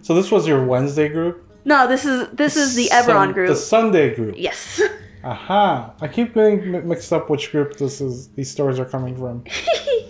[0.03, 1.47] So this was your Wednesday group?
[1.65, 3.49] no, this is this is the Eberron Sun- group.
[3.49, 4.35] The Sunday group.
[4.37, 4.81] yes.
[5.23, 5.93] Aha!
[6.01, 8.29] I keep getting mixed up which group this is.
[8.31, 9.45] These stories are coming from.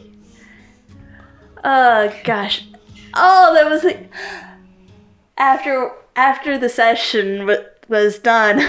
[1.62, 2.64] Oh gosh.
[3.14, 4.10] Oh, that was like
[5.36, 8.60] after after the session wa- was done.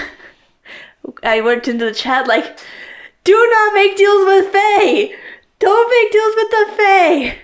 [1.24, 2.60] I went into the chat like,
[3.24, 5.14] "Do not make deals with Fae.
[5.60, 7.40] Don't make deals with the Fae.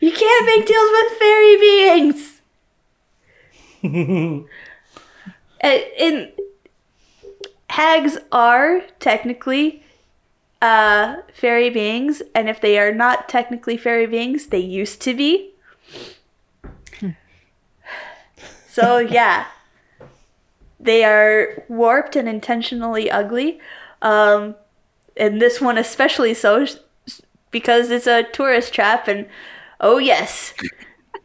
[0.00, 2.40] You can't make deals with fairy beings."
[5.62, 6.30] Uh, in
[7.70, 9.82] hags are technically
[10.64, 15.50] uh, fairy beings, and if they are not technically fairy beings, they used to be.
[18.66, 19.46] So yeah,
[20.80, 23.60] they are warped and intentionally ugly,
[24.00, 24.56] um,
[25.18, 26.66] and this one especially so
[27.50, 29.06] because it's a tourist trap.
[29.06, 29.26] And
[29.80, 30.54] oh yes,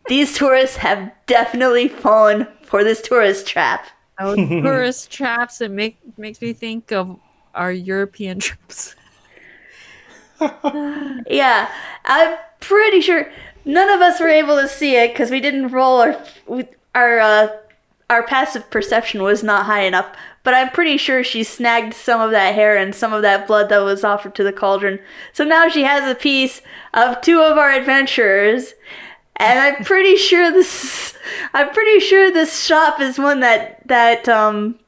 [0.09, 3.87] these tourists have definitely fallen for this tourist trap.
[4.19, 5.61] Oh, tourist traps.
[5.61, 7.17] It make makes me think of
[7.55, 8.95] our European trips.
[11.29, 11.71] Yeah,
[12.05, 13.31] I'm pretty sure
[13.65, 16.21] none of us were able to see it because we didn't roll our
[16.95, 17.47] our uh,
[18.09, 20.07] our passive perception was not high enough.
[20.43, 23.69] But I'm pretty sure she snagged some of that hair and some of that blood
[23.69, 24.99] that was offered to the cauldron.
[25.33, 26.61] So now she has a piece
[26.93, 28.73] of two of our adventurers.
[29.35, 31.15] And I'm pretty sure this
[31.53, 34.79] I'm pretty sure this shop is one that that um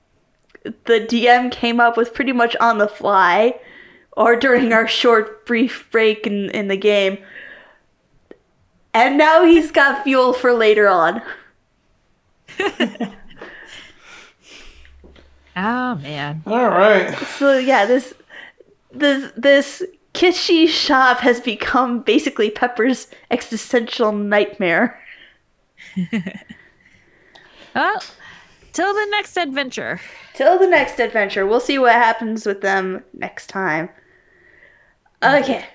[0.63, 3.59] the DM came up with pretty much on the fly
[4.17, 7.17] or during our short brief break in, in the game.
[8.93, 11.21] And now he's got fuel for later on.
[15.55, 16.43] Oh man.
[16.45, 17.17] All right.
[17.37, 18.13] So yeah, this
[18.91, 19.83] this this
[20.13, 24.99] kitschy shop has become basically Pepper's existential nightmare.
[27.73, 28.03] Well,
[28.73, 29.99] till the next adventure.
[30.33, 31.45] Till the next adventure.
[31.45, 33.89] We'll see what happens with them next time.
[35.23, 35.65] Okay.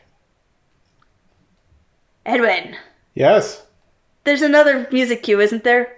[2.24, 2.76] Edwin,
[3.14, 3.62] Yes.
[4.24, 5.96] there's another music cue, isn't there?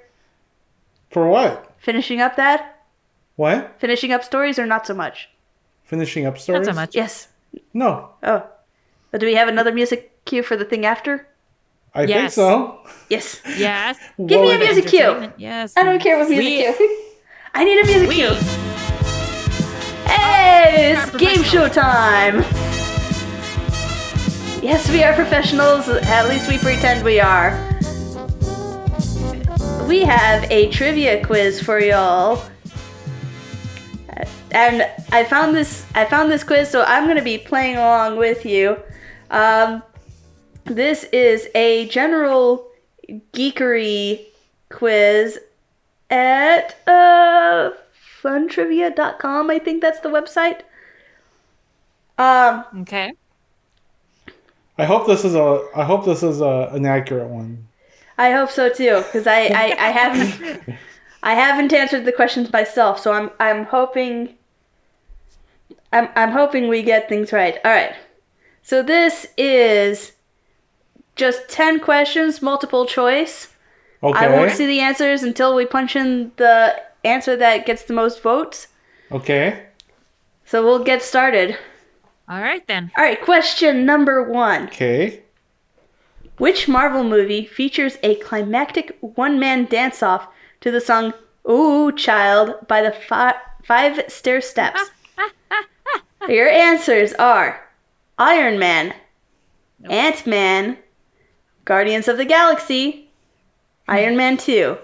[1.11, 1.73] For what?
[1.79, 2.83] Finishing up that?
[3.37, 3.77] What?
[3.79, 5.31] Finishing up stories or not so much?
[5.85, 6.67] Finishing up stories?
[6.67, 6.95] Not so much.
[6.95, 7.29] Yes.
[7.73, 8.11] No.
[8.23, 8.45] Oh.
[9.11, 11.27] But do we have another music cue for the thing after?
[11.95, 12.81] I think so.
[13.09, 13.41] Yes.
[13.57, 13.97] Yes.
[14.27, 15.33] Give me a music cue.
[15.39, 15.73] Yes.
[15.77, 16.99] I don't care what music We- cue.
[17.55, 18.35] I need a music We- cue.
[20.13, 21.75] Hey, it's game show professionals.
[21.75, 22.68] time.
[24.63, 25.89] Yes, we are professionals.
[25.89, 27.51] At least we pretend we are.
[29.87, 32.43] We have a trivia quiz for y'all.
[34.51, 38.45] And I found this I found this quiz, so I'm gonna be playing along with
[38.45, 38.77] you.
[39.31, 39.83] Um,
[40.65, 42.67] this is a general
[43.33, 44.27] geekery
[44.71, 45.39] quiz
[46.11, 47.71] at uh,
[48.23, 49.51] funtrivia.com.
[49.51, 50.63] I think that's the website.
[52.19, 53.13] Um, Okay.
[54.79, 55.67] I hope this is a.
[55.75, 57.67] I hope this is a, an accurate one.
[58.17, 60.79] I hope so too, because I, I, I haven't
[61.23, 64.37] I haven't answered the questions myself, so I'm I'm hoping
[65.93, 67.57] I'm I'm hoping we get things right.
[67.65, 67.95] All right.
[68.63, 70.13] So this is
[71.17, 73.49] just 10 questions, multiple choice.
[74.03, 74.27] Okay.
[74.27, 78.23] I won't see the answers until we punch in the answer that gets the most
[78.23, 78.69] votes.
[79.11, 79.67] Okay.
[80.45, 81.59] So we'll get started.
[82.29, 82.91] All right then.
[82.97, 84.65] All right, question number 1.
[84.69, 85.23] Okay.
[86.37, 90.29] Which Marvel movie features a climactic one man dance off
[90.61, 91.15] to the song
[91.49, 93.35] Ooh Child by the fi-
[93.65, 94.79] Five Stairsteps?
[96.29, 97.67] Your answers are
[98.19, 98.95] Iron Man,
[99.89, 100.77] Ant Man,
[101.65, 103.11] Guardians of the Galaxy,
[103.89, 104.77] Iron Man 2.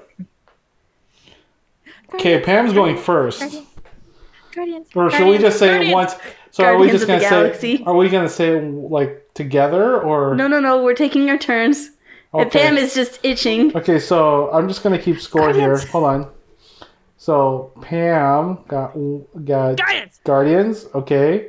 [2.15, 2.41] Okay.
[2.41, 3.43] Pam's going first.
[4.55, 4.89] Guardians.
[4.95, 6.15] Or should we just say it once?
[6.55, 7.31] So are we just of gonna the say?
[7.31, 7.83] Galaxy.
[7.85, 10.37] Are we gonna say like together or?
[10.37, 11.91] No, no, no, we're taking our turns.
[12.33, 12.61] And Okay.
[12.61, 13.77] Pam is just itching.
[13.77, 15.83] Okay, so I'm just gonna keep score Guardians.
[15.83, 15.91] here.
[15.91, 16.31] Hold on.
[17.17, 18.93] So Pam got
[19.45, 20.21] got Guardians.
[20.23, 20.87] Guardians.
[20.95, 21.49] Okay.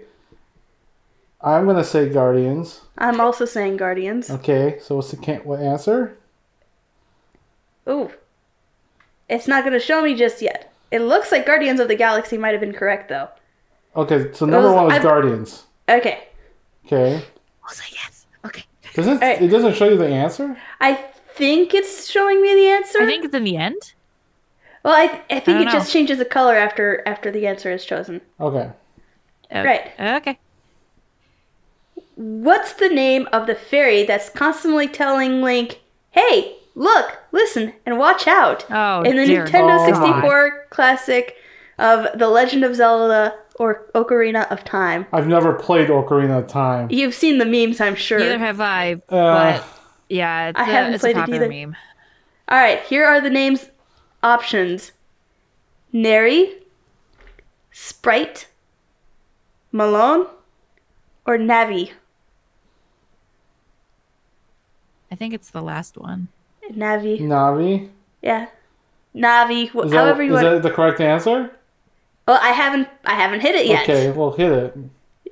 [1.41, 2.82] I'm gonna say Guardians.
[2.98, 4.32] I'm also saying Guardians.
[4.32, 4.80] Okay.
[4.82, 6.18] So what's the can- what answer?
[7.88, 8.10] Ooh.
[9.30, 10.72] It's not going to show me just yet.
[10.91, 13.27] It looks like Guardians of the Galaxy might have been correct, though.
[13.95, 14.31] Okay.
[14.34, 15.63] So number was- one was I- Guardians.
[15.89, 16.27] Okay.
[16.85, 17.23] Okay.
[17.63, 18.26] I'll say yes.
[18.45, 18.63] Okay.
[18.93, 19.41] Doesn't Alright.
[19.41, 20.57] it doesn't show you the answer?
[20.80, 20.93] I
[21.35, 23.01] think it's showing me the answer.
[23.01, 23.93] I think it's in the end.
[24.84, 27.72] well, I, I think I it don't just changes the color after after the answer
[27.72, 28.22] is chosen.
[28.39, 28.69] Okay.
[29.53, 29.91] Uh, Right.
[29.99, 30.39] Okay.
[32.15, 35.81] What's the name of the fairy that's constantly telling Link,
[36.11, 38.65] "Hey, look, listen, and watch out"?
[38.72, 39.85] Oh, in the dear Nintendo God.
[39.85, 41.35] 64 classic
[41.77, 45.06] of The Legend of Zelda or Ocarina of Time.
[45.14, 46.88] I've never played Ocarina of Time.
[46.91, 48.19] You've seen the memes, I'm sure.
[48.19, 48.94] Neither have I.
[48.94, 48.98] Uh,
[49.60, 49.68] But
[50.10, 51.49] yeah, it's, I a, haven't it's a played it popular either.
[51.68, 51.76] meme.
[52.49, 53.69] All right, here are the names
[54.22, 54.91] options:
[55.94, 56.53] Neri,
[57.72, 58.48] Sprite,
[59.72, 60.27] Malone,
[61.26, 61.91] or Navi.
[65.11, 66.27] I think it's the last one.
[66.72, 67.90] Navi, Navi.
[68.22, 68.48] yeah,
[69.15, 69.69] Navi.
[69.69, 70.56] wh- Is that, however you is want.
[70.56, 71.52] that the correct answer?
[72.27, 73.84] Well, I haven't, I haven't hit it yet.
[73.84, 74.77] Okay, well hit it.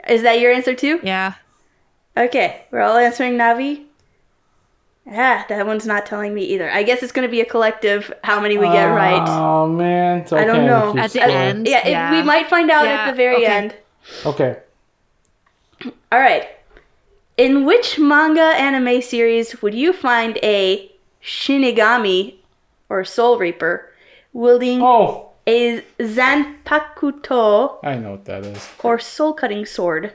[0.07, 0.99] Is that your answer too?
[1.03, 1.33] Yeah.
[2.15, 3.85] Okay, we're all answering Navi.
[5.11, 6.69] Ah, that one's not telling me either.
[6.71, 9.21] I guess it's going to be a collective how many we get right.
[9.27, 10.93] Oh man, it's I don't know.
[10.93, 11.29] keep At the score.
[11.31, 11.67] end.
[11.67, 13.45] Yeah, it- we might find out Yeah, at the very okay.
[13.47, 13.75] end.
[14.25, 14.57] Okay.
[16.11, 16.47] All right.
[17.35, 20.89] In which manga anime series would you find a
[21.23, 22.35] Shinigami
[22.89, 23.91] or Soul Reaper
[24.31, 28.69] wielding Oh, a Zanpakuto I know what that is.
[28.83, 30.13] or soul cutting sword?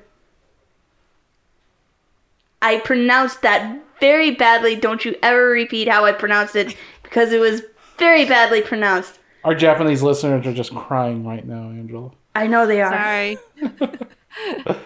[2.61, 4.75] I pronounced that very badly.
[4.75, 7.63] Don't you ever repeat how I pronounced it because it was
[7.99, 9.19] very badly pronounced.
[9.45, 12.11] Our Japanese listeners are just crying right now, Angela.
[12.35, 12.91] I know they are.
[12.93, 13.39] Sorry.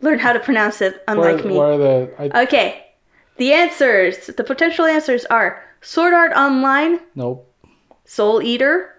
[0.00, 1.54] Learn how to pronounce it, Where, unlike me.
[1.56, 2.14] where are the?
[2.36, 2.82] I, Okay.
[3.38, 7.45] The answers, the potential answers are Sword Art Online, nope.
[8.06, 8.94] Soul Eater,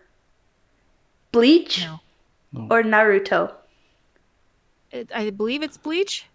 [1.31, 2.67] Bleach, No.
[2.69, 3.53] or Naruto.
[4.91, 6.25] It, I believe it's Bleach.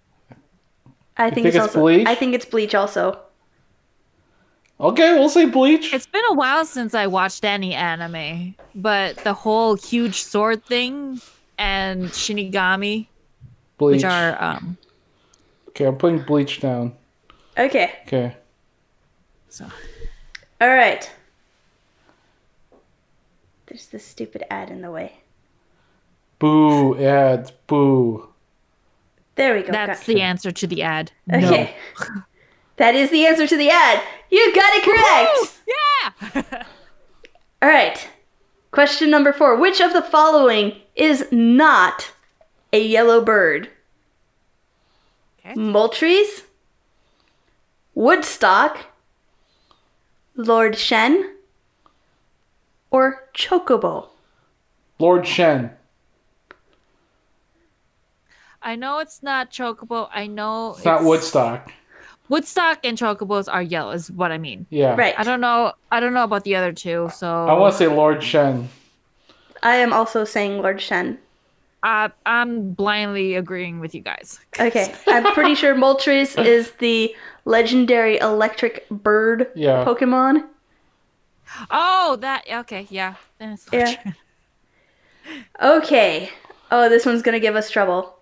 [1.16, 2.06] I think, think it's, it's also Bleach?
[2.08, 3.18] I think it's Bleach also.
[4.80, 5.92] Okay, we'll say Bleach.
[5.94, 11.20] It's been a while since I watched any anime, but the whole huge sword thing
[11.58, 13.06] and Shinigami,
[13.78, 13.96] Bleach.
[13.98, 14.76] which are um,
[15.68, 16.94] Okay, I'm putting Bleach down.
[17.56, 17.92] Okay.
[18.06, 18.36] Okay.
[19.48, 19.66] so
[20.60, 21.10] All right.
[23.72, 25.22] There's this stupid ad in the way.
[26.38, 27.52] Boo ads.
[27.66, 28.28] Boo.
[29.36, 29.72] There we go.
[29.72, 31.10] that's got the answer to the ad.
[31.32, 31.74] Okay.
[32.76, 34.02] that is the answer to the ad.
[34.28, 36.44] You got it correct.
[36.44, 36.64] Yeah.
[37.62, 38.06] All right.
[38.72, 39.56] Question number four.
[39.56, 42.12] Which of the following is not
[42.74, 43.70] a yellow bird?
[45.38, 45.54] Okay.
[45.54, 46.42] Moltres,
[47.94, 48.84] Woodstock,
[50.36, 51.31] Lord Shen,
[52.92, 54.08] or Chocobo?
[55.00, 55.70] Lord Shen.
[58.62, 60.08] I know it's not Chocobo.
[60.14, 61.72] I know It's not Woodstock.
[62.28, 63.90] Woodstock and Chocobos are yellow.
[63.90, 64.66] Is what I mean.
[64.70, 64.94] Yeah.
[64.94, 65.14] Right.
[65.18, 65.72] I don't know.
[65.90, 67.10] I don't know about the other two.
[67.12, 68.68] So I want to say Lord Shen.
[69.64, 71.18] I am also saying Lord Shen.
[71.84, 74.38] I, I'm blindly agreeing with you guys.
[74.60, 74.94] Okay.
[75.08, 77.12] I'm pretty sure Moltres is the
[77.44, 79.84] legendary electric bird Yeah.
[79.84, 80.44] Pokemon.
[81.70, 83.14] Oh, that okay, yeah.
[83.38, 83.94] Then it's Yeah.
[85.60, 86.30] Okay.
[86.70, 88.16] Oh, this one's gonna give us trouble.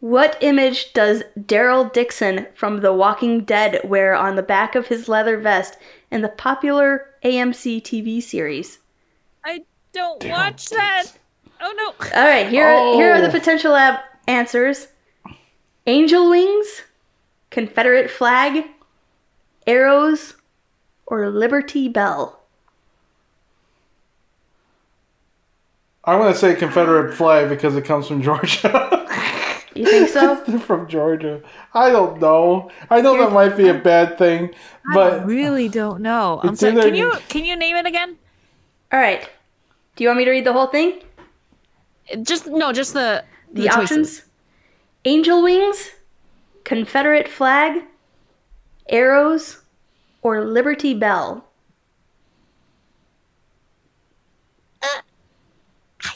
[0.00, 5.08] What image does Daryl Dixon from The Walking Dead wear on the back of his
[5.08, 5.76] leather vest
[6.10, 8.78] in the popular AMC TV series?
[9.44, 11.04] I don't watch that.
[11.60, 11.88] Oh no.
[12.20, 13.30] All right, here here are the Oh.
[13.30, 14.88] potential ab- answers:
[15.86, 16.82] angel wings,
[17.50, 18.64] Confederate flag,
[19.68, 20.34] arrows,
[21.12, 22.40] or Liberty Bell.
[26.04, 28.98] I want to say Confederate flag because it comes from Georgia.
[29.74, 30.36] You think so?
[30.58, 31.40] From Georgia.
[31.72, 32.70] I don't know.
[32.90, 34.50] I know that might be a bad thing,
[34.90, 36.40] I but really don't know.
[36.42, 36.72] I'm sorry.
[36.72, 38.18] either- Can you can you name it again?
[38.92, 39.26] All right.
[39.96, 41.00] Do you want me to read the whole thing?
[42.22, 43.24] Just no, just the
[43.54, 43.80] The, choices.
[43.80, 44.22] options:
[45.06, 45.92] angel wings,
[46.64, 47.82] Confederate flag,
[48.90, 49.61] arrows,
[50.22, 51.44] or Liberty Bell.
[54.82, 55.02] Uh,
[56.04, 56.14] I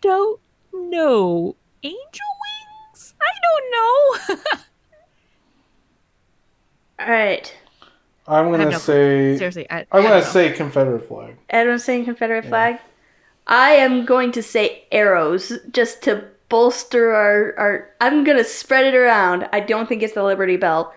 [0.00, 0.40] don't
[0.72, 1.56] know.
[1.82, 1.98] Angel
[2.92, 3.14] wings?
[3.20, 4.42] I don't know.
[7.00, 7.54] All right.
[8.26, 11.36] I'm gonna no say Seriously, I, I'm gonna say Confederate flag.
[11.48, 12.78] Everyone's saying Confederate flag.
[13.46, 17.90] I am going to say arrows just to bolster our, our.
[18.00, 19.48] I'm gonna spread it around.
[19.52, 20.92] I don't think it's the Liberty Bell.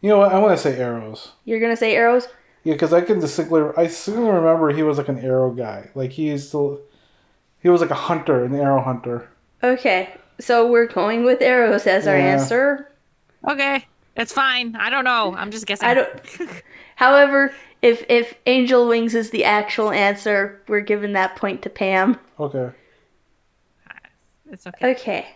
[0.00, 0.32] You know what?
[0.32, 1.32] I want to say arrows.
[1.44, 2.28] You're gonna say arrows.
[2.64, 5.90] Yeah, because I can distinctly, I distinctly remember he was like an arrow guy.
[5.94, 6.80] Like he used to,
[7.60, 9.28] he was like a hunter, an arrow hunter.
[9.62, 12.26] Okay, so we're going with arrows as our Yeah.
[12.26, 12.90] answer.
[13.48, 14.76] Okay, it's fine.
[14.76, 15.34] I don't know.
[15.36, 15.88] I'm just guessing.
[15.88, 16.10] I don't.
[16.96, 17.52] However,
[17.82, 22.18] if if angel wings is the actual answer, we're giving that point to Pam.
[22.38, 22.70] Okay.
[24.50, 24.90] It's okay.
[24.92, 25.26] Okay.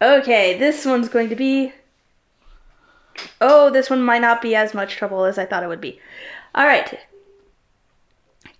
[0.00, 1.72] Okay, this one's going to be.
[3.40, 6.00] Oh, this one might not be as much trouble as I thought it would be.
[6.54, 6.98] All right.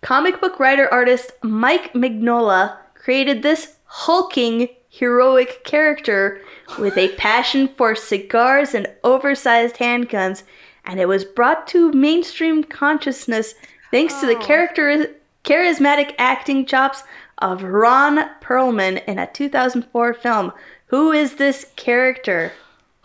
[0.02, 6.40] Comic book writer artist Mike Mignola created this hulking heroic character
[6.78, 10.42] with a passion for cigars and oversized handguns,
[10.84, 13.54] and it was brought to mainstream consciousness
[13.90, 14.44] thanks to the oh.
[14.44, 15.14] character
[15.44, 17.02] charismatic acting chops
[17.38, 20.52] of Ron Perlman in a 2004 film.
[20.86, 22.52] Who is this character?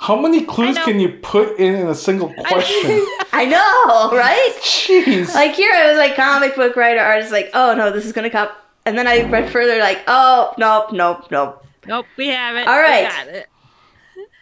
[0.02, 3.06] How many clues can you put in in a single question?
[3.32, 4.52] I know, right?
[4.64, 5.32] Jeez.
[5.36, 8.32] Like here, I was like comic book writer, artist, like, oh no, this is gonna
[8.32, 8.50] come.
[8.84, 11.64] And then I read further, like, oh nope, nope, nope.
[11.86, 12.68] Nope, we have it.
[12.68, 13.10] All right.
[13.10, 13.48] Got it.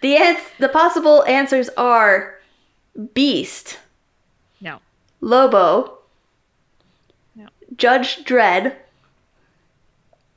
[0.02, 2.36] The ans- the possible answers are
[3.14, 3.80] Beast,
[4.62, 4.80] No.
[5.20, 5.98] Lobo,
[7.36, 7.48] No.
[7.76, 8.76] Judge Dredd,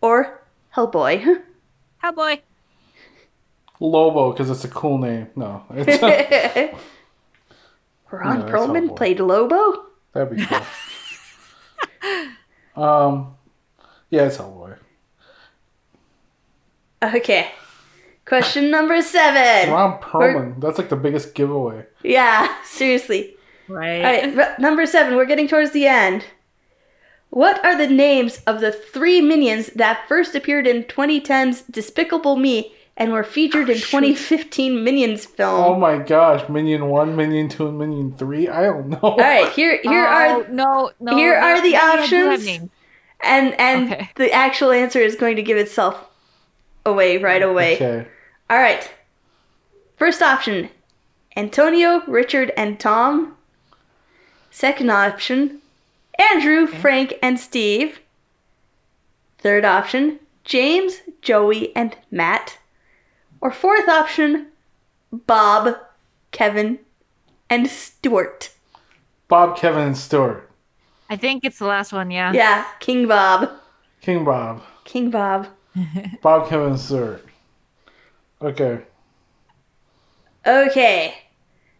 [0.00, 0.42] or
[0.74, 1.42] Hellboy.
[2.02, 2.40] Cowboy.
[3.82, 5.28] Lobo, because it's a cool name.
[5.34, 6.00] No, it's,
[8.10, 9.86] Ron Yeah, Perlman played Lobo.
[10.12, 10.62] that'd be cool.
[12.84, 13.34] um,
[14.10, 14.76] yeah, it's Hellboy.
[17.02, 17.50] Okay.
[18.24, 19.72] Question number seven.
[19.72, 20.60] Ron Perlman.
[20.60, 21.84] That's like the biggest giveaway.
[22.04, 23.34] Yeah, seriously.
[23.66, 23.96] Right.
[23.96, 25.16] All right, number seven.
[25.16, 26.24] We're getting towards the end.
[27.30, 32.74] What are the names of the three minions that first appeared in 2010's Despicable Me
[32.96, 35.64] and were featured in 2015 Minions film?
[35.64, 38.48] Oh my gosh, Minion One, Minion Two, and Minion Three.
[38.48, 38.98] I don't know.
[39.02, 41.16] All right, here here Oh, are no, no.
[41.16, 42.46] here they- are the they do have options.
[42.46, 42.70] names.
[43.20, 44.10] and and Okay.
[44.16, 45.96] the actual answer is going to give itself
[46.84, 47.76] away right away.
[47.76, 48.06] Okay.
[48.50, 48.90] All right.
[49.96, 50.68] First option
[51.36, 53.36] Antonio, Richard, and Tom.
[54.50, 55.60] Second option
[56.18, 58.00] Andrew, Frank, and Steve.
[59.38, 62.58] Third option James, Joey, and Matt.
[63.42, 64.46] Or fourth option
[65.12, 65.76] Bob,
[66.30, 66.78] Kevin,
[67.50, 68.52] and Stuart.
[69.28, 70.48] Bob, Kevin, and Stuart.
[71.10, 72.32] I think it's the last one, yeah.
[72.32, 73.50] Yeah, King Bob.
[74.00, 74.62] King Bob.
[74.84, 75.48] King Bob.
[76.22, 77.26] Bob, Kevin, and Stuart.
[78.40, 78.80] Okay.
[80.46, 81.14] Okay.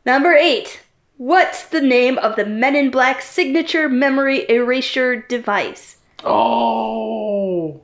[0.05, 0.83] Number eight.
[1.17, 5.99] What's the name of the Men in Black signature memory erasure device?
[6.25, 7.83] Oh.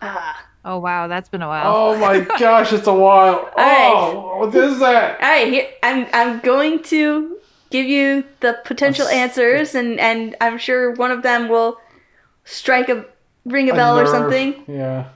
[0.00, 0.47] Ah.
[0.68, 1.08] Oh, wow.
[1.08, 1.74] That's been a while.
[1.74, 3.50] Oh my gosh, it's a while.
[3.56, 3.92] right.
[3.94, 5.20] Oh, what is that?
[5.20, 6.06] All right, here I'm.
[6.12, 7.38] I'm going to
[7.70, 11.78] give you the potential A s- answers, and and I'm sure one of them will
[12.44, 13.04] strike a
[13.44, 14.62] ring a bell or something.
[14.68, 15.08] Yeah.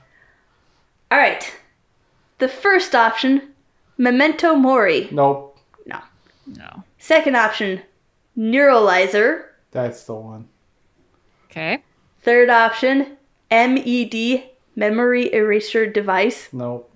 [1.11, 1.53] All right.
[2.39, 3.53] The first option,
[3.97, 5.07] memento mori.
[5.11, 5.59] Nope.
[5.85, 5.99] No.
[6.47, 6.83] No.
[6.97, 7.81] Second option,
[8.37, 9.45] neuralizer.
[9.71, 10.47] That's the one.
[11.49, 11.83] Okay.
[12.23, 13.17] Third option,
[13.51, 14.43] MED,
[14.75, 16.49] memory eraser device.
[16.51, 16.89] Nope.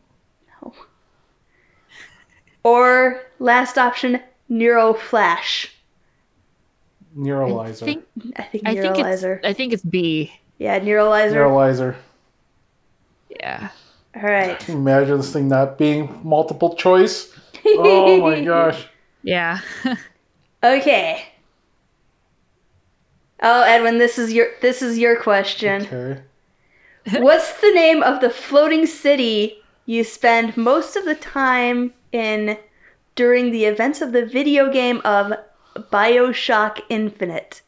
[2.63, 4.21] Or last option,
[4.51, 5.69] neuroflash.
[7.17, 7.83] Neuralizer.
[7.83, 8.05] I think,
[8.35, 9.39] I think I think it's neuralizer.
[9.43, 10.33] I think it's B.
[10.57, 11.33] yeah, neuralizer.
[11.33, 11.95] Neuralizer.
[13.39, 13.69] Yeah.
[14.15, 14.59] All right.
[14.59, 17.33] Can you Imagine this thing not being multiple choice.
[17.65, 18.85] Oh my gosh.
[19.23, 19.59] Yeah.
[20.63, 21.23] Okay.
[23.43, 25.83] Oh, Edwin, this is your this is your question.
[25.83, 26.21] Okay.
[27.19, 32.57] What's the name of the floating city you spend most of the time in
[33.15, 35.31] during the events of the video game of
[35.75, 37.61] BioShock Infinite?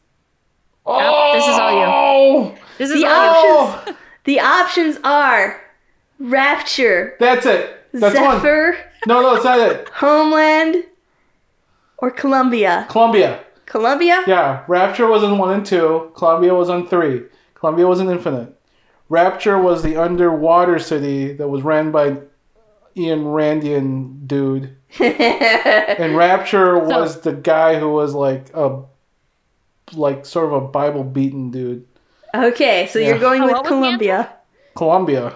[0.84, 1.86] Oh, this is all you.
[1.86, 2.58] Oh!
[2.76, 5.60] This is The all options the options are
[6.18, 7.78] Rapture, That's it.
[7.92, 8.42] That's one.
[9.06, 9.88] No, no, it's not it.
[9.88, 10.84] Homeland,
[11.96, 12.86] or Columbia.
[12.90, 13.42] Columbia.
[13.64, 14.22] Columbia?
[14.26, 16.12] Yeah, Rapture was in one and two.
[16.14, 17.22] Columbia was on three.
[17.54, 18.54] Columbia was in Infinite.
[19.10, 22.16] Rapture was the underwater city that was ran by
[22.96, 28.82] Ian Randian dude, and Rapture was the guy who was like a,
[29.92, 31.86] like sort of a Bible beaten dude.
[32.34, 34.32] Okay, so you're going Oh, with what was the Columbia.
[34.76, 35.34] Columbia.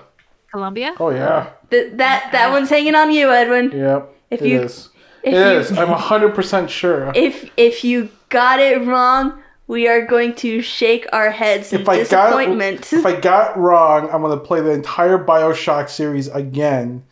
[0.50, 0.94] Columbia.
[1.00, 1.50] Oh yeah.
[1.70, 3.72] Th- that that one's hanging on you, Edwin.
[3.72, 4.14] Yep.
[4.30, 4.88] If it you- is.
[5.24, 5.72] if It you- is.
[5.76, 7.10] I'm hundred percent sure.
[7.16, 11.88] If if you got it wrong, we are going to shake our heads in if
[11.88, 12.92] I got disappointment.
[12.92, 17.04] if I got wrong, I'm gonna play the entire Bioshock series again.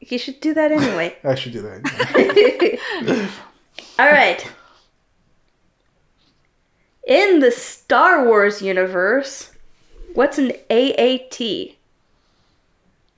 [0.00, 1.16] you should do that anyway.
[1.24, 3.30] I should do that.
[3.98, 4.46] All right.
[7.06, 9.50] In the Star Wars universe,
[10.14, 11.76] what's an AAT?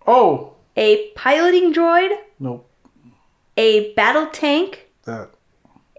[0.07, 2.69] oh A piloting droid, nope.
[3.59, 5.31] a battle tank, That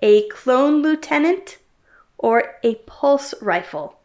[0.02, 1.58] a clone lieutenant,
[2.20, 3.98] or a pulse rifle?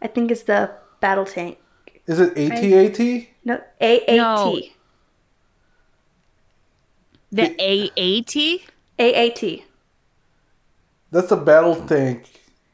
[0.00, 0.70] I think it's the
[1.00, 1.58] battle tank.
[2.06, 3.26] is it AT-AT?
[3.44, 4.16] No, AAT.
[4.16, 4.58] No.
[7.30, 8.62] The AAT.
[8.98, 9.64] AAT.
[11.10, 12.24] That's the battle tank.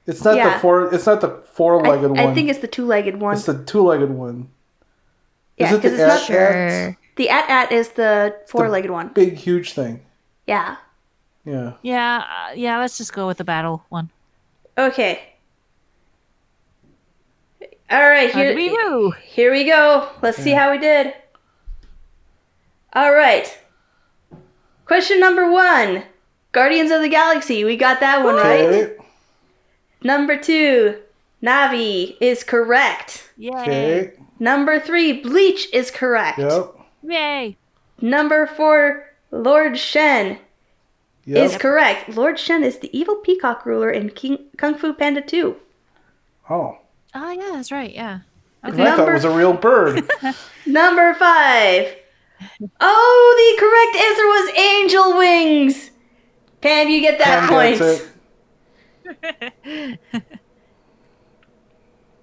[0.07, 0.55] It's not Yeah.
[0.55, 0.95] the four.
[0.95, 2.19] It's not the four-legged I, one.
[2.19, 3.35] I think it's the two-legged one.
[3.35, 4.49] it's the two-legged one.
[5.57, 9.09] yeah, is it because the it's not at- the at-at is the four-legged one.
[9.09, 10.05] Big, huge thing.
[10.47, 10.77] Yeah.
[11.45, 11.73] Yeah.
[11.83, 12.25] Yeah.
[12.29, 12.79] Uh, yeah.
[12.79, 14.11] Let's just go with the battle one.
[14.77, 15.21] Okay.
[17.91, 19.13] All right, here, we do?
[19.25, 20.09] here we go.
[20.23, 21.13] Let's see how we did.
[22.93, 23.57] All right.
[24.87, 26.05] Question number one
[26.53, 27.65] Guardians of the Galaxy.
[27.65, 28.97] We got that one right.
[30.03, 31.01] Number two,
[31.43, 33.31] Navi is correct.
[33.37, 33.51] Yay!
[33.53, 34.13] Okay.
[34.39, 36.39] Number three, Bleach is correct.
[36.39, 36.75] Yep.
[37.03, 37.57] Yay!
[38.01, 40.39] Number four, Lord Shen
[41.27, 41.45] Yep.
[41.51, 42.09] is correct.
[42.11, 45.57] Lord Shen is the evil peacock ruler in King, Kung Fu Panda 2.
[46.51, 46.79] Oh.
[47.15, 47.93] Oh yeah, that's right.
[47.95, 48.21] Yeah.
[48.63, 50.11] I thought it Number- was a real bird.
[50.67, 51.95] Number five.
[52.81, 55.91] Oh, the correct answer was angel wings.
[56.61, 57.79] Pam, you get that Pam point.
[57.79, 59.91] gets it.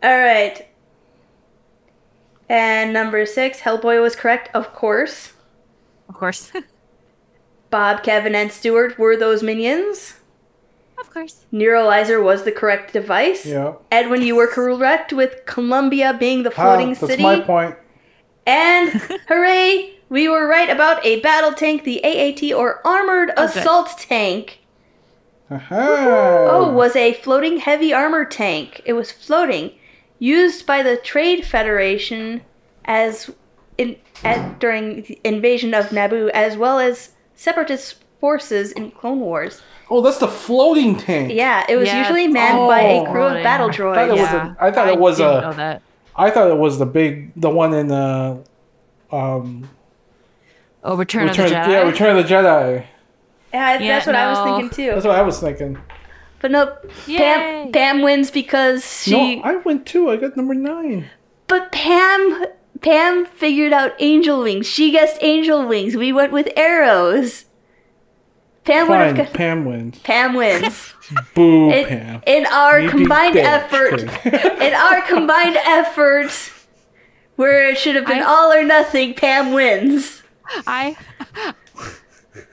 [0.03, 0.67] All right.
[2.49, 5.33] And number six, Hellboy was correct, of course.
[6.09, 6.51] Of course.
[7.71, 10.15] Bob, Kevin, and Stuart were those minions.
[10.99, 11.45] of course.
[11.51, 13.45] Neuralizer was the correct device.
[13.45, 13.73] Yeah.
[13.91, 17.23] Edwin, you were correct with Columbia being the Ah, floating that's city.
[17.23, 17.75] That's my point.
[18.45, 18.89] And
[19.27, 23.57] hooray, we were right about a battle tank, the AAT or Armored Oh, good.
[23.57, 24.59] Assault Tank.
[25.49, 26.47] Aha.
[26.49, 28.81] Oh, was a floating heavy armor tank.
[28.85, 29.71] It was floating,
[30.19, 32.41] used by the Trade Federation
[32.85, 33.29] as
[33.77, 39.61] in at, during the invasion of Naboo, as well as separatist forces in Clone Wars.
[39.89, 41.33] Oh, that's the floating tank.
[41.33, 43.43] Yeah, it was Yeah, usually it's manned by a crew of floating.
[43.43, 44.19] battle I thought it droids.
[44.19, 45.81] was a- I thought it was didn't a- know that.
[46.15, 48.43] I thought it was the big, the one in the.
[49.11, 49.69] um,
[50.83, 51.67] Oh, Return, Return, of the Jedi.
[51.69, 52.83] yeah, Return of the Jedi.
[53.53, 54.91] Yeah, Yeah, that's what I was thinking too.
[54.93, 55.77] That's what I was thinking.
[56.39, 56.75] But no,
[57.05, 57.17] Yay.
[57.17, 59.35] Pam, Pam wins because she.
[59.35, 60.09] No, I went too.
[60.09, 61.09] I got number nine.
[61.47, 62.45] But Pam
[62.81, 64.65] Pam figured out angel wings.
[64.67, 65.95] She guessed angel wings.
[65.95, 67.45] We went with arrows.
[68.63, 69.99] Pam would have Fine, got, Pam wins.
[69.99, 70.93] Pam wins.
[71.35, 72.21] Boo, In, Pam.
[72.27, 73.43] in our You combined bitch.
[73.43, 74.01] effort,
[74.61, 76.31] in our combined effort,
[77.37, 80.21] where it should have been I- all or nothing, Pam wins.
[80.67, 80.95] I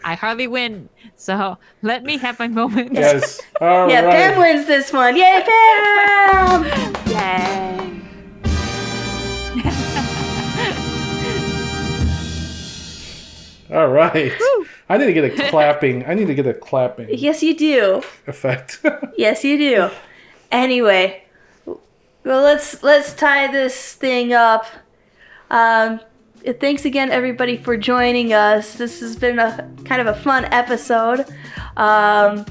[0.05, 2.94] I hardly win, so let me have my moment.
[2.94, 3.40] yes.
[3.60, 3.90] All right.
[3.90, 5.14] Yeah, Pam wins this one.
[5.16, 6.64] Yay, Pam!
[7.10, 7.98] Yay!
[13.73, 14.32] All right.
[14.89, 16.05] I need to get a clapping.
[16.07, 18.03] I need to get a clapping Yes, you do.
[18.27, 18.81] effect.
[19.19, 19.90] Yes, you do.
[20.51, 21.24] Anyway,
[21.66, 24.65] well, let's let's tie this thing up.
[25.51, 26.01] Um,
[26.61, 28.74] thanks again, everybody, for joining us.
[28.74, 31.27] This has been a kind of a fun episode.
[31.77, 32.47] Um,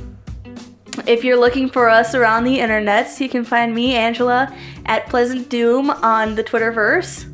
[1.07, 4.53] if you're looking for us around the internet, you can find me, Angela,
[4.85, 7.33] at Pleasant Doom on the Twitterverse.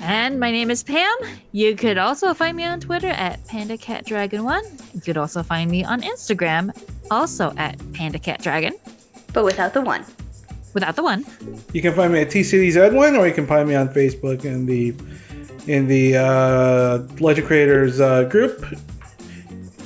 [0.00, 1.14] And my name is Pam.
[1.52, 4.94] You could also find me on Twitter at PandaCatDragon1.
[4.94, 6.72] You could also find me on Instagram,
[7.10, 8.72] also at PandaCatDragon,
[9.34, 10.04] But without the one.
[10.72, 11.24] without the one.
[11.72, 14.44] you can find me at T Cities Edwin, or you can find me on Facebook
[14.44, 14.94] in the
[15.66, 18.64] in the uh, Legend Creators uh, group.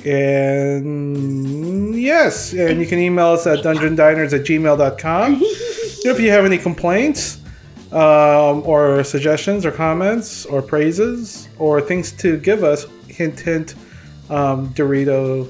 [0.05, 5.39] And yes, and you can email us at dungeondiners at gmail.com.
[5.41, 7.41] if you have any complaints,
[7.95, 13.75] um, or suggestions, or comments, or praises, or things to give us, hint, hint,
[14.29, 15.49] um, Dorito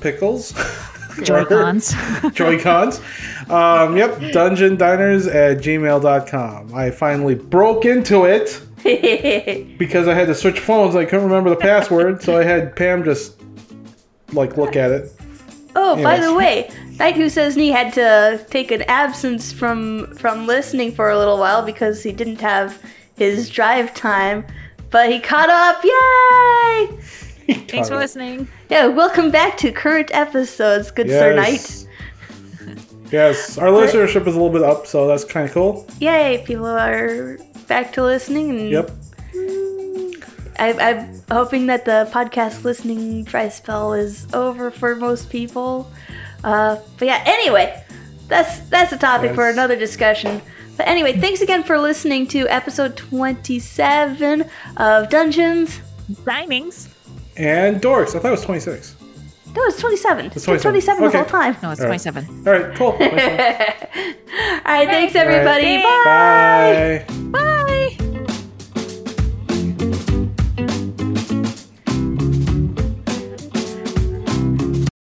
[0.00, 0.52] pickles.
[1.22, 1.94] Joy-Cons.
[2.32, 3.00] Joy-Cons.
[3.48, 6.74] Um, yep, dungeon diners at gmail.com.
[6.74, 8.60] I finally broke into it
[9.78, 10.96] because I had to switch phones.
[10.96, 13.40] I couldn't remember the password, so I had Pam just
[14.32, 15.12] like look at it.
[15.76, 16.70] Oh, by the way,
[17.00, 21.38] Knight Who Says he had to take an absence from from listening for a little
[21.38, 22.80] while because he didn't have
[23.16, 24.44] his drive time,
[24.90, 25.82] but he caught up.
[25.82, 27.56] Yay!
[27.68, 28.48] Thanks for listening.
[28.68, 31.86] Yeah, welcome back to current episodes, good Sir Knight.
[33.10, 35.86] Yes, our listenership is a little bit up, so that's kind of cool.
[36.00, 38.50] Yay, people are back to listening.
[38.50, 38.90] And Yep.
[40.58, 45.90] I, I'm hoping that the podcast listening dry spell is over for most people.
[46.44, 47.84] Uh, but yeah, anyway,
[48.28, 50.40] that's that's a topic for another discussion.
[50.76, 54.48] But anyway, thanks again for listening to episode 27
[54.78, 55.80] of Dungeons.
[56.24, 56.88] Diners.
[57.36, 58.14] And dorks.
[58.14, 58.96] I thought it was 26.
[59.54, 60.26] No, it's 27.
[60.26, 60.60] It's 27.
[60.60, 61.56] 27 the whole time.
[61.62, 62.00] No, it's All right.
[62.00, 62.46] 27.
[62.46, 62.86] All right, cool.
[62.92, 65.82] All right, thanks everybody.
[65.82, 67.04] Bye.
[67.06, 67.30] Bye.
[67.30, 67.96] Bye.